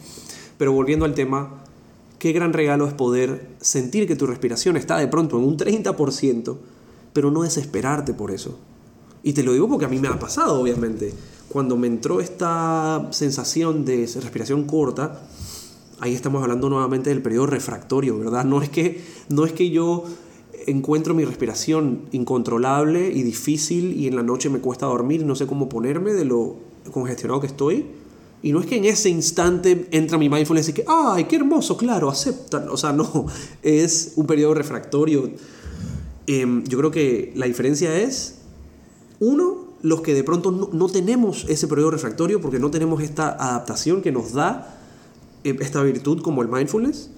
Pero 0.58 0.72
volviendo 0.72 1.04
al 1.04 1.14
tema, 1.14 1.62
qué 2.18 2.32
gran 2.32 2.52
regalo 2.52 2.88
es 2.88 2.94
poder 2.94 3.46
sentir 3.60 4.08
que 4.08 4.16
tu 4.16 4.26
respiración 4.26 4.76
está 4.76 4.98
de 4.98 5.06
pronto 5.06 5.38
en 5.38 5.44
un 5.44 5.56
30%, 5.56 6.56
pero 7.12 7.30
no 7.30 7.42
desesperarte 7.42 8.12
por 8.12 8.32
eso. 8.32 8.58
Y 9.26 9.32
te 9.32 9.42
lo 9.42 9.52
digo 9.52 9.68
porque 9.68 9.86
a 9.86 9.88
mí 9.88 9.98
me 9.98 10.06
ha 10.06 10.20
pasado, 10.20 10.60
obviamente. 10.60 11.12
Cuando 11.48 11.76
me 11.76 11.88
entró 11.88 12.20
esta 12.20 13.08
sensación 13.10 13.84
de 13.84 14.08
respiración 14.22 14.66
corta, 14.66 15.20
ahí 15.98 16.14
estamos 16.14 16.44
hablando 16.44 16.70
nuevamente 16.70 17.10
del 17.10 17.22
periodo 17.22 17.46
refractorio, 17.46 18.16
¿verdad? 18.20 18.44
No 18.44 18.62
es 18.62 18.68
que, 18.68 19.02
no 19.28 19.44
es 19.44 19.52
que 19.52 19.70
yo 19.70 20.04
encuentro 20.68 21.12
mi 21.12 21.24
respiración 21.24 22.02
incontrolable 22.12 23.10
y 23.12 23.24
difícil 23.24 24.00
y 24.00 24.06
en 24.06 24.14
la 24.14 24.22
noche 24.22 24.48
me 24.48 24.60
cuesta 24.60 24.86
dormir, 24.86 25.26
no 25.26 25.34
sé 25.34 25.48
cómo 25.48 25.68
ponerme 25.68 26.12
de 26.12 26.24
lo 26.24 26.58
congestionado 26.92 27.40
que 27.40 27.48
estoy. 27.48 27.84
Y 28.44 28.52
no 28.52 28.60
es 28.60 28.66
que 28.66 28.76
en 28.76 28.84
ese 28.84 29.08
instante 29.08 29.88
entra 29.90 30.18
mi 30.18 30.28
mindfulness 30.28 30.68
y 30.68 30.72
que, 30.72 30.84
¡ay, 30.86 31.24
qué 31.24 31.34
hermoso! 31.34 31.76
Claro, 31.76 32.08
aceptan. 32.08 32.68
O 32.68 32.76
sea, 32.76 32.92
no, 32.92 33.26
es 33.64 34.12
un 34.14 34.28
periodo 34.28 34.54
refractorio. 34.54 35.32
Em, 36.28 36.62
yo 36.62 36.78
creo 36.78 36.92
que 36.92 37.32
la 37.34 37.46
diferencia 37.46 37.92
es, 37.98 38.35
uno, 39.20 39.66
los 39.82 40.00
que 40.00 40.14
de 40.14 40.24
pronto 40.24 40.50
no, 40.50 40.68
no, 40.72 40.88
tenemos 40.88 41.46
ese 41.48 41.68
periodo 41.68 41.92
refractorio 41.92 42.40
porque 42.40 42.58
no 42.58 42.70
tenemos 42.70 43.02
esta 43.02 43.30
adaptación 43.30 44.02
que 44.02 44.12
nos 44.12 44.32
da 44.32 44.76
eh, 45.44 45.56
esta 45.60 45.82
virtud 45.82 46.22
como 46.22 46.42
el 46.42 46.48
mindfulness. 46.48 47.10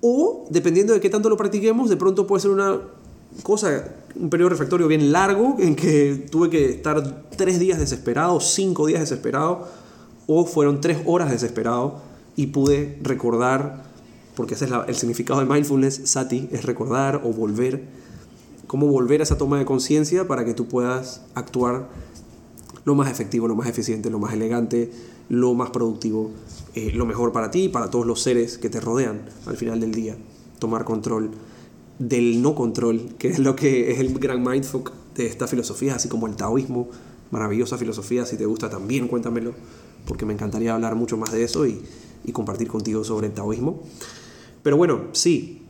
O, 0.00 0.46
dependiendo 0.50 0.92
de 0.92 1.00
qué 1.00 1.10
tanto 1.10 1.28
lo 1.28 1.36
practiquemos, 1.36 1.88
de 1.88 1.96
pronto 1.96 2.26
puede 2.26 2.42
ser 2.42 2.50
una 2.50 2.80
cosa, 3.42 3.92
un 4.14 4.30
periodo 4.30 4.50
refractorio 4.50 4.86
bien 4.88 5.12
largo, 5.12 5.56
en 5.58 5.74
que 5.74 6.26
tuve 6.30 6.50
que 6.50 6.70
estar 6.70 7.24
tres 7.36 7.58
días 7.58 7.78
desesperado, 7.78 8.40
cinco 8.40 8.86
días 8.86 9.00
desesperado, 9.00 9.66
o 10.26 10.44
fueron 10.44 10.80
tres 10.80 10.98
horas 11.06 11.30
desesperado 11.30 12.00
y 12.36 12.48
pude 12.48 12.98
recordar, 13.02 13.84
porque 14.34 14.54
ese 14.54 14.66
es 14.66 14.70
el 14.86 14.94
significado 14.94 15.40
de 15.40 15.46
mindfulness, 15.46 16.02
sati, 16.04 16.48
es 16.52 16.64
recordar 16.64 17.22
o 17.24 17.32
volver, 17.32 17.84
cómo 18.66 18.86
volver 18.86 19.20
a 19.20 19.24
esa 19.24 19.38
toma 19.38 19.58
de 19.58 19.64
conciencia 19.64 20.26
para 20.26 20.44
que 20.44 20.54
tú 20.54 20.66
puedas 20.66 21.22
actuar 21.34 21.88
lo 22.84 22.94
más 22.94 23.10
efectivo, 23.10 23.48
lo 23.48 23.56
más 23.56 23.68
eficiente, 23.68 24.10
lo 24.10 24.18
más 24.18 24.32
elegante, 24.32 24.90
lo 25.28 25.54
más 25.54 25.70
productivo, 25.70 26.30
eh, 26.74 26.92
lo 26.94 27.04
mejor 27.04 27.32
para 27.32 27.50
ti 27.50 27.64
y 27.64 27.68
para 27.68 27.90
todos 27.90 28.06
los 28.06 28.22
seres 28.22 28.58
que 28.58 28.68
te 28.70 28.80
rodean 28.80 29.22
al 29.46 29.56
final 29.56 29.80
del 29.80 29.92
día. 29.92 30.16
Tomar 30.58 30.84
control 30.84 31.30
del 31.98 32.42
no 32.42 32.54
control, 32.54 33.14
que 33.18 33.28
es 33.28 33.38
lo 33.38 33.56
que 33.56 33.90
es 33.90 33.98
el 33.98 34.16
gran 34.18 34.42
mindfuck 34.42 34.92
de 35.14 35.26
esta 35.26 35.46
filosofía, 35.46 35.96
así 35.96 36.08
como 36.08 36.26
el 36.26 36.36
taoísmo, 36.36 36.88
maravillosa 37.30 37.76
filosofía, 37.76 38.24
si 38.24 38.36
te 38.36 38.46
gusta 38.46 38.70
también 38.70 39.08
cuéntamelo, 39.08 39.52
porque 40.06 40.24
me 40.24 40.32
encantaría 40.32 40.72
hablar 40.72 40.94
mucho 40.94 41.16
más 41.16 41.32
de 41.32 41.42
eso 41.42 41.66
y, 41.66 41.82
y 42.24 42.32
compartir 42.32 42.68
contigo 42.68 43.02
sobre 43.02 43.26
el 43.26 43.32
taoísmo. 43.32 43.82
Pero 44.62 44.76
bueno, 44.76 45.06
sí, 45.12 45.65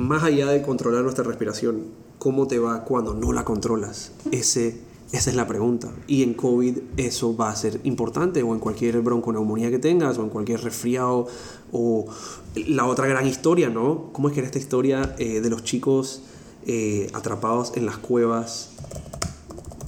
más 0.00 0.22
allá 0.22 0.48
de 0.48 0.62
controlar 0.62 1.02
nuestra 1.02 1.24
respiración, 1.24 1.84
¿cómo 2.18 2.46
te 2.46 2.58
va 2.58 2.84
cuando 2.84 3.14
no 3.14 3.32
la 3.32 3.44
controlas? 3.44 4.12
Ese 4.30 4.90
esa 5.12 5.30
es 5.30 5.36
la 5.36 5.46
pregunta. 5.46 5.90
Y 6.06 6.22
en 6.22 6.34
COVID 6.34 6.78
eso 6.96 7.36
va 7.36 7.50
a 7.50 7.56
ser 7.56 7.80
importante, 7.82 8.42
o 8.42 8.54
en 8.54 8.60
cualquier 8.60 9.00
bronconeumonía 9.00 9.70
que 9.70 9.80
tengas, 9.80 10.18
o 10.18 10.22
en 10.22 10.28
cualquier 10.28 10.62
resfriado, 10.62 11.26
o 11.72 12.06
la 12.54 12.86
otra 12.86 13.08
gran 13.08 13.26
historia, 13.26 13.70
¿no? 13.70 14.10
¿Cómo 14.12 14.28
es 14.28 14.34
que 14.34 14.40
era 14.40 14.46
esta 14.46 14.58
historia 14.58 15.16
eh, 15.18 15.40
de 15.40 15.50
los 15.50 15.64
chicos 15.64 16.22
eh, 16.66 17.10
atrapados 17.12 17.72
en 17.74 17.86
las 17.86 17.98
cuevas? 17.98 18.70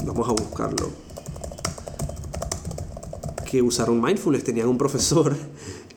Vamos 0.05 0.29
a 0.29 0.33
buscarlo. 0.33 0.90
Que 3.48 3.62
usaron 3.62 4.01
mindfulness, 4.01 4.42
tenían 4.42 4.66
un 4.66 4.79
profesor 4.79 5.37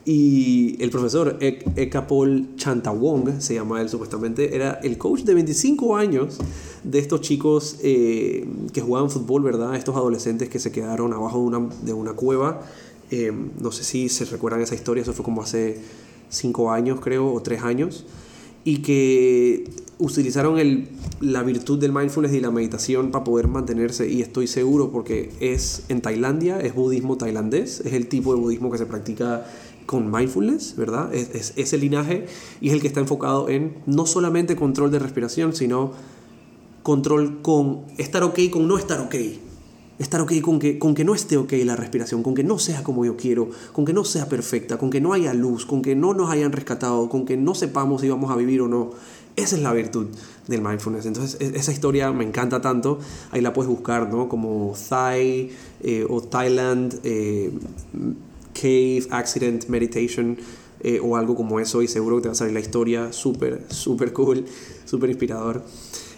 y 0.08 0.80
el 0.80 0.90
profesor 0.90 1.36
Ekapol 1.40 2.54
Chantawong, 2.54 3.40
se 3.40 3.54
llama 3.54 3.82
él 3.82 3.88
supuestamente, 3.88 4.54
era 4.54 4.74
el 4.84 4.98
coach 4.98 5.22
de 5.22 5.34
25 5.34 5.96
años 5.96 6.38
de 6.84 7.00
estos 7.00 7.22
chicos 7.22 7.78
eh, 7.82 8.46
que 8.72 8.80
jugaban 8.80 9.10
fútbol, 9.10 9.42
¿verdad? 9.42 9.74
Estos 9.74 9.96
adolescentes 9.96 10.48
que 10.48 10.60
se 10.60 10.70
quedaron 10.70 11.12
abajo 11.12 11.40
de 11.40 11.44
una, 11.46 11.68
de 11.82 11.92
una 11.92 12.12
cueva. 12.12 12.62
Eh, 13.10 13.32
no 13.60 13.72
sé 13.72 13.82
si 13.82 14.08
se 14.08 14.24
recuerdan 14.26 14.60
esa 14.60 14.76
historia, 14.76 15.02
eso 15.02 15.12
fue 15.12 15.24
como 15.24 15.42
hace 15.42 15.80
5 16.28 16.70
años 16.70 17.00
creo, 17.00 17.32
o 17.32 17.42
3 17.42 17.62
años. 17.62 18.04
Y 18.62 18.82
que 18.82 19.68
utilizaron 19.98 20.58
el, 20.58 20.88
la 21.20 21.42
virtud 21.42 21.80
del 21.80 21.92
mindfulness 21.92 22.32
y 22.32 22.40
la 22.40 22.52
meditación 22.52 23.10
para 23.10 23.24
poder 23.24 23.48
mantenerse. 23.48 24.08
Y 24.08 24.22
estoy 24.22 24.46
seguro 24.46 24.90
porque 24.92 25.30
es 25.40 25.82
en 25.88 26.00
Tailandia, 26.00 26.60
es 26.60 26.74
budismo 26.74 27.16
tailandés, 27.16 27.80
es 27.80 27.92
el 27.92 28.06
tipo 28.08 28.34
de 28.34 28.40
budismo 28.40 28.70
que 28.70 28.78
se 28.78 28.86
practica 28.86 29.46
con 29.86 30.10
mindfulness, 30.10 30.76
¿verdad? 30.76 31.14
Es, 31.14 31.30
es, 31.34 31.52
ese 31.56 31.78
linaje 31.78 32.26
y 32.60 32.68
es 32.68 32.74
el 32.74 32.80
que 32.80 32.88
está 32.88 33.00
enfocado 33.00 33.48
en 33.48 33.76
no 33.86 34.04
solamente 34.06 34.56
control 34.56 34.90
de 34.90 34.98
respiración, 34.98 35.54
sino 35.54 35.92
control 36.86 37.42
con 37.42 37.82
estar 37.98 38.22
ok 38.22 38.38
con 38.50 38.68
no 38.68 38.78
estar 38.78 39.00
ok. 39.00 39.14
Estar 39.98 40.20
ok 40.20 40.40
con 40.42 40.58
que, 40.58 40.78
con 40.78 40.94
que 40.94 41.04
no 41.04 41.14
esté 41.14 41.36
ok 41.36 41.52
la 41.64 41.74
respiración, 41.74 42.22
con 42.22 42.34
que 42.34 42.44
no 42.44 42.58
sea 42.58 42.84
como 42.84 43.04
yo 43.04 43.16
quiero, 43.16 43.48
con 43.72 43.84
que 43.84 43.92
no 43.92 44.04
sea 44.04 44.28
perfecta, 44.28 44.78
con 44.78 44.90
que 44.90 45.00
no 45.00 45.12
haya 45.12 45.32
luz, 45.32 45.64
con 45.64 45.80
que 45.82 45.96
no 45.96 46.12
nos 46.12 46.30
hayan 46.30 46.52
rescatado, 46.52 47.08
con 47.08 47.24
que 47.24 47.36
no 47.36 47.54
sepamos 47.54 48.02
si 48.02 48.08
vamos 48.08 48.30
a 48.30 48.36
vivir 48.36 48.60
o 48.60 48.68
no. 48.68 48.90
Esa 49.36 49.56
es 49.56 49.62
la 49.62 49.72
virtud 49.72 50.06
del 50.46 50.62
mindfulness. 50.62 51.06
Entonces, 51.06 51.38
e, 51.40 51.58
esa 51.58 51.72
historia 51.72 52.12
me 52.12 52.24
encanta 52.24 52.60
tanto. 52.60 53.00
Ahí 53.32 53.40
la 53.40 53.52
puedes 53.52 53.68
buscar, 53.68 54.08
¿no? 54.08 54.28
Como 54.28 54.74
Thai 54.88 55.50
eh, 55.82 56.06
o 56.08 56.20
Thailand. 56.22 57.00
Eh, 57.02 57.52
Cave 58.60 59.06
Accident 59.10 59.66
Meditation 59.68 60.38
eh, 60.80 61.00
o 61.02 61.16
algo 61.16 61.34
como 61.34 61.60
eso 61.60 61.82
y 61.82 61.88
seguro 61.88 62.16
que 62.16 62.22
te 62.22 62.28
va 62.28 62.32
a 62.32 62.36
salir 62.36 62.54
la 62.54 62.60
historia 62.60 63.12
súper, 63.12 63.64
súper 63.68 64.12
cool, 64.12 64.44
súper 64.84 65.10
inspirador. 65.10 65.62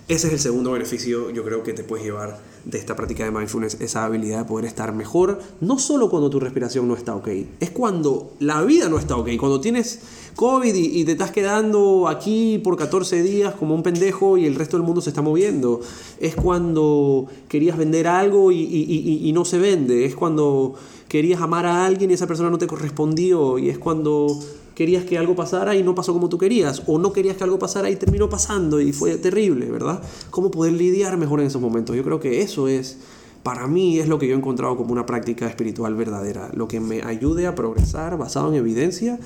ese 0.08 0.26
es 0.28 0.32
el 0.32 0.38
segundo 0.38 0.72
beneficio, 0.72 1.30
yo 1.30 1.44
creo 1.44 1.62
que 1.62 1.72
te 1.72 1.84
puedes 1.84 2.04
llevar 2.04 2.40
de 2.64 2.78
esta 2.78 2.96
práctica 2.96 3.24
de 3.24 3.30
mindfulness, 3.30 3.80
esa 3.80 4.04
habilidad 4.04 4.38
de 4.40 4.44
poder 4.44 4.64
estar 4.64 4.94
mejor, 4.94 5.40
no 5.60 5.78
solo 5.78 6.08
cuando 6.10 6.30
tu 6.30 6.40
respiración 6.40 6.88
no 6.88 6.94
está 6.94 7.14
ok, 7.14 7.28
es 7.60 7.70
cuando 7.70 8.32
la 8.40 8.62
vida 8.62 8.88
no 8.88 8.98
está 8.98 9.16
ok, 9.16 9.30
cuando 9.38 9.60
tienes 9.60 10.00
COVID 10.36 10.74
y, 10.74 11.04
te 11.04 11.12
estás 11.12 11.30
quedando 11.30 12.06
aquí 12.08 12.58
por 12.58 12.76
14 12.76 13.22
días 13.22 13.54
como 13.54 13.74
un 13.74 13.82
pendejo 13.82 14.38
y 14.38 14.46
el 14.46 14.54
resto 14.54 14.76
del 14.76 14.86
mundo 14.86 15.00
se 15.00 15.10
está 15.10 15.22
moviendo, 15.22 15.80
es 16.20 16.36
cuando 16.36 17.26
querías 17.48 17.76
vender 17.76 18.06
algo 18.06 18.52
y, 18.52 18.58
y 18.62 19.32
no 19.32 19.44
se 19.44 19.58
vende, 19.58 20.04
es 20.04 20.14
cuando 20.14 20.74
querías 21.08 21.40
amar 21.40 21.66
a 21.66 21.86
alguien 21.86 22.10
y 22.10 22.14
esa 22.14 22.26
persona 22.26 22.50
no 22.50 22.58
te 22.58 22.66
correspondió. 22.66 23.58
Y 23.58 23.70
es 23.70 23.78
cuando 23.78 24.38
querías 24.78 25.04
que 25.04 25.18
algo 25.18 25.34
pasara 25.34 25.74
y 25.74 25.82
no 25.82 25.96
pasó 25.96 26.12
como 26.12 26.28
tú 26.28 26.38
querías, 26.38 26.84
o 26.86 27.00
no 27.00 27.12
querías 27.12 27.36
que 27.36 27.42
algo 27.42 27.58
pasara 27.58 27.90
y 27.90 27.96
terminó 27.96 28.30
pasando 28.30 28.80
y 28.80 28.92
fue 28.92 29.16
terrible, 29.16 29.68
¿verdad? 29.68 30.00
¿Cómo 30.30 30.52
poder 30.52 30.74
lidiar 30.74 31.16
mejor 31.16 31.40
en 31.40 31.48
esos 31.48 31.60
momentos? 31.60 31.96
Yo 31.96 32.04
creo 32.04 32.20
que 32.20 32.42
eso 32.42 32.68
es, 32.68 32.96
para 33.42 33.66
mí, 33.66 33.98
es 33.98 34.06
lo 34.06 34.20
que 34.20 34.28
yo 34.28 34.34
he 34.34 34.38
encontrado 34.38 34.76
como 34.76 34.92
una 34.92 35.04
práctica 35.04 35.48
espiritual 35.48 35.96
verdadera, 35.96 36.52
lo 36.54 36.68
que 36.68 36.78
me 36.78 37.02
ayude 37.02 37.48
a 37.48 37.56
progresar 37.56 38.16
basado 38.18 38.50
en 38.50 38.54
evidencia, 38.54 39.18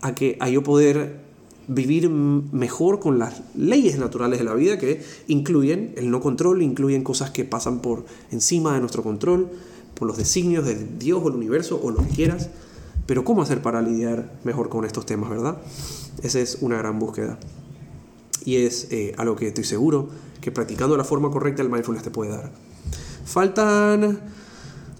a 0.00 0.14
que 0.14 0.38
a 0.40 0.48
yo 0.48 0.62
poder 0.62 1.20
vivir 1.68 2.08
mejor 2.08 3.00
con 3.00 3.18
las 3.18 3.42
leyes 3.54 3.98
naturales 3.98 4.38
de 4.38 4.46
la 4.46 4.54
vida 4.54 4.78
que 4.78 5.02
incluyen 5.28 5.92
el 5.98 6.10
no 6.10 6.22
control, 6.22 6.62
incluyen 6.62 7.04
cosas 7.04 7.28
que 7.28 7.44
pasan 7.44 7.82
por 7.82 8.06
encima 8.30 8.72
de 8.72 8.80
nuestro 8.80 9.02
control, 9.02 9.50
por 9.92 10.08
los 10.08 10.16
designios 10.16 10.64
de 10.64 10.86
Dios 10.98 11.20
o 11.22 11.28
el 11.28 11.34
universo 11.34 11.78
o 11.82 11.90
lo 11.90 11.98
que 11.98 12.14
quieras. 12.14 12.48
Pero 13.10 13.24
¿cómo 13.24 13.42
hacer 13.42 13.60
para 13.60 13.82
lidiar 13.82 14.30
mejor 14.44 14.68
con 14.68 14.84
estos 14.84 15.04
temas, 15.04 15.30
verdad? 15.30 15.58
Esa 16.22 16.38
es 16.38 16.58
una 16.60 16.78
gran 16.78 17.00
búsqueda. 17.00 17.40
Y 18.44 18.58
es 18.58 18.86
eh, 18.92 19.14
algo 19.18 19.34
que 19.34 19.48
estoy 19.48 19.64
seguro 19.64 20.08
que 20.40 20.52
practicando 20.52 20.96
la 20.96 21.02
forma 21.02 21.28
correcta 21.28 21.60
el 21.60 21.70
mindfulness 21.70 22.04
te 22.04 22.12
puede 22.12 22.30
dar. 22.30 22.52
Faltan 23.24 24.20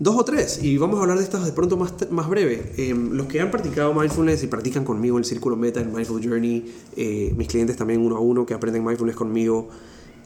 dos 0.00 0.16
o 0.16 0.24
tres 0.24 0.60
y 0.60 0.76
vamos 0.76 0.98
a 0.98 1.02
hablar 1.02 1.18
de 1.18 1.22
estas 1.22 1.46
de 1.46 1.52
pronto 1.52 1.76
más, 1.76 1.94
más 2.10 2.28
breve. 2.28 2.72
Em, 2.78 3.12
los 3.12 3.28
que 3.28 3.40
han 3.40 3.52
practicado 3.52 3.94
mindfulness 3.94 4.42
y 4.42 4.48
practican 4.48 4.84
conmigo 4.84 5.16
el 5.16 5.24
Círculo 5.24 5.54
Meta, 5.54 5.78
el 5.78 5.86
Mindful 5.86 6.20
Journey, 6.20 6.64
eh, 6.96 7.32
mis 7.36 7.46
clientes 7.46 7.76
también 7.76 8.00
uno 8.00 8.16
a 8.16 8.20
uno 8.20 8.44
que 8.44 8.54
aprenden 8.54 8.84
mindfulness 8.84 9.14
conmigo 9.14 9.68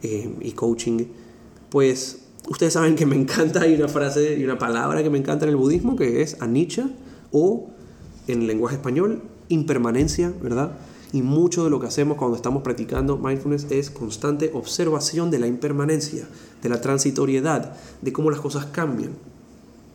em, 0.01 0.37
y 0.41 0.53
coaching, 0.53 1.05
pues 1.68 2.20
ustedes 2.49 2.72
saben 2.72 2.97
que 2.97 3.05
me 3.05 3.16
encanta, 3.16 3.61
hay 3.61 3.74
una 3.74 3.89
frase 3.89 4.39
y 4.39 4.45
una 4.45 4.57
palabra 4.57 5.03
que 5.03 5.11
me 5.11 5.18
encanta 5.18 5.45
en 5.45 5.51
el 5.51 5.57
budismo 5.57 5.97
que 5.97 6.22
es 6.22 6.41
anicca 6.41 6.89
o 7.30 7.74
en 8.27 8.47
lenguaje 8.47 8.77
español, 8.77 9.22
impermanencia, 9.49 10.33
¿verdad? 10.43 10.72
Y 11.12 11.22
mucho 11.22 11.64
de 11.64 11.70
lo 11.70 11.79
que 11.79 11.87
hacemos 11.87 12.16
cuando 12.16 12.37
estamos 12.37 12.62
practicando 12.62 13.16
mindfulness 13.16 13.66
es 13.70 13.91
constante 13.91 14.51
observación 14.53 15.31
de 15.31 15.39
la 15.39 15.47
impermanencia, 15.47 16.27
de 16.62 16.68
la 16.68 16.81
transitoriedad, 16.81 17.77
de 18.03 18.12
cómo 18.12 18.31
las 18.31 18.41
cosas 18.41 18.66
cambian. 18.66 19.12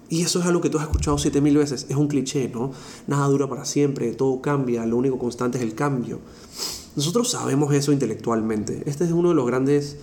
Y 0.08 0.22
eso 0.22 0.40
es 0.40 0.46
algo 0.46 0.62
que 0.62 0.70
tú 0.70 0.78
has 0.78 0.86
escuchado 0.86 1.18
siete 1.18 1.42
mil 1.42 1.58
veces. 1.58 1.86
Es 1.90 1.96
un 1.96 2.08
cliché, 2.08 2.50
¿no? 2.50 2.72
Nada 3.06 3.28
dura 3.28 3.48
para 3.48 3.66
siempre, 3.66 4.12
todo 4.14 4.42
cambia, 4.42 4.86
lo 4.86 4.98
único 4.98 5.20
constante 5.20 5.58
es 5.58 5.64
el 5.64 5.76
cambio. 5.76 6.20
Nosotros 6.96 7.30
sabemos 7.30 7.74
eso 7.74 7.92
intelectualmente. 7.92 8.84
Este 8.86 9.04
es 9.04 9.12
uno 9.12 9.30
de 9.30 9.36
los 9.36 9.46
grandes 9.46 9.98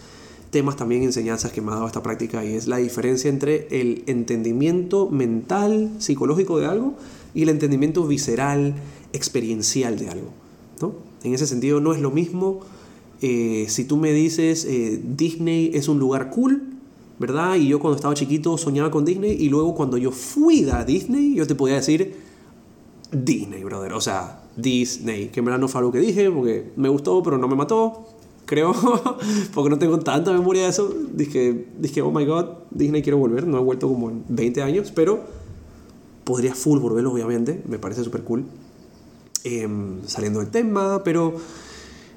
temas 0.51 0.77
también 0.77 1.03
enseñanzas 1.03 1.51
que 1.51 1.61
me 1.61 1.72
ha 1.72 1.74
dado 1.74 1.87
esta 1.87 2.03
práctica 2.03 2.45
y 2.45 2.55
es 2.55 2.68
la 2.68 2.77
diferencia 2.77 3.29
entre 3.29 3.66
el 3.70 4.05
entendimiento 4.07 5.11
mental, 5.11 5.91
psicológico 5.99 6.59
de 6.59 6.66
algo 6.66 6.95
y 7.37 7.43
el 7.43 7.51
entendimiento 7.51 8.05
visceral, 8.07 8.74
experiencial 9.12 9.99
de 9.99 10.09
algo. 10.09 10.30
¿no? 10.80 10.95
En 11.22 11.34
ese 11.34 11.47
sentido 11.47 11.80
no 11.80 11.93
es 11.93 12.01
lo 12.01 12.11
mismo 12.11 12.62
eh, 13.20 13.66
si 13.68 13.84
tú 13.84 13.99
me 13.99 14.12
dices 14.12 14.64
eh, 14.64 15.01
Disney 15.03 15.70
es 15.74 15.89
un 15.89 15.99
lugar 15.99 16.30
cool, 16.30 16.62
¿verdad? 17.18 17.57
Y 17.57 17.68
yo 17.68 17.78
cuando 17.78 17.97
estaba 17.97 18.14
chiquito 18.14 18.59
soñaba 18.59 18.91
con 18.91 19.05
Disney 19.05 19.32
y 19.32 19.49
luego 19.49 19.74
cuando 19.74 19.97
yo 19.99 20.11
fui 20.11 20.68
a 20.70 20.84
Disney 20.84 21.34
yo 21.34 21.47
te 21.47 21.55
podía 21.55 21.76
decir 21.76 22.16
Disney, 23.12 23.62
brother. 23.64 23.93
O 23.93 24.01
sea, 24.01 24.43
Disney, 24.57 25.28
que 25.28 25.41
en 25.41 25.47
verdad 25.47 25.61
no 25.61 25.68
fue 25.68 25.80
algo 25.80 25.93
que 25.93 26.01
dije 26.01 26.30
porque 26.30 26.72
me 26.76 26.89
gustó 26.89 27.22
pero 27.22 27.39
no 27.39 27.49
me 27.49 27.55
mató, 27.55 28.07
creo, 28.45 28.74
porque 29.55 29.70
no 29.70 29.78
tengo 29.78 29.99
tanta 29.99 30.32
memoria 30.32 30.64
de 30.64 30.68
eso. 30.68 30.93
Dije, 31.12 31.66
dije, 31.78 32.03
oh 32.03 32.11
my 32.11 32.24
god, 32.24 32.47
Disney 32.70 33.03
quiero 33.03 33.18
volver, 33.18 33.47
no 33.47 33.59
he 33.59 33.62
vuelto 33.62 33.89
como 33.89 34.11
en 34.11 34.24
20 34.28 34.62
años, 34.62 34.93
pero 34.95 35.45
Podría 36.27 36.55
full 36.55 36.81
volverlo, 36.81 37.12
obviamente, 37.12 37.62
me 37.66 37.79
parece 37.79 38.05
súper 38.05 38.22
cool. 38.22 38.45
Em, 39.45 40.05
saliendo 40.07 40.41
del 40.41 40.51
tema, 40.51 41.05
pero 41.05 41.37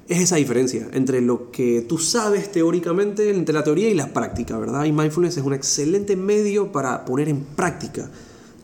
es 0.07 0.19
esa 0.19 0.37
diferencia 0.37 0.87
entre 0.93 1.21
lo 1.21 1.51
que 1.51 1.85
tú 1.87 1.99
sabes 1.99 2.51
teóricamente, 2.51 3.29
entre 3.29 3.53
la 3.53 3.63
teoría 3.63 3.87
y 3.87 3.93
la 3.93 4.11
práctica, 4.11 4.57
¿verdad? 4.57 4.85
Y 4.85 4.91
mindfulness 4.91 5.37
es 5.37 5.43
un 5.43 5.53
excelente 5.53 6.15
medio 6.15 6.71
para 6.71 7.05
poner 7.05 7.29
en 7.29 7.43
práctica 7.43 8.09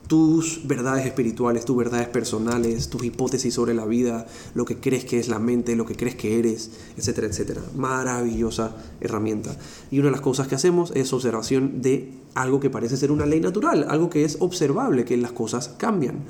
tus 0.07 0.67
verdades 0.67 1.05
espirituales, 1.05 1.65
tus 1.65 1.77
verdades 1.77 2.07
personales, 2.07 2.89
tus 2.89 3.03
hipótesis 3.03 3.53
sobre 3.53 3.73
la 3.73 3.85
vida, 3.85 4.27
lo 4.53 4.65
que 4.65 4.77
crees 4.77 5.05
que 5.05 5.19
es 5.19 5.27
la 5.27 5.39
mente, 5.39 5.75
lo 5.75 5.85
que 5.85 5.95
crees 5.95 6.15
que 6.15 6.39
eres, 6.39 6.71
etcétera, 6.97 7.27
etcétera. 7.27 7.61
Maravillosa 7.75 8.75
herramienta. 9.01 9.57
Y 9.91 9.99
una 9.99 10.07
de 10.07 10.11
las 10.11 10.21
cosas 10.21 10.47
que 10.47 10.55
hacemos 10.55 10.91
es 10.95 11.11
observación 11.13 11.81
de 11.81 12.13
algo 12.35 12.59
que 12.59 12.69
parece 12.69 12.97
ser 12.97 13.11
una 13.11 13.25
ley 13.25 13.39
natural, 13.39 13.85
algo 13.89 14.09
que 14.09 14.25
es 14.25 14.37
observable, 14.39 15.05
que 15.05 15.17
las 15.17 15.31
cosas 15.31 15.69
cambian. 15.77 16.23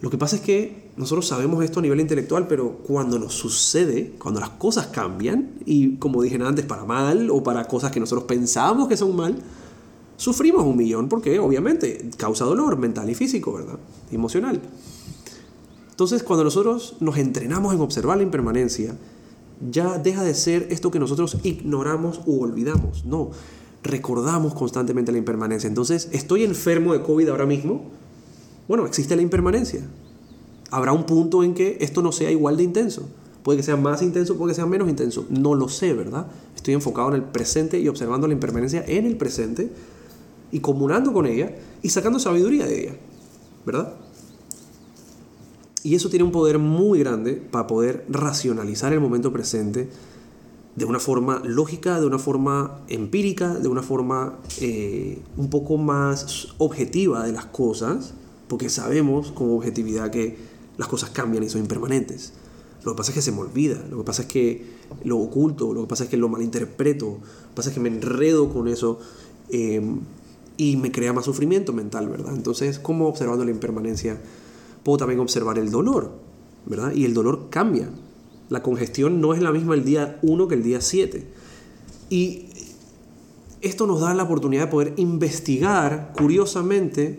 Lo 0.00 0.10
que 0.10 0.18
pasa 0.18 0.36
es 0.36 0.42
que 0.42 0.90
nosotros 0.98 1.26
sabemos 1.26 1.64
esto 1.64 1.78
a 1.78 1.82
nivel 1.82 2.00
intelectual, 2.00 2.46
pero 2.46 2.78
cuando 2.86 3.18
nos 3.18 3.32
sucede, 3.32 4.12
cuando 4.18 4.40
las 4.40 4.50
cosas 4.50 4.88
cambian, 4.88 5.52
y 5.64 5.96
como 5.96 6.20
dije 6.20 6.38
antes, 6.42 6.66
para 6.66 6.84
mal 6.84 7.30
o 7.30 7.42
para 7.42 7.64
cosas 7.64 7.90
que 7.90 8.00
nosotros 8.00 8.24
pensamos 8.24 8.86
que 8.86 8.98
son 8.98 9.16
mal, 9.16 9.36
Sufrimos 10.16 10.64
un 10.64 10.76
millón 10.76 11.08
porque 11.08 11.38
obviamente 11.38 12.10
causa 12.16 12.44
dolor 12.44 12.76
mental 12.78 13.10
y 13.10 13.14
físico, 13.14 13.52
¿verdad? 13.52 13.78
Emocional. 14.12 14.60
Entonces, 15.90 16.22
cuando 16.22 16.44
nosotros 16.44 16.96
nos 17.00 17.18
entrenamos 17.18 17.74
en 17.74 17.80
observar 17.80 18.16
la 18.16 18.22
impermanencia, 18.22 18.96
ya 19.70 19.98
deja 19.98 20.22
de 20.22 20.34
ser 20.34 20.66
esto 20.70 20.90
que 20.90 20.98
nosotros 20.98 21.38
ignoramos 21.42 22.20
u 22.26 22.42
olvidamos. 22.42 23.04
No, 23.04 23.30
recordamos 23.82 24.54
constantemente 24.54 25.12
la 25.12 25.18
impermanencia. 25.18 25.68
Entonces, 25.68 26.08
estoy 26.12 26.44
enfermo 26.44 26.92
de 26.92 27.02
COVID 27.02 27.28
ahora 27.28 27.46
mismo. 27.46 27.90
Bueno, 28.66 28.86
existe 28.86 29.14
la 29.14 29.22
impermanencia. 29.22 29.82
Habrá 30.70 30.92
un 30.92 31.04
punto 31.06 31.44
en 31.44 31.54
que 31.54 31.78
esto 31.80 32.02
no 32.02 32.10
sea 32.10 32.30
igual 32.30 32.56
de 32.56 32.64
intenso. 32.64 33.08
Puede 33.42 33.58
que 33.58 33.62
sea 33.62 33.76
más 33.76 34.00
intenso, 34.02 34.36
puede 34.36 34.52
que 34.52 34.54
sea 34.56 34.66
menos 34.66 34.88
intenso. 34.88 35.26
No 35.28 35.54
lo 35.54 35.68
sé, 35.68 35.92
¿verdad? 35.92 36.26
Estoy 36.56 36.74
enfocado 36.74 37.10
en 37.10 37.14
el 37.14 37.22
presente 37.22 37.78
y 37.78 37.88
observando 37.88 38.26
la 38.26 38.32
impermanencia 38.32 38.82
en 38.86 39.04
el 39.04 39.16
presente 39.16 39.70
y 40.54 40.60
comunando 40.60 41.12
con 41.12 41.26
ella 41.26 41.52
y 41.82 41.88
sacando 41.88 42.20
sabiduría 42.20 42.64
de 42.64 42.80
ella, 42.80 42.96
¿verdad? 43.66 43.92
Y 45.82 45.96
eso 45.96 46.08
tiene 46.08 46.24
un 46.24 46.30
poder 46.30 46.60
muy 46.60 47.00
grande 47.00 47.32
para 47.34 47.66
poder 47.66 48.06
racionalizar 48.08 48.92
el 48.92 49.00
momento 49.00 49.32
presente 49.32 49.88
de 50.76 50.84
una 50.84 51.00
forma 51.00 51.42
lógica, 51.44 51.98
de 51.98 52.06
una 52.06 52.20
forma 52.20 52.78
empírica, 52.86 53.54
de 53.54 53.66
una 53.66 53.82
forma 53.82 54.38
eh, 54.60 55.20
un 55.36 55.50
poco 55.50 55.76
más 55.76 56.54
objetiva 56.58 57.26
de 57.26 57.32
las 57.32 57.46
cosas, 57.46 58.14
porque 58.46 58.70
sabemos 58.70 59.32
con 59.32 59.50
objetividad 59.50 60.12
que 60.12 60.36
las 60.78 60.86
cosas 60.86 61.10
cambian 61.10 61.42
y 61.42 61.48
son 61.48 61.62
impermanentes. 61.62 62.32
Lo 62.84 62.92
que 62.92 62.98
pasa 62.98 63.10
es 63.10 63.16
que 63.16 63.22
se 63.22 63.32
me 63.32 63.40
olvida, 63.40 63.84
lo 63.90 63.98
que 63.98 64.04
pasa 64.04 64.22
es 64.22 64.28
que 64.28 64.64
lo 65.02 65.18
oculto, 65.18 65.74
lo 65.74 65.80
que 65.80 65.88
pasa 65.88 66.04
es 66.04 66.10
que 66.10 66.16
lo 66.16 66.28
malinterpreto, 66.28 67.06
lo 67.06 67.18
que 67.48 67.54
pasa 67.56 67.70
es 67.70 67.74
que 67.74 67.80
me 67.80 67.88
enredo 67.88 68.52
con 68.52 68.68
eso. 68.68 69.00
Eh, 69.48 69.82
y 70.56 70.76
me 70.76 70.92
crea 70.92 71.12
más 71.12 71.24
sufrimiento 71.24 71.72
mental, 71.72 72.08
¿verdad? 72.08 72.34
Entonces, 72.34 72.78
como 72.78 73.08
observando 73.08 73.44
la 73.44 73.50
impermanencia, 73.50 74.20
puedo 74.82 74.98
también 74.98 75.20
observar 75.20 75.58
el 75.58 75.70
dolor, 75.70 76.12
¿verdad? 76.66 76.92
Y 76.92 77.04
el 77.04 77.14
dolor 77.14 77.48
cambia. 77.50 77.88
La 78.50 78.62
congestión 78.62 79.20
no 79.20 79.34
es 79.34 79.42
la 79.42 79.52
misma 79.52 79.74
el 79.74 79.84
día 79.84 80.18
1 80.22 80.48
que 80.48 80.54
el 80.54 80.62
día 80.62 80.80
7. 80.80 81.26
Y 82.10 82.46
esto 83.60 83.86
nos 83.86 84.00
da 84.00 84.14
la 84.14 84.24
oportunidad 84.24 84.66
de 84.66 84.70
poder 84.70 84.94
investigar 84.96 86.12
curiosamente 86.16 87.18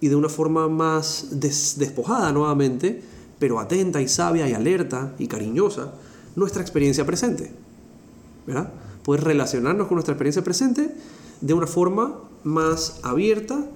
y 0.00 0.08
de 0.08 0.16
una 0.16 0.28
forma 0.28 0.68
más 0.68 1.28
despojada 1.30 2.32
nuevamente, 2.32 3.02
pero 3.38 3.60
atenta 3.60 4.02
y 4.02 4.08
sabia 4.08 4.48
y 4.48 4.52
alerta 4.52 5.14
y 5.18 5.28
cariñosa, 5.28 5.94
nuestra 6.36 6.60
experiencia 6.60 7.06
presente. 7.06 7.52
¿Verdad? 8.46 8.70
Poder 9.04 9.24
relacionarnos 9.24 9.86
con 9.86 9.94
nuestra 9.94 10.12
experiencia 10.12 10.44
presente 10.44 10.94
de 11.40 11.54
una 11.54 11.66
forma 11.66 12.18
más 12.44 13.00
abierta 13.02 13.66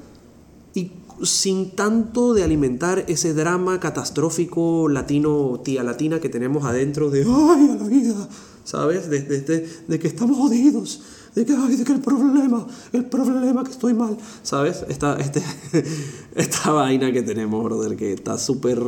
y 0.75 0.93
sin 1.23 1.71
tanto 1.71 2.35
de 2.35 2.45
alimentar 2.45 3.05
ese 3.09 3.35
drama 3.35 3.81
catastrófico 3.81 4.89
latino, 4.89 5.61
tía 5.65 5.83
latina 5.83 6.21
que 6.21 6.29
tenemos 6.29 6.65
adentro 6.65 7.11
de 7.11 7.23
¡ay, 7.23 7.71
a 7.71 7.75
la 7.75 7.89
vida! 7.89 8.29
¿Sabes? 8.65 9.09
De, 9.09 9.23
de, 9.23 9.99
que 9.99 10.09
estamos 10.09 10.37
jodidos, 10.37 11.01
de 11.35 11.47
que, 11.47 11.55
ay, 11.55 11.77
de 11.77 11.85
que 11.85 11.93
el 11.93 12.01
problema, 12.01 12.67
el 12.93 13.07
problema 13.07 13.65
que 13.65 13.71
estoy 13.71 13.95
mal, 13.95 14.19
¿sabes? 14.43 14.85
Esta, 14.89 15.19
este, 15.19 15.43
esta 16.35 16.73
vaina 16.73 17.11
que 17.11 17.23
tenemos, 17.23 17.65
brother, 17.65 17.97
que 17.97 18.13
está 18.13 18.37
súper 18.37 18.79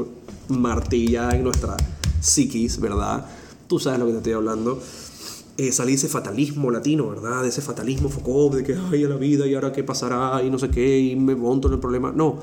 martilla 0.49 1.31
en 1.31 1.45
nuestra 1.45 1.79
psiquis, 2.21 2.79
¿verdad? 2.79 3.25
Tú 3.67 3.79
sabes 3.79 4.01
lo 4.01 4.07
que 4.07 4.13
te 4.13 4.19
estoy 4.19 4.33
hablando. 4.35 4.83
Eh, 5.69 5.93
ese 5.93 6.09
fatalismo 6.09 6.71
latino, 6.71 7.09
¿verdad? 7.09 7.43
De 7.43 7.49
ese 7.49 7.61
fatalismo 7.61 8.09
Foucault, 8.09 8.55
de 8.55 8.65
que, 8.65 8.75
ay, 8.91 9.05
a 9.05 9.09
la 9.09 9.17
vida, 9.17 9.47
y 9.47 9.55
ahora 9.55 9.73
qué 9.73 9.85
pasará, 9.85 10.43
y 10.43 10.51
no 10.51 10.59
sé 10.59 10.71
qué, 10.71 10.99
y 10.99 11.17
me 11.17 11.35
monto 11.35 11.69
en 11.69 11.75
el 11.75 11.81
problema. 11.81 12.13
No, 12.13 12.39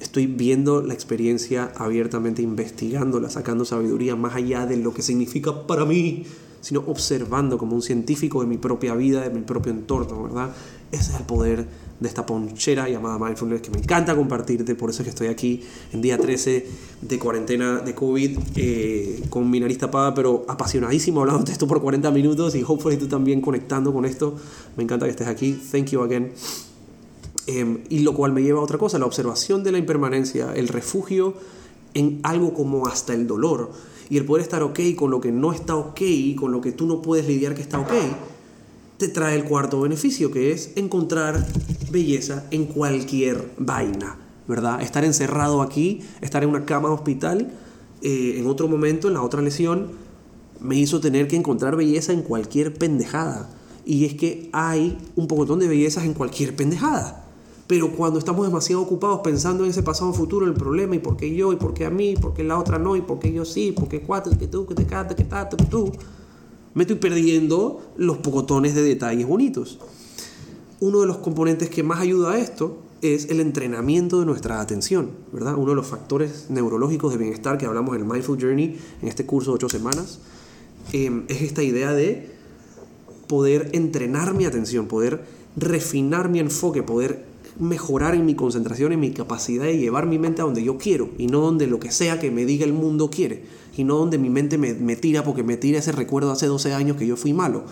estoy 0.00 0.26
viendo 0.26 0.82
la 0.82 0.94
experiencia 0.94 1.72
abiertamente, 1.76 2.42
investigándola, 2.42 3.30
sacando 3.30 3.64
sabiduría 3.64 4.16
más 4.16 4.34
allá 4.34 4.66
de 4.66 4.76
lo 4.76 4.92
que 4.92 5.02
significa 5.02 5.66
para 5.66 5.84
mí, 5.84 6.24
sino 6.60 6.80
observando 6.86 7.58
como 7.58 7.74
un 7.74 7.82
científico 7.82 8.40
de 8.40 8.46
mi 8.46 8.58
propia 8.58 8.94
vida, 8.94 9.22
de 9.22 9.30
mi 9.30 9.40
propio 9.42 9.72
entorno, 9.72 10.24
¿verdad? 10.24 10.50
Ese 10.94 11.10
es 11.10 11.18
el 11.18 11.26
poder 11.26 11.66
de 11.98 12.08
esta 12.08 12.24
ponchera 12.24 12.88
llamada 12.88 13.18
Mindfulness 13.18 13.62
que 13.62 13.70
me 13.70 13.78
encanta 13.78 14.14
compartirte, 14.14 14.76
por 14.76 14.90
eso 14.90 15.02
es 15.02 15.06
que 15.06 15.10
estoy 15.10 15.26
aquí 15.26 15.60
en 15.92 16.00
día 16.00 16.18
13 16.18 16.66
de 17.00 17.18
cuarentena 17.18 17.80
de 17.80 17.96
COVID 17.96 18.38
eh, 18.54 19.24
con 19.28 19.50
mi 19.50 19.58
nariz 19.58 19.78
tapada, 19.78 20.14
pero 20.14 20.44
apasionadísimo 20.46 21.20
hablando 21.20 21.42
de 21.42 21.52
esto 21.52 21.66
por 21.66 21.80
40 21.82 22.12
minutos 22.12 22.54
y 22.54 22.62
hopefully 22.62 22.96
tú 22.96 23.08
también 23.08 23.40
conectando 23.40 23.92
con 23.92 24.04
esto. 24.04 24.36
Me 24.76 24.84
encanta 24.84 25.06
que 25.06 25.10
estés 25.10 25.26
aquí. 25.26 25.60
Thank 25.72 25.86
you 25.86 26.02
again. 26.02 26.32
Em, 27.48 27.80
y 27.88 28.00
lo 28.00 28.14
cual 28.14 28.32
me 28.32 28.42
lleva 28.42 28.60
a 28.60 28.62
otra 28.62 28.78
cosa, 28.78 28.96
la 29.00 29.06
observación 29.06 29.64
de 29.64 29.72
la 29.72 29.78
impermanencia, 29.78 30.54
el 30.54 30.68
refugio 30.68 31.34
en 31.94 32.20
algo 32.22 32.54
como 32.54 32.86
hasta 32.86 33.14
el 33.14 33.26
dolor 33.26 33.72
y 34.08 34.16
el 34.16 34.24
poder 34.24 34.42
estar 34.42 34.62
ok 34.62 34.78
con 34.96 35.10
lo 35.10 35.20
que 35.20 35.32
no 35.32 35.52
está 35.52 35.74
ok, 35.74 36.00
con 36.36 36.52
lo 36.52 36.60
que 36.60 36.70
tú 36.70 36.86
no 36.86 37.02
puedes 37.02 37.26
lidiar 37.26 37.56
que 37.56 37.62
está 37.62 37.80
ok, 37.80 37.92
trae 39.08 39.36
el 39.36 39.44
cuarto 39.44 39.80
beneficio, 39.80 40.30
que 40.30 40.52
es 40.52 40.72
encontrar 40.76 41.46
belleza 41.90 42.44
en 42.50 42.66
cualquier 42.66 43.52
vaina, 43.58 44.18
¿verdad? 44.46 44.82
Estar 44.82 45.04
encerrado 45.04 45.62
aquí, 45.62 46.02
estar 46.20 46.42
en 46.42 46.50
una 46.50 46.64
cama 46.64 46.88
de 46.88 46.94
hospital, 46.94 47.52
eh, 48.02 48.36
en 48.38 48.46
otro 48.46 48.68
momento, 48.68 49.08
en 49.08 49.14
la 49.14 49.22
otra 49.22 49.40
lesión, 49.40 49.92
me 50.60 50.76
hizo 50.76 51.00
tener 51.00 51.28
que 51.28 51.36
encontrar 51.36 51.76
belleza 51.76 52.12
en 52.12 52.22
cualquier 52.22 52.74
pendejada. 52.74 53.50
Y 53.84 54.06
es 54.06 54.14
que 54.14 54.48
hay 54.52 54.98
un 55.14 55.28
pocotón 55.28 55.58
de 55.58 55.68
bellezas 55.68 56.04
en 56.04 56.14
cualquier 56.14 56.56
pendejada. 56.56 57.24
Pero 57.66 57.92
cuando 57.92 58.18
estamos 58.18 58.46
demasiado 58.46 58.82
ocupados 58.82 59.20
pensando 59.20 59.64
en 59.64 59.70
ese 59.70 59.82
pasado 59.82 60.12
futuro, 60.12 60.46
el 60.46 60.52
problema, 60.54 60.96
y 60.96 60.98
por 60.98 61.16
qué 61.16 61.34
yo, 61.34 61.52
y 61.52 61.56
por 61.56 61.72
qué 61.72 61.86
a 61.86 61.90
mí, 61.90 62.10
y 62.10 62.16
por 62.16 62.34
qué 62.34 62.44
la 62.44 62.58
otra 62.58 62.78
no, 62.78 62.94
y 62.96 63.00
por 63.00 63.18
qué 63.18 63.32
yo 63.32 63.44
sí, 63.44 63.72
por 63.72 63.88
qué 63.88 64.02
cuatro, 64.02 64.36
que 64.38 64.46
tú, 64.46 64.66
que 64.66 64.74
te 64.74 64.84
cata, 64.84 65.16
que 65.16 65.24
tata, 65.24 65.56
que 65.56 65.64
tú, 65.64 65.90
me 66.74 66.82
estoy 66.82 66.96
perdiendo 66.96 67.82
los 67.96 68.18
pocotones 68.18 68.74
de 68.74 68.82
detalles 68.82 69.26
bonitos. 69.26 69.78
Uno 70.80 71.00
de 71.00 71.06
los 71.06 71.18
componentes 71.18 71.70
que 71.70 71.82
más 71.82 72.00
ayuda 72.00 72.32
a 72.32 72.38
esto 72.38 72.78
es 73.00 73.30
el 73.30 73.40
entrenamiento 73.40 74.20
de 74.20 74.26
nuestra 74.26 74.60
atención, 74.60 75.10
¿verdad? 75.32 75.56
Uno 75.56 75.70
de 75.70 75.76
los 75.76 75.86
factores 75.86 76.46
neurológicos 76.48 77.12
de 77.12 77.18
bienestar 77.18 77.58
que 77.58 77.66
hablamos 77.66 77.94
en 77.94 78.02
el 78.02 78.08
Mindful 78.08 78.40
Journey 78.40 78.78
en 79.02 79.08
este 79.08 79.26
curso 79.26 79.52
de 79.52 79.56
ocho 79.56 79.68
semanas 79.68 80.20
em, 80.92 81.24
es 81.28 81.42
esta 81.42 81.62
idea 81.62 81.92
de 81.92 82.30
poder 83.28 83.70
entrenar 83.72 84.34
mi 84.34 84.46
atención, 84.46 84.86
poder 84.86 85.24
refinar 85.56 86.28
mi 86.28 86.40
enfoque, 86.40 86.82
poder 86.82 87.24
mejorar 87.58 88.14
en 88.14 88.26
mi 88.26 88.34
concentración, 88.34 88.92
en 88.92 89.00
mi 89.00 89.10
capacidad 89.12 89.64
de 89.64 89.78
llevar 89.78 90.06
mi 90.06 90.18
mente 90.18 90.42
a 90.42 90.44
donde 90.44 90.62
yo 90.62 90.76
quiero 90.78 91.10
y 91.18 91.26
no 91.26 91.40
donde 91.40 91.66
lo 91.66 91.78
que 91.78 91.90
sea 91.90 92.18
que 92.18 92.30
me 92.30 92.44
diga 92.44 92.64
el 92.64 92.72
mundo 92.72 93.10
quiere 93.10 93.44
y 93.76 93.84
no 93.84 93.96
donde 93.96 94.18
mi 94.18 94.30
mente 94.30 94.58
me, 94.58 94.74
me 94.74 94.96
tira 94.96 95.24
porque 95.24 95.42
me 95.42 95.56
tira 95.56 95.78
ese 95.78 95.92
recuerdo 95.92 96.30
hace 96.30 96.46
12 96.46 96.72
años 96.74 96.96
que 96.96 97.06
yo 97.06 97.16
fui 97.16 97.32
malo, 97.32 97.64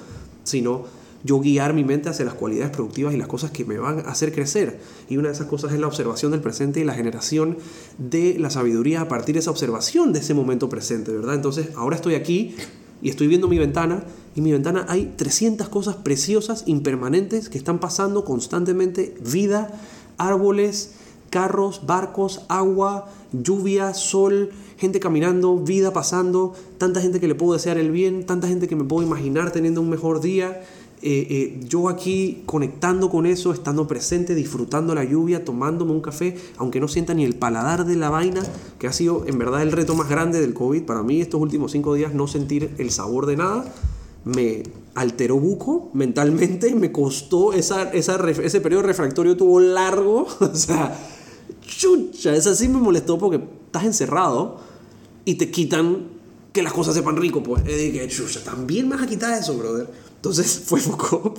sino 0.44 0.84
yo 1.24 1.40
guiar 1.40 1.72
mi 1.72 1.84
mente 1.84 2.08
hacia 2.08 2.24
las 2.24 2.34
cualidades 2.34 2.70
productivas 2.70 3.14
y 3.14 3.16
las 3.16 3.28
cosas 3.28 3.50
que 3.50 3.64
me 3.64 3.78
van 3.78 4.00
a 4.00 4.10
hacer 4.10 4.32
crecer. 4.32 4.80
Y 5.08 5.16
una 5.16 5.28
de 5.28 5.34
esas 5.34 5.46
cosas 5.46 5.72
es 5.72 5.80
la 5.80 5.86
observación 5.86 6.32
del 6.32 6.40
presente 6.40 6.80
y 6.80 6.84
la 6.84 6.94
generación 6.94 7.58
de 7.98 8.36
la 8.38 8.50
sabiduría 8.50 9.02
a 9.02 9.08
partir 9.08 9.34
de 9.34 9.40
esa 9.40 9.50
observación 9.50 10.12
de 10.12 10.20
ese 10.20 10.34
momento 10.34 10.68
presente, 10.68 11.12
¿verdad? 11.12 11.34
Entonces, 11.36 11.68
ahora 11.76 11.96
estoy 11.96 12.14
aquí 12.14 12.56
y 13.02 13.08
estoy 13.08 13.28
viendo 13.28 13.48
mi 13.48 13.58
ventana 13.58 14.04
y 14.34 14.38
en 14.40 14.44
mi 14.44 14.52
ventana 14.52 14.86
hay 14.88 15.12
300 15.16 15.68
cosas 15.68 15.96
preciosas, 15.96 16.64
impermanentes, 16.66 17.48
que 17.48 17.58
están 17.58 17.78
pasando 17.78 18.24
constantemente, 18.24 19.14
vida, 19.20 19.70
árboles, 20.16 20.92
carros, 21.32 21.82
barcos, 21.86 22.42
agua, 22.48 23.08
lluvia, 23.32 23.94
sol, 23.94 24.50
gente 24.76 25.00
caminando, 25.00 25.58
vida 25.58 25.92
pasando, 25.92 26.54
tanta 26.78 27.00
gente 27.00 27.20
que 27.20 27.28
le 27.28 27.34
puedo 27.34 27.54
desear 27.54 27.78
el 27.78 27.90
bien, 27.90 28.26
tanta 28.26 28.48
gente 28.48 28.68
que 28.68 28.76
me 28.76 28.84
puedo 28.84 29.06
imaginar 29.06 29.50
teniendo 29.50 29.80
un 29.80 29.90
mejor 29.90 30.20
día. 30.20 30.62
Eh, 31.04 31.26
eh, 31.30 31.60
yo 31.68 31.88
aquí 31.88 32.42
conectando 32.46 33.10
con 33.10 33.26
eso, 33.26 33.52
estando 33.52 33.88
presente, 33.88 34.36
disfrutando 34.36 34.94
la 34.94 35.02
lluvia, 35.02 35.44
tomándome 35.44 35.90
un 35.90 36.00
café, 36.00 36.36
aunque 36.58 36.80
no 36.80 36.86
sienta 36.86 37.12
ni 37.12 37.24
el 37.24 37.34
paladar 37.34 37.84
de 37.86 37.96
la 37.96 38.08
vaina, 38.08 38.42
que 38.78 38.86
ha 38.86 38.92
sido 38.92 39.24
en 39.26 39.36
verdad 39.36 39.62
el 39.62 39.72
reto 39.72 39.96
más 39.96 40.08
grande 40.08 40.40
del 40.40 40.54
COVID. 40.54 40.82
Para 40.82 41.02
mí 41.02 41.20
estos 41.20 41.40
últimos 41.40 41.72
cinco 41.72 41.94
días, 41.94 42.14
no 42.14 42.28
sentir 42.28 42.70
el 42.78 42.90
sabor 42.90 43.26
de 43.26 43.36
nada, 43.36 43.64
me 44.24 44.62
alteró 44.94 45.38
buco 45.38 45.90
mentalmente, 45.94 46.74
me 46.74 46.92
costó, 46.92 47.52
esa, 47.52 47.90
ese 47.92 48.60
periodo 48.60 48.82
refractorio 48.82 49.36
tuvo 49.36 49.60
largo, 49.60 50.26
o 50.40 50.54
sea, 50.54 50.96
chucha, 51.66 52.34
esa 52.34 52.54
sí 52.54 52.68
me 52.68 52.78
molestó 52.78 53.18
porque 53.18 53.42
estás 53.66 53.84
encerrado 53.84 54.60
y 55.24 55.34
te 55.34 55.50
quitan 55.50 56.08
que 56.52 56.62
las 56.62 56.72
cosas 56.72 56.94
sepan 56.94 57.16
rico, 57.16 57.42
pues. 57.42 57.62
Chucha, 58.08 58.44
también 58.44 58.88
me 58.88 58.96
vas 58.96 59.04
a 59.04 59.08
quitar 59.08 59.38
eso, 59.38 59.56
brother. 59.56 59.88
Entonces 60.16 60.62
fue 60.66 60.80
Foucault, 60.80 61.38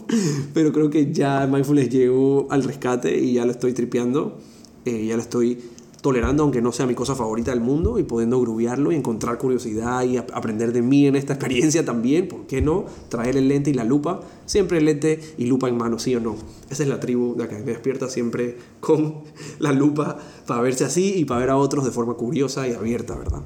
pero 0.53 0.73
creo 0.73 0.89
que 0.89 1.13
ya 1.13 1.47
Mindfulness 1.47 1.89
llegó 1.89 2.47
al 2.49 2.63
rescate 2.63 3.17
y 3.17 3.33
ya 3.33 3.45
lo 3.45 3.51
estoy 3.51 3.73
tripeando, 3.73 4.37
eh, 4.85 5.05
ya 5.05 5.15
lo 5.15 5.21
estoy 5.21 5.59
tolerando, 6.03 6.43
aunque 6.43 6.61
no 6.61 6.73
sea 6.73 6.85
mi 6.85 6.95
cosa 6.95 7.15
favorita 7.15 7.51
del 7.51 7.61
mundo, 7.61 7.97
y 7.97 8.03
pudiendo 8.03 8.37
grubiarlo 8.41 8.91
y 8.91 8.95
encontrar 8.95 9.37
curiosidad 9.37 10.03
y 10.03 10.17
aprender 10.17 10.73
de 10.73 10.81
mí 10.81 11.07
en 11.07 11.15
esta 11.15 11.33
experiencia 11.35 11.85
también, 11.85 12.27
¿por 12.27 12.45
qué 12.45 12.61
no? 12.61 12.85
Traer 13.07 13.37
el 13.37 13.47
lente 13.47 13.69
y 13.69 13.73
la 13.73 13.85
lupa, 13.85 14.19
siempre 14.45 14.79
el 14.79 14.85
lente 14.85 15.21
y 15.37 15.45
lupa 15.45 15.69
en 15.69 15.77
mano, 15.77 15.97
sí 15.97 16.13
o 16.13 16.19
no. 16.19 16.35
Esa 16.69 16.83
es 16.83 16.89
la 16.89 16.99
tribu 16.99 17.35
de 17.35 17.47
me 17.47 17.71
despierta 17.71 18.09
siempre 18.09 18.57
con 18.81 19.21
la 19.59 19.71
lupa 19.71 20.19
para 20.45 20.61
verse 20.61 20.83
así 20.83 21.13
y 21.15 21.23
para 21.23 21.39
ver 21.39 21.49
a 21.51 21.55
otros 21.55 21.85
de 21.85 21.91
forma 21.91 22.15
curiosa 22.15 22.67
y 22.67 22.73
abierta, 22.73 23.15
¿verdad? 23.15 23.41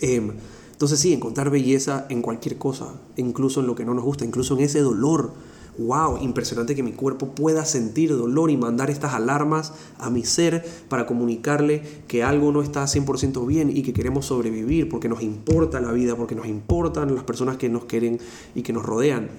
Em, 0.00 0.32
entonces 0.72 0.98
sí, 0.98 1.12
encontrar 1.12 1.50
belleza 1.50 2.06
en 2.08 2.22
cualquier 2.22 2.56
cosa, 2.56 2.94
incluso 3.18 3.60
en 3.60 3.66
lo 3.66 3.74
que 3.74 3.84
no 3.84 3.92
nos 3.92 4.02
gusta, 4.02 4.24
incluso 4.24 4.54
en 4.54 4.64
ese 4.64 4.80
dolor. 4.80 5.32
Wow, 5.80 6.18
impresionante 6.20 6.74
que 6.74 6.82
mi 6.82 6.92
cuerpo 6.92 7.34
pueda 7.34 7.64
sentir 7.64 8.10
dolor 8.10 8.50
y 8.50 8.58
mandar 8.58 8.90
estas 8.90 9.14
alarmas 9.14 9.72
a 9.96 10.10
mi 10.10 10.24
ser 10.24 10.62
para 10.90 11.06
comunicarle 11.06 11.82
que 12.06 12.22
algo 12.22 12.52
no 12.52 12.60
está 12.60 12.84
100% 12.84 13.46
bien 13.46 13.74
y 13.74 13.82
que 13.82 13.94
queremos 13.94 14.26
sobrevivir 14.26 14.90
porque 14.90 15.08
nos 15.08 15.22
importa 15.22 15.80
la 15.80 15.90
vida, 15.92 16.16
porque 16.16 16.34
nos 16.34 16.46
importan 16.46 17.14
las 17.14 17.24
personas 17.24 17.56
que 17.56 17.70
nos 17.70 17.86
quieren 17.86 18.20
y 18.54 18.60
que 18.60 18.74
nos 18.74 18.84
rodean. 18.84 19.30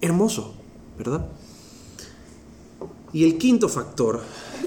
Hermoso, 0.00 0.54
¿verdad? 0.96 1.26
Y 3.12 3.24
el 3.24 3.36
quinto 3.36 3.68
factor 3.68 4.20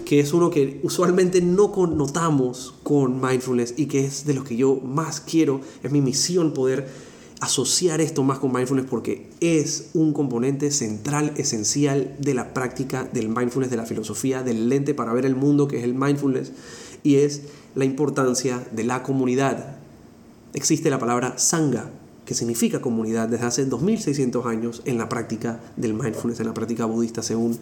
que 0.04 0.20
es 0.20 0.34
uno 0.34 0.50
que 0.50 0.82
usualmente 0.84 1.41
no 1.41 1.72
connotamos 1.72 2.74
con 2.84 3.22
mindfulness 3.22 3.76
y 3.78 3.86
que 3.86 4.04
es 4.04 4.26
de 4.26 4.34
los 4.34 4.43
que 4.43 4.58
yo 4.58 4.76
más 4.76 5.22
quiero, 5.22 5.62
es 5.82 5.91
mi 5.91 6.02
misión 6.02 6.54
poder 6.54 6.89
asociar 7.40 8.02
esto 8.02 8.24
más 8.24 8.40
con 8.40 8.52
mindfulness 8.52 8.88
porque 8.90 9.30
es 9.40 9.92
un 9.94 10.14
componente 10.14 10.72
central, 10.72 11.34
esencial 11.38 12.16
de 12.20 12.34
la 12.34 12.54
práctica 12.54 13.08
del 13.14 13.30
mindfulness, 13.30 13.72
de 13.72 13.78
la 13.78 13.86
filosofía, 13.86 14.44
del 14.44 14.70
lente 14.70 14.94
para 14.94 15.14
ver 15.14 15.26
el 15.26 15.36
mundo 15.36 15.68
que 15.68 15.78
es 15.78 15.84
el 15.84 15.94
mindfulness 15.94 16.52
y 17.04 17.16
es 17.16 17.44
la 17.76 17.86
importancia 17.86 18.68
de 18.72 18.84
la 18.84 19.04
comunidad. 19.04 19.78
Existe 20.54 20.90
la 20.90 21.00
palabra 21.00 21.38
sangha, 21.38 21.90
que 22.30 22.36
significa 22.36 22.80
comunidad 22.80 23.27
desde 23.27 23.47
hace 23.47 23.65
2600 23.65 24.45
años 24.45 24.84
en 24.86 24.99
la 24.99 25.09
práctica 25.09 25.59
del 25.77 25.95
mindfulness, 25.95 26.39
en 26.39 26.45
la 26.45 26.53
práctica 26.53 26.86
budista 26.86 27.23
según 27.23 27.57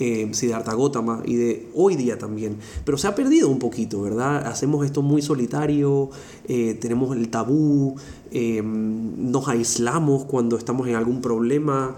eh, 0.00 0.28
Siddhartha 0.32 0.72
Gautama 0.72 1.22
y 1.24 1.36
de 1.36 1.68
hoy 1.72 1.94
día 1.94 2.18
también. 2.18 2.56
Pero 2.84 2.98
se 2.98 3.06
ha 3.06 3.14
perdido 3.14 3.48
un 3.48 3.60
poquito, 3.60 4.02
¿verdad? 4.02 4.44
Hacemos 4.48 4.84
esto 4.84 5.02
muy 5.02 5.22
solitario, 5.22 6.10
eh, 6.48 6.76
tenemos 6.80 7.16
el 7.16 7.28
tabú, 7.28 7.94
eh, 8.32 8.60
nos 8.60 9.46
aislamos 9.46 10.24
cuando 10.24 10.58
estamos 10.58 10.88
en 10.88 10.96
algún 10.96 11.20
problema. 11.20 11.94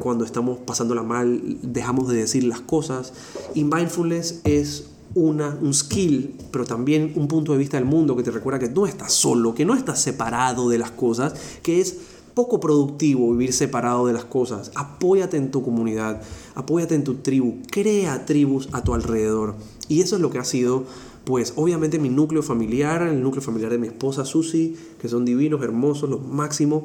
cuando 0.00 0.26
estamos 0.26 0.58
pasándola 0.58 1.02
mal, 1.02 1.40
dejamos 1.62 2.08
de 2.08 2.16
decir 2.16 2.44
las 2.44 2.60
cosas. 2.60 3.14
Y 3.54 3.64
mindfulness 3.64 4.42
es 4.44 4.93
una, 5.14 5.56
un 5.60 5.72
skill, 5.72 6.34
pero 6.50 6.64
también 6.64 7.12
un 7.16 7.28
punto 7.28 7.52
de 7.52 7.58
vista 7.58 7.76
del 7.76 7.86
mundo 7.86 8.16
que 8.16 8.22
te 8.22 8.30
recuerda 8.30 8.58
que 8.58 8.68
no 8.68 8.86
estás 8.86 9.12
solo, 9.12 9.54
que 9.54 9.64
no 9.64 9.74
estás 9.74 10.00
separado 10.02 10.68
de 10.68 10.78
las 10.78 10.90
cosas, 10.90 11.34
que 11.62 11.80
es 11.80 11.96
poco 12.34 12.58
productivo 12.58 13.30
vivir 13.30 13.52
separado 13.52 14.06
de 14.06 14.12
las 14.12 14.24
cosas. 14.24 14.72
Apóyate 14.74 15.36
en 15.36 15.50
tu 15.50 15.62
comunidad, 15.62 16.20
apóyate 16.54 16.96
en 16.96 17.04
tu 17.04 17.14
tribu, 17.16 17.58
crea 17.70 18.26
tribus 18.26 18.68
a 18.72 18.82
tu 18.82 18.92
alrededor. 18.94 19.54
Y 19.88 20.00
eso 20.00 20.16
es 20.16 20.22
lo 20.22 20.30
que 20.30 20.38
ha 20.38 20.44
sido, 20.44 20.84
pues 21.24 21.52
obviamente 21.56 21.98
mi 21.98 22.08
núcleo 22.08 22.42
familiar, 22.42 23.02
el 23.02 23.22
núcleo 23.22 23.42
familiar 23.42 23.70
de 23.70 23.78
mi 23.78 23.86
esposa 23.86 24.24
Susi, 24.24 24.76
que 25.00 25.08
son 25.08 25.24
divinos, 25.24 25.62
hermosos, 25.62 26.10
los 26.10 26.26
máximos 26.26 26.84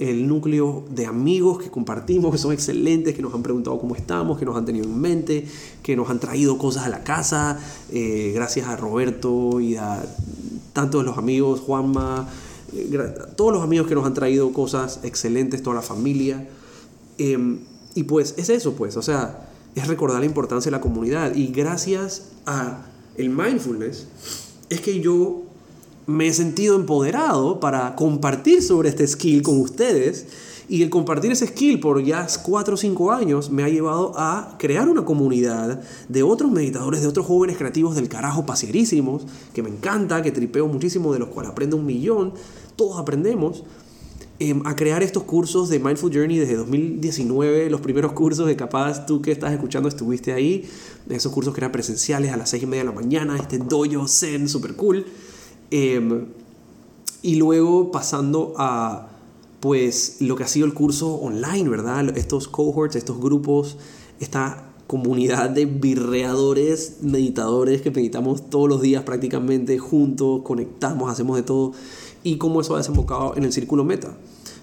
el 0.00 0.26
núcleo 0.26 0.82
de 0.90 1.04
amigos 1.04 1.62
que 1.62 1.70
compartimos, 1.70 2.32
que 2.32 2.38
son 2.38 2.52
excelentes, 2.52 3.14
que 3.14 3.20
nos 3.20 3.34
han 3.34 3.42
preguntado 3.42 3.78
cómo 3.78 3.94
estamos, 3.94 4.38
que 4.38 4.46
nos 4.46 4.56
han 4.56 4.64
tenido 4.64 4.86
en 4.86 4.98
mente, 4.98 5.46
que 5.82 5.94
nos 5.94 6.08
han 6.08 6.18
traído 6.18 6.56
cosas 6.56 6.86
a 6.86 6.88
la 6.88 7.04
casa, 7.04 7.60
eh, 7.92 8.32
gracias 8.34 8.66
a 8.66 8.76
Roberto 8.76 9.60
y 9.60 9.76
a 9.76 10.02
tantos 10.72 11.02
de 11.02 11.06
los 11.06 11.18
amigos, 11.18 11.60
Juanma, 11.60 12.26
eh, 12.72 13.14
todos 13.36 13.52
los 13.52 13.62
amigos 13.62 13.88
que 13.88 13.94
nos 13.94 14.06
han 14.06 14.14
traído 14.14 14.54
cosas 14.54 15.00
excelentes, 15.02 15.62
toda 15.62 15.76
la 15.76 15.82
familia. 15.82 16.48
Em, 17.18 17.58
y 17.94 18.04
pues 18.04 18.34
es 18.38 18.48
eso, 18.48 18.72
pues, 18.72 18.96
o 18.96 19.02
sea, 19.02 19.50
es 19.74 19.86
recordar 19.86 20.20
la 20.20 20.26
importancia 20.26 20.70
de 20.70 20.78
la 20.78 20.80
comunidad. 20.80 21.34
Y 21.34 21.48
gracias 21.48 22.30
a 22.46 22.86
el 23.18 23.28
mindfulness 23.28 24.06
es 24.70 24.80
que 24.80 25.00
yo 25.00 25.42
me 26.10 26.26
he 26.26 26.32
sentido 26.32 26.76
empoderado 26.76 27.60
para 27.60 27.94
compartir 27.96 28.62
sobre 28.62 28.88
este 28.88 29.06
skill 29.06 29.42
con 29.42 29.60
ustedes. 29.60 30.26
Y 30.68 30.82
el 30.82 30.90
compartir 30.90 31.32
ese 31.32 31.48
skill 31.48 31.80
por 31.80 32.00
ya 32.04 32.28
4 32.42 32.74
o 32.74 32.76
5 32.76 33.10
años 33.10 33.50
me 33.50 33.64
ha 33.64 33.68
llevado 33.68 34.12
a 34.16 34.56
crear 34.56 34.88
una 34.88 35.04
comunidad 35.04 35.82
de 36.08 36.22
otros 36.22 36.52
meditadores, 36.52 37.02
de 37.02 37.08
otros 37.08 37.26
jóvenes 37.26 37.56
creativos 37.56 37.96
del 37.96 38.08
carajo 38.08 38.46
pasierísimos, 38.46 39.26
que 39.52 39.64
me 39.64 39.70
encanta, 39.70 40.22
que 40.22 40.30
tripeo 40.30 40.68
muchísimo, 40.68 41.12
de 41.12 41.18
los 41.18 41.28
cuales 41.28 41.50
aprendo 41.50 41.76
un 41.76 41.86
millón. 41.86 42.34
Todos 42.76 43.00
aprendemos. 43.00 43.64
Em, 44.38 44.62
a 44.64 44.74
crear 44.74 45.02
estos 45.02 45.24
cursos 45.24 45.68
de 45.68 45.78
Mindful 45.80 46.14
Journey 46.14 46.38
desde 46.38 46.54
2019, 46.56 47.68
los 47.68 47.82
primeros 47.82 48.12
cursos 48.12 48.46
de 48.46 48.56
capaz 48.56 49.04
tú 49.04 49.20
que 49.20 49.32
estás 49.32 49.52
escuchando 49.52 49.88
estuviste 49.88 50.32
ahí, 50.32 50.66
esos 51.10 51.30
cursos 51.30 51.52
que 51.52 51.60
eran 51.60 51.72
presenciales 51.72 52.32
a 52.32 52.38
las 52.38 52.48
6 52.48 52.62
y 52.62 52.66
media 52.66 52.84
de 52.84 52.88
la 52.90 52.94
mañana, 52.94 53.36
este 53.36 53.58
dojo 53.58 54.08
zen 54.08 54.48
super 54.48 54.76
cool. 54.76 55.04
Em, 55.70 56.26
y 57.22 57.36
luego 57.36 57.90
pasando 57.90 58.54
a 58.56 59.08
pues 59.60 60.16
lo 60.20 60.36
que 60.36 60.44
ha 60.44 60.48
sido 60.48 60.66
el 60.66 60.74
curso 60.74 61.14
online, 61.16 61.68
¿verdad? 61.68 62.16
Estos 62.16 62.48
cohorts, 62.48 62.96
estos 62.96 63.20
grupos, 63.20 63.76
esta 64.18 64.70
comunidad 64.86 65.50
de 65.50 65.66
birreadores, 65.66 66.96
meditadores 67.02 67.82
que 67.82 67.90
meditamos 67.90 68.48
todos 68.50 68.68
los 68.68 68.80
días 68.80 69.04
prácticamente 69.04 69.78
juntos, 69.78 70.42
conectamos, 70.42 71.10
hacemos 71.10 71.36
de 71.36 71.42
todo 71.42 71.72
y 72.24 72.38
cómo 72.38 72.60
eso 72.60 72.74
ha 72.74 72.78
desembocado 72.78 73.36
en 73.36 73.44
el 73.44 73.52
círculo 73.52 73.84
meta. 73.84 74.16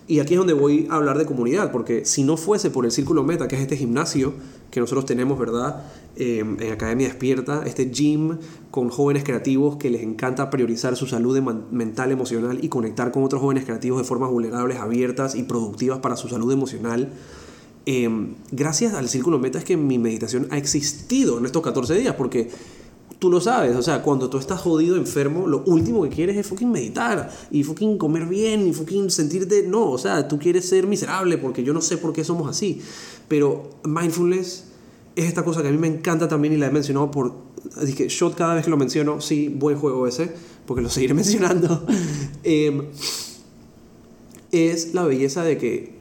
Y 0.08 0.22
aquí 0.22 0.36
es 0.36 0.38
donde 0.38 0.54
voy 0.54 0.88
a 0.90 0.96
hablar 0.96 1.18
de 1.18 1.26
comunidad, 1.26 1.72
porque 1.72 2.06
si 2.06 2.24
no 2.24 2.38
fuese 2.38 2.70
por 2.70 2.86
el 2.86 2.92
Círculo 2.92 3.24
Meta, 3.24 3.50
que 3.50 3.58
es 3.58 3.62
este 3.62 3.76
gimnasio 3.76 4.34
que 4.72 4.80
nosotros 4.80 5.06
tenemos, 5.06 5.38
¿verdad? 5.38 5.84
Em, 6.16 6.58
en 6.62 6.72
Academia 6.72 7.08
Despierta, 7.08 7.64
este 7.66 7.92
gym 7.92 8.38
con 8.72 8.90
jóvenes 8.90 9.26
creativos 9.26 9.76
que 9.76 9.90
les 9.90 10.02
encanta 10.02 10.50
priorizar 10.50 10.96
su 10.96 11.08
salud 11.08 11.38
mental, 11.72 12.12
emocional 12.12 12.60
y 12.62 12.70
conectar 12.70 13.12
con 13.12 13.24
otros 13.24 13.42
jóvenes 13.42 13.66
creativos 13.66 14.00
de 14.00 14.06
formas 14.06 14.30
vulnerables, 14.30 14.78
abiertas 14.78 15.36
y 15.36 15.44
productivas 15.44 16.00
para 16.00 16.16
su 16.16 16.30
salud 16.30 16.54
emocional. 16.54 17.12
Em, 17.86 18.36
gracias 18.52 18.94
al 18.94 19.10
Círculo 19.10 19.40
Meta 19.40 19.60
es 19.60 19.66
que 19.66 19.76
mi 19.76 20.00
meditación 20.00 20.48
ha 20.52 20.58
existido 20.58 21.38
en 21.38 21.46
estos 21.46 21.62
14 21.62 21.96
días, 21.96 22.16
porque 22.16 22.50
tú 23.20 23.32
lo 23.32 23.42
sabes, 23.42 23.76
o 23.76 23.82
sea, 23.82 24.04
cuando 24.04 24.30
tú 24.30 24.38
estás 24.38 24.60
jodido, 24.60 24.96
enfermo, 24.96 25.48
lo 25.48 25.64
último 25.66 26.04
que 26.04 26.10
quieres 26.10 26.38
es 26.38 26.46
fucking 26.46 26.72
meditar 26.72 27.32
y 27.50 27.64
fucking 27.64 27.98
comer 27.98 28.26
bien 28.28 28.68
y 28.68 28.74
fucking 28.74 29.10
sentirte, 29.10 29.66
no, 29.68 29.90
o 29.92 29.98
sea, 29.98 30.28
tú 30.28 30.38
quieres 30.38 30.68
ser 30.70 30.86
miserable 30.86 31.38
porque 31.38 31.64
yo 31.64 31.74
no 31.74 31.82
sé 31.82 31.98
por 31.98 32.14
qué 32.14 32.24
somos 32.24 32.48
así, 32.48 32.82
pero 33.28 33.70
mindfulness 33.84 34.66
es 35.16 35.26
esta 35.26 35.44
cosa 35.44 35.64
que 35.64 35.70
a 35.70 35.72
mí 35.72 35.78
me 35.80 35.88
encanta 35.88 36.28
también 36.28 36.54
y 36.54 36.58
la 36.58 36.68
he 36.68 36.72
mencionado 36.72 37.10
por, 37.10 37.34
que 37.96 38.08
shot 38.08 38.36
cada 38.36 38.54
vez 38.54 38.66
que 38.66 38.70
lo 38.70 38.78
menciono, 38.78 39.20
sí, 39.20 39.50
buen 39.50 39.78
juego 39.78 40.08
ese, 40.08 40.32
porque 40.68 40.84
lo 40.84 40.90
seguiré 40.90 41.14
mencionando, 41.16 41.86
em, 42.44 42.84
es 44.52 44.94
la 44.94 45.04
belleza 45.04 45.44
de 45.44 45.58
que 45.58 45.97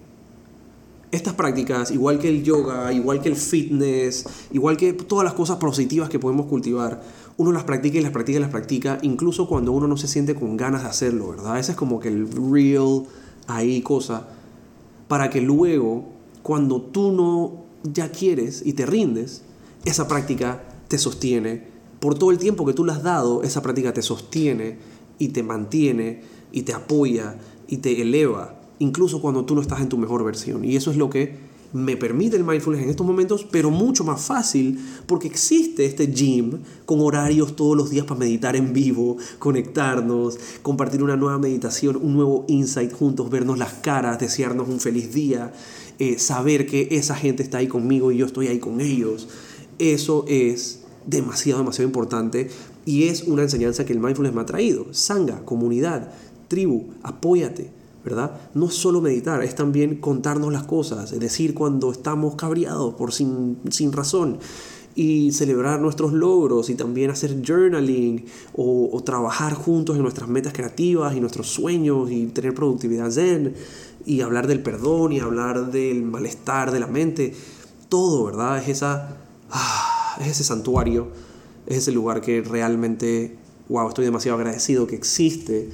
estas 1.10 1.34
prácticas, 1.34 1.90
igual 1.90 2.18
que 2.18 2.28
el 2.28 2.42
yoga, 2.42 2.92
igual 2.92 3.20
que 3.20 3.28
el 3.28 3.36
fitness, 3.36 4.26
igual 4.52 4.76
que 4.76 4.92
todas 4.92 5.24
las 5.24 5.34
cosas 5.34 5.56
positivas 5.56 6.08
que 6.08 6.18
podemos 6.18 6.46
cultivar, 6.46 7.02
uno 7.36 7.52
las 7.52 7.64
practica 7.64 7.98
y 7.98 8.02
las 8.02 8.12
practica 8.12 8.38
y 8.38 8.40
las 8.40 8.50
practica, 8.50 8.98
incluso 9.02 9.48
cuando 9.48 9.72
uno 9.72 9.86
no 9.86 9.96
se 9.96 10.08
siente 10.08 10.34
con 10.34 10.56
ganas 10.56 10.82
de 10.82 10.88
hacerlo, 10.88 11.28
¿verdad? 11.28 11.58
Ese 11.58 11.72
es 11.72 11.76
como 11.76 12.00
que 12.00 12.08
el 12.08 12.28
real 12.30 13.04
ahí 13.46 13.82
cosa, 13.82 14.28
para 15.08 15.30
que 15.30 15.40
luego, 15.40 16.04
cuando 16.42 16.80
tú 16.80 17.12
no 17.12 17.64
ya 17.84 18.10
quieres 18.10 18.62
y 18.64 18.72
te 18.72 18.86
rindes, 18.86 19.42
esa 19.84 20.08
práctica 20.08 20.64
te 20.88 20.98
sostiene. 20.98 21.76
Por 22.00 22.18
todo 22.18 22.30
el 22.30 22.38
tiempo 22.38 22.66
que 22.66 22.72
tú 22.72 22.84
le 22.84 22.92
has 22.92 23.02
dado, 23.02 23.42
esa 23.42 23.62
práctica 23.62 23.92
te 23.92 24.02
sostiene 24.02 24.78
y 25.18 25.28
te 25.28 25.42
mantiene 25.42 26.22
y 26.52 26.62
te 26.62 26.72
apoya 26.72 27.36
y 27.68 27.78
te 27.78 28.00
eleva 28.00 28.55
incluso 28.78 29.20
cuando 29.20 29.44
tú 29.44 29.54
no 29.54 29.60
estás 29.60 29.80
en 29.80 29.88
tu 29.88 29.98
mejor 29.98 30.24
versión. 30.24 30.64
Y 30.64 30.76
eso 30.76 30.90
es 30.90 30.96
lo 30.96 31.10
que 31.10 31.56
me 31.72 31.96
permite 31.96 32.36
el 32.36 32.44
mindfulness 32.44 32.84
en 32.84 32.90
estos 32.90 33.06
momentos, 33.06 33.46
pero 33.50 33.70
mucho 33.70 34.04
más 34.04 34.22
fácil 34.22 34.78
porque 35.06 35.28
existe 35.28 35.84
este 35.84 36.06
gym 36.06 36.58
con 36.84 37.00
horarios 37.00 37.56
todos 37.56 37.76
los 37.76 37.90
días 37.90 38.06
para 38.06 38.20
meditar 38.20 38.56
en 38.56 38.72
vivo, 38.72 39.16
conectarnos, 39.38 40.38
compartir 40.62 41.02
una 41.02 41.16
nueva 41.16 41.38
meditación, 41.38 41.96
un 41.96 42.14
nuevo 42.14 42.44
insight 42.48 42.92
juntos, 42.92 43.30
vernos 43.30 43.58
las 43.58 43.74
caras, 43.74 44.18
desearnos 44.18 44.68
un 44.68 44.80
feliz 44.80 45.12
día, 45.12 45.52
eh, 45.98 46.18
saber 46.18 46.66
que 46.66 46.88
esa 46.92 47.14
gente 47.14 47.42
está 47.42 47.58
ahí 47.58 47.68
conmigo 47.68 48.12
y 48.12 48.18
yo 48.18 48.26
estoy 48.26 48.48
ahí 48.48 48.58
con 48.58 48.80
ellos. 48.80 49.28
Eso 49.78 50.24
es 50.28 50.84
demasiado, 51.06 51.60
demasiado 51.60 51.86
importante 51.86 52.48
y 52.84 53.04
es 53.04 53.24
una 53.24 53.42
enseñanza 53.42 53.84
que 53.84 53.92
el 53.92 54.00
mindfulness 54.00 54.34
me 54.34 54.40
ha 54.40 54.46
traído. 54.46 54.86
Sanga, 54.92 55.44
comunidad, 55.44 56.12
tribu, 56.48 56.86
apóyate 57.02 57.75
¿verdad? 58.06 58.30
No 58.54 58.66
es 58.66 58.74
solo 58.74 59.00
meditar, 59.00 59.42
es 59.42 59.56
también 59.56 59.96
contarnos 59.96 60.52
las 60.52 60.62
cosas, 60.62 61.10
es 61.10 61.18
decir, 61.18 61.54
cuando 61.54 61.90
estamos 61.90 62.36
cabreados 62.36 62.94
por 62.94 63.12
sin, 63.12 63.58
sin 63.68 63.92
razón 63.92 64.38
y 64.94 65.32
celebrar 65.32 65.80
nuestros 65.80 66.12
logros 66.12 66.70
y 66.70 66.76
también 66.76 67.10
hacer 67.10 67.42
journaling 67.44 68.24
o, 68.54 69.02
trabajar 69.04 69.54
juntos 69.54 69.96
en 69.96 70.02
nuestras 70.02 70.28
metas 70.28 70.52
creativas 70.52 71.16
y 71.16 71.20
nuestros 71.20 71.48
sueños 71.48 72.10
y 72.12 72.26
tener 72.26 72.54
productividad 72.54 73.10
zen 73.10 73.54
y 74.06 74.20
hablar 74.20 74.46
del 74.46 74.62
perdón 74.62 75.12
y 75.12 75.18
hablar 75.18 75.72
del 75.72 76.02
malestar 76.02 76.70
de 76.70 76.80
la 76.80 76.86
mente. 76.86 77.34
Todo, 77.88 78.24
¿verdad? 78.24 78.58
Es, 78.58 78.68
esa, 78.68 79.16
ah, 79.50 80.16
es 80.20 80.28
ese 80.28 80.44
santuario, 80.44 81.08
es 81.66 81.78
ese 81.78 81.90
lugar 81.90 82.20
que 82.20 82.40
realmente, 82.40 83.36
wow, 83.68 83.88
estoy 83.88 84.04
demasiado 84.04 84.38
agradecido 84.38 84.86
que 84.86 84.94
existe 84.94 85.68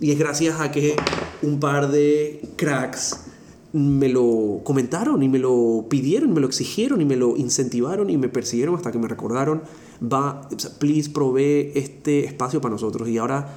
y 0.00 0.12
es 0.12 0.18
gracias 0.18 0.60
a 0.60 0.70
que 0.70 0.96
un 1.42 1.60
par 1.60 1.90
de 1.90 2.40
cracks 2.56 3.24
me 3.72 4.08
lo 4.08 4.60
comentaron 4.64 5.22
y 5.22 5.28
me 5.28 5.38
lo 5.38 5.86
pidieron, 5.88 6.32
me 6.32 6.40
lo 6.40 6.46
exigieron 6.46 7.00
y 7.00 7.04
me 7.04 7.16
lo 7.16 7.36
incentivaron 7.36 8.10
y 8.10 8.16
me 8.16 8.28
persiguieron 8.28 8.74
hasta 8.74 8.90
que 8.90 8.98
me 8.98 9.06
recordaron, 9.06 9.62
va, 10.02 10.48
please 10.78 11.10
provee 11.10 11.72
este 11.74 12.24
espacio 12.24 12.60
para 12.60 12.72
nosotros. 12.72 13.08
Y 13.08 13.18
ahora, 13.18 13.48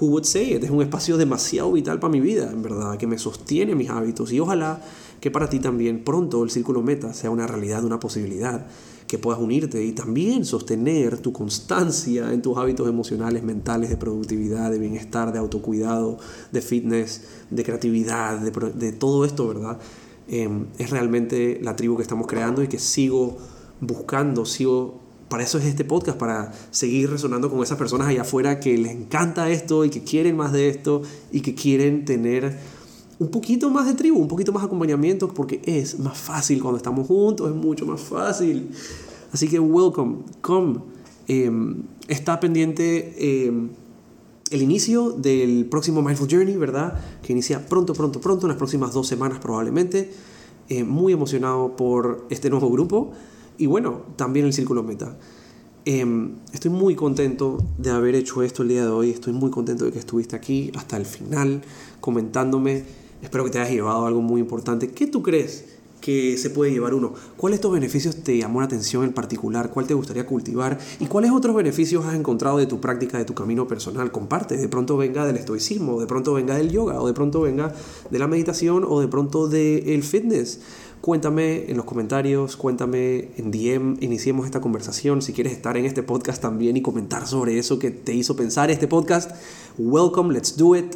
who 0.00 0.06
would 0.06 0.24
say 0.24 0.54
it? 0.54 0.64
Es 0.64 0.70
un 0.70 0.80
espacio 0.80 1.18
demasiado 1.18 1.72
vital 1.72 2.00
para 2.00 2.10
mi 2.10 2.20
vida, 2.20 2.50
en 2.50 2.62
verdad, 2.62 2.96
que 2.96 3.06
me 3.06 3.18
sostiene 3.18 3.74
mis 3.74 3.90
hábitos 3.90 4.32
y 4.32 4.40
ojalá 4.40 4.80
que 5.20 5.30
para 5.30 5.48
ti 5.48 5.60
también 5.60 6.02
pronto 6.02 6.42
el 6.42 6.50
círculo 6.50 6.82
meta 6.82 7.12
sea 7.12 7.30
una 7.30 7.46
realidad, 7.46 7.84
una 7.84 8.00
posibilidad 8.00 8.66
que 9.12 9.18
puedas 9.18 9.42
unirte 9.42 9.84
y 9.84 9.92
también 9.92 10.46
sostener 10.46 11.18
tu 11.18 11.34
constancia 11.34 12.32
en 12.32 12.40
tus 12.40 12.56
hábitos 12.56 12.88
emocionales, 12.88 13.42
mentales, 13.42 13.90
de 13.90 13.98
productividad, 13.98 14.70
de 14.70 14.78
bienestar, 14.78 15.34
de 15.34 15.38
autocuidado, 15.38 16.16
de 16.50 16.62
fitness, 16.62 17.20
de 17.50 17.62
creatividad, 17.62 18.38
de, 18.38 18.92
todo 18.92 19.26
esto, 19.26 19.48
¿verdad? 19.48 19.78
Em, 20.28 20.64
es 20.78 20.88
realmente 20.88 21.60
la 21.60 21.76
tribu 21.76 21.96
que 21.96 22.02
estamos 22.02 22.26
creando 22.26 22.62
y 22.62 22.68
que 22.68 22.78
sigo 22.78 23.36
buscando, 23.82 24.46
sigo... 24.46 24.98
Para 25.28 25.42
eso 25.42 25.58
es 25.58 25.66
este 25.66 25.84
podcast, 25.84 26.16
para 26.16 26.52
seguir 26.70 27.10
resonando 27.10 27.50
con 27.50 27.62
esas 27.62 27.76
personas 27.76 28.08
allá 28.08 28.22
afuera 28.22 28.60
que 28.60 28.78
les 28.78 28.92
encanta 28.92 29.50
esto 29.50 29.84
y 29.84 29.90
que 29.90 30.02
quieren 30.02 30.36
más 30.38 30.52
de 30.52 30.70
esto 30.70 31.02
y 31.30 31.40
que 31.42 31.54
quieren 31.54 32.06
tener 32.06 32.58
un 33.18 33.28
poquito 33.28 33.70
más 33.70 33.86
de 33.86 33.94
tribu, 33.94 34.18
un 34.18 34.28
poquito 34.28 34.52
más 34.52 34.62
de 34.62 34.66
acompañamiento, 34.66 35.28
porque 35.28 35.60
es 35.64 35.98
más 35.98 36.18
fácil 36.18 36.60
cuando 36.60 36.78
estamos 36.78 37.06
juntos, 37.06 37.48
es 37.48 37.54
mucho 37.54 37.86
más 37.86 38.00
fácil. 38.00 38.70
Así 39.32 39.48
que 39.48 39.58
welcome, 39.58 40.18
come. 40.40 40.80
Em, 41.28 41.82
está 42.08 42.40
pendiente 42.40 43.46
em, 43.46 43.70
el 44.50 44.62
inicio 44.62 45.12
del 45.12 45.66
próximo 45.66 46.02
Mindful 46.02 46.28
Journey, 46.30 46.56
¿verdad? 46.56 46.98
Que 47.22 47.32
inicia 47.32 47.66
pronto, 47.66 47.94
pronto, 47.94 48.20
pronto, 48.20 48.46
en 48.46 48.48
las 48.48 48.58
próximas 48.58 48.92
dos 48.92 49.06
semanas 49.06 49.38
probablemente. 49.38 50.10
Eh, 50.68 50.84
muy 50.84 51.12
emocionado 51.12 51.76
por 51.76 52.26
este 52.30 52.48
nuevo 52.48 52.70
grupo 52.70 53.12
y 53.58 53.66
bueno, 53.66 54.02
también 54.16 54.46
el 54.46 54.52
Círculo 54.52 54.82
Meta. 54.82 55.18
Em, 55.84 56.36
estoy 56.52 56.70
muy 56.70 56.94
contento 56.94 57.58
de 57.78 57.90
haber 57.90 58.14
hecho 58.14 58.42
esto 58.42 58.62
el 58.62 58.68
día 58.68 58.82
de 58.82 58.90
hoy, 58.90 59.10
estoy 59.10 59.32
muy 59.32 59.50
contento 59.50 59.84
de 59.84 59.92
que 59.92 59.98
estuviste 59.98 60.36
aquí 60.36 60.70
hasta 60.76 60.96
el 60.96 61.04
final 61.06 61.62
comentándome 62.00 62.84
Espero 63.22 63.44
que 63.44 63.50
te 63.50 63.60
hayas 63.60 63.70
llevado 63.70 64.04
algo 64.04 64.20
muy 64.20 64.40
importante. 64.40 64.90
¿Qué 64.90 65.06
tú 65.06 65.22
crees 65.22 65.64
que 66.02 66.36
se 66.36 66.50
puede 66.50 66.70
llevar 66.70 66.92
uno? 66.92 67.14
¿Cuáles 67.38 67.54
de 67.54 67.60
estos 67.60 67.72
beneficios 67.72 68.16
te 68.16 68.36
llamó 68.36 68.60
la 68.60 68.66
atención 68.66 69.04
en 69.04 69.14
particular? 69.14 69.70
¿Cuál 69.70 69.86
te 69.86 69.94
gustaría 69.94 70.26
cultivar? 70.26 70.78
¿Y 71.00 71.06
cuáles 71.06 71.30
otros 71.30 71.56
beneficios 71.56 72.04
has 72.04 72.14
encontrado 72.14 72.58
de 72.58 72.66
tu 72.66 72.80
práctica, 72.80 73.16
de 73.16 73.24
tu 73.24 73.32
camino 73.32 73.66
personal? 73.66 74.12
Comparte. 74.12 74.58
De 74.58 74.68
pronto 74.68 74.98
venga 74.98 75.24
del 75.24 75.36
estoicismo, 75.36 75.98
de 75.98 76.06
pronto 76.06 76.34
venga 76.34 76.56
del 76.56 76.70
yoga, 76.70 77.00
o 77.00 77.06
de 77.06 77.14
pronto 77.14 77.40
venga 77.40 77.72
de 78.10 78.18
la 78.18 78.26
meditación, 78.26 78.84
o 78.86 79.00
de 79.00 79.08
pronto 79.08 79.48
del 79.48 80.02
fitness. 80.02 80.60
Cuéntame 81.00 81.68
en 81.68 81.76
los 81.76 81.84
comentarios, 81.84 82.56
cuéntame 82.56 83.30
en 83.36 83.50
DM, 83.50 83.96
iniciemos 84.00 84.46
esta 84.46 84.60
conversación. 84.60 85.22
Si 85.22 85.32
quieres 85.32 85.52
estar 85.52 85.76
en 85.76 85.84
este 85.84 86.02
podcast 86.02 86.40
también 86.42 86.76
y 86.76 86.82
comentar 86.82 87.26
sobre 87.26 87.58
eso 87.58 87.78
que 87.78 87.90
te 87.90 88.14
hizo 88.14 88.36
pensar 88.36 88.70
este 88.70 88.86
podcast, 88.86 89.30
welcome, 89.78 90.32
let's 90.32 90.56
do 90.56 90.76
it. 90.76 90.94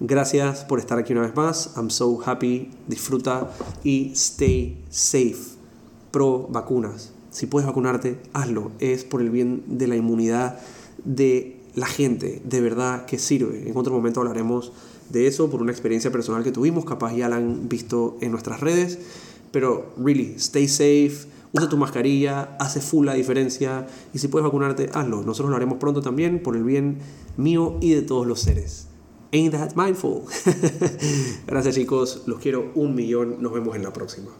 Gracias 0.00 0.64
por 0.64 0.80
estar 0.80 0.98
aquí 0.98 1.12
una 1.12 1.22
vez 1.22 1.36
más. 1.36 1.74
I'm 1.76 1.88
so 1.88 2.20
happy. 2.26 2.70
Disfruta 2.88 3.50
y 3.84 4.10
stay 4.14 4.84
safe. 4.90 5.56
Pro 6.10 6.48
vacunas. 6.50 7.12
Si 7.30 7.46
puedes 7.46 7.66
vacunarte, 7.66 8.18
hazlo. 8.32 8.72
Es 8.80 9.04
por 9.04 9.20
el 9.20 9.30
bien 9.30 9.62
de 9.66 9.86
la 9.86 9.94
inmunidad 9.94 10.58
de 11.04 11.60
la 11.76 11.86
gente. 11.86 12.42
De 12.44 12.60
verdad 12.60 13.06
que 13.06 13.18
sirve. 13.18 13.68
En 13.68 13.76
otro 13.76 13.92
momento 13.92 14.20
hablaremos 14.20 14.72
de 15.10 15.28
eso 15.28 15.48
por 15.48 15.62
una 15.62 15.70
experiencia 15.70 16.10
personal 16.10 16.42
que 16.42 16.50
tuvimos. 16.50 16.84
Capaz 16.84 17.14
ya 17.14 17.28
la 17.28 17.36
han 17.36 17.68
visto 17.68 18.16
en 18.20 18.32
nuestras 18.32 18.60
redes. 18.60 18.98
Pero, 19.52 19.94
really, 19.96 20.34
stay 20.38 20.66
safe. 20.66 21.28
Usa 21.52 21.68
tu 21.68 21.76
mascarilla, 21.76 22.56
hace 22.58 22.80
full 22.80 23.06
la 23.06 23.14
diferencia 23.14 23.86
y 24.12 24.18
si 24.18 24.26
puedes 24.26 24.44
vacunarte, 24.44 24.90
hazlo. 24.92 25.22
Nosotros 25.22 25.50
lo 25.50 25.56
haremos 25.56 25.78
pronto 25.78 26.00
también 26.00 26.42
por 26.42 26.56
el 26.56 26.64
bien 26.64 26.98
mío 27.36 27.78
y 27.80 27.90
de 27.94 28.02
todos 28.02 28.26
los 28.26 28.40
seres. 28.40 28.88
Ain't 29.34 29.50
that 29.50 29.74
mindful? 29.74 30.28
Gracias 31.46 31.74
chicos, 31.74 32.22
los 32.26 32.38
quiero 32.38 32.70
un 32.76 32.94
millón, 32.94 33.42
nos 33.42 33.52
vemos 33.52 33.74
en 33.74 33.82
la 33.82 33.92
próxima. 33.92 34.30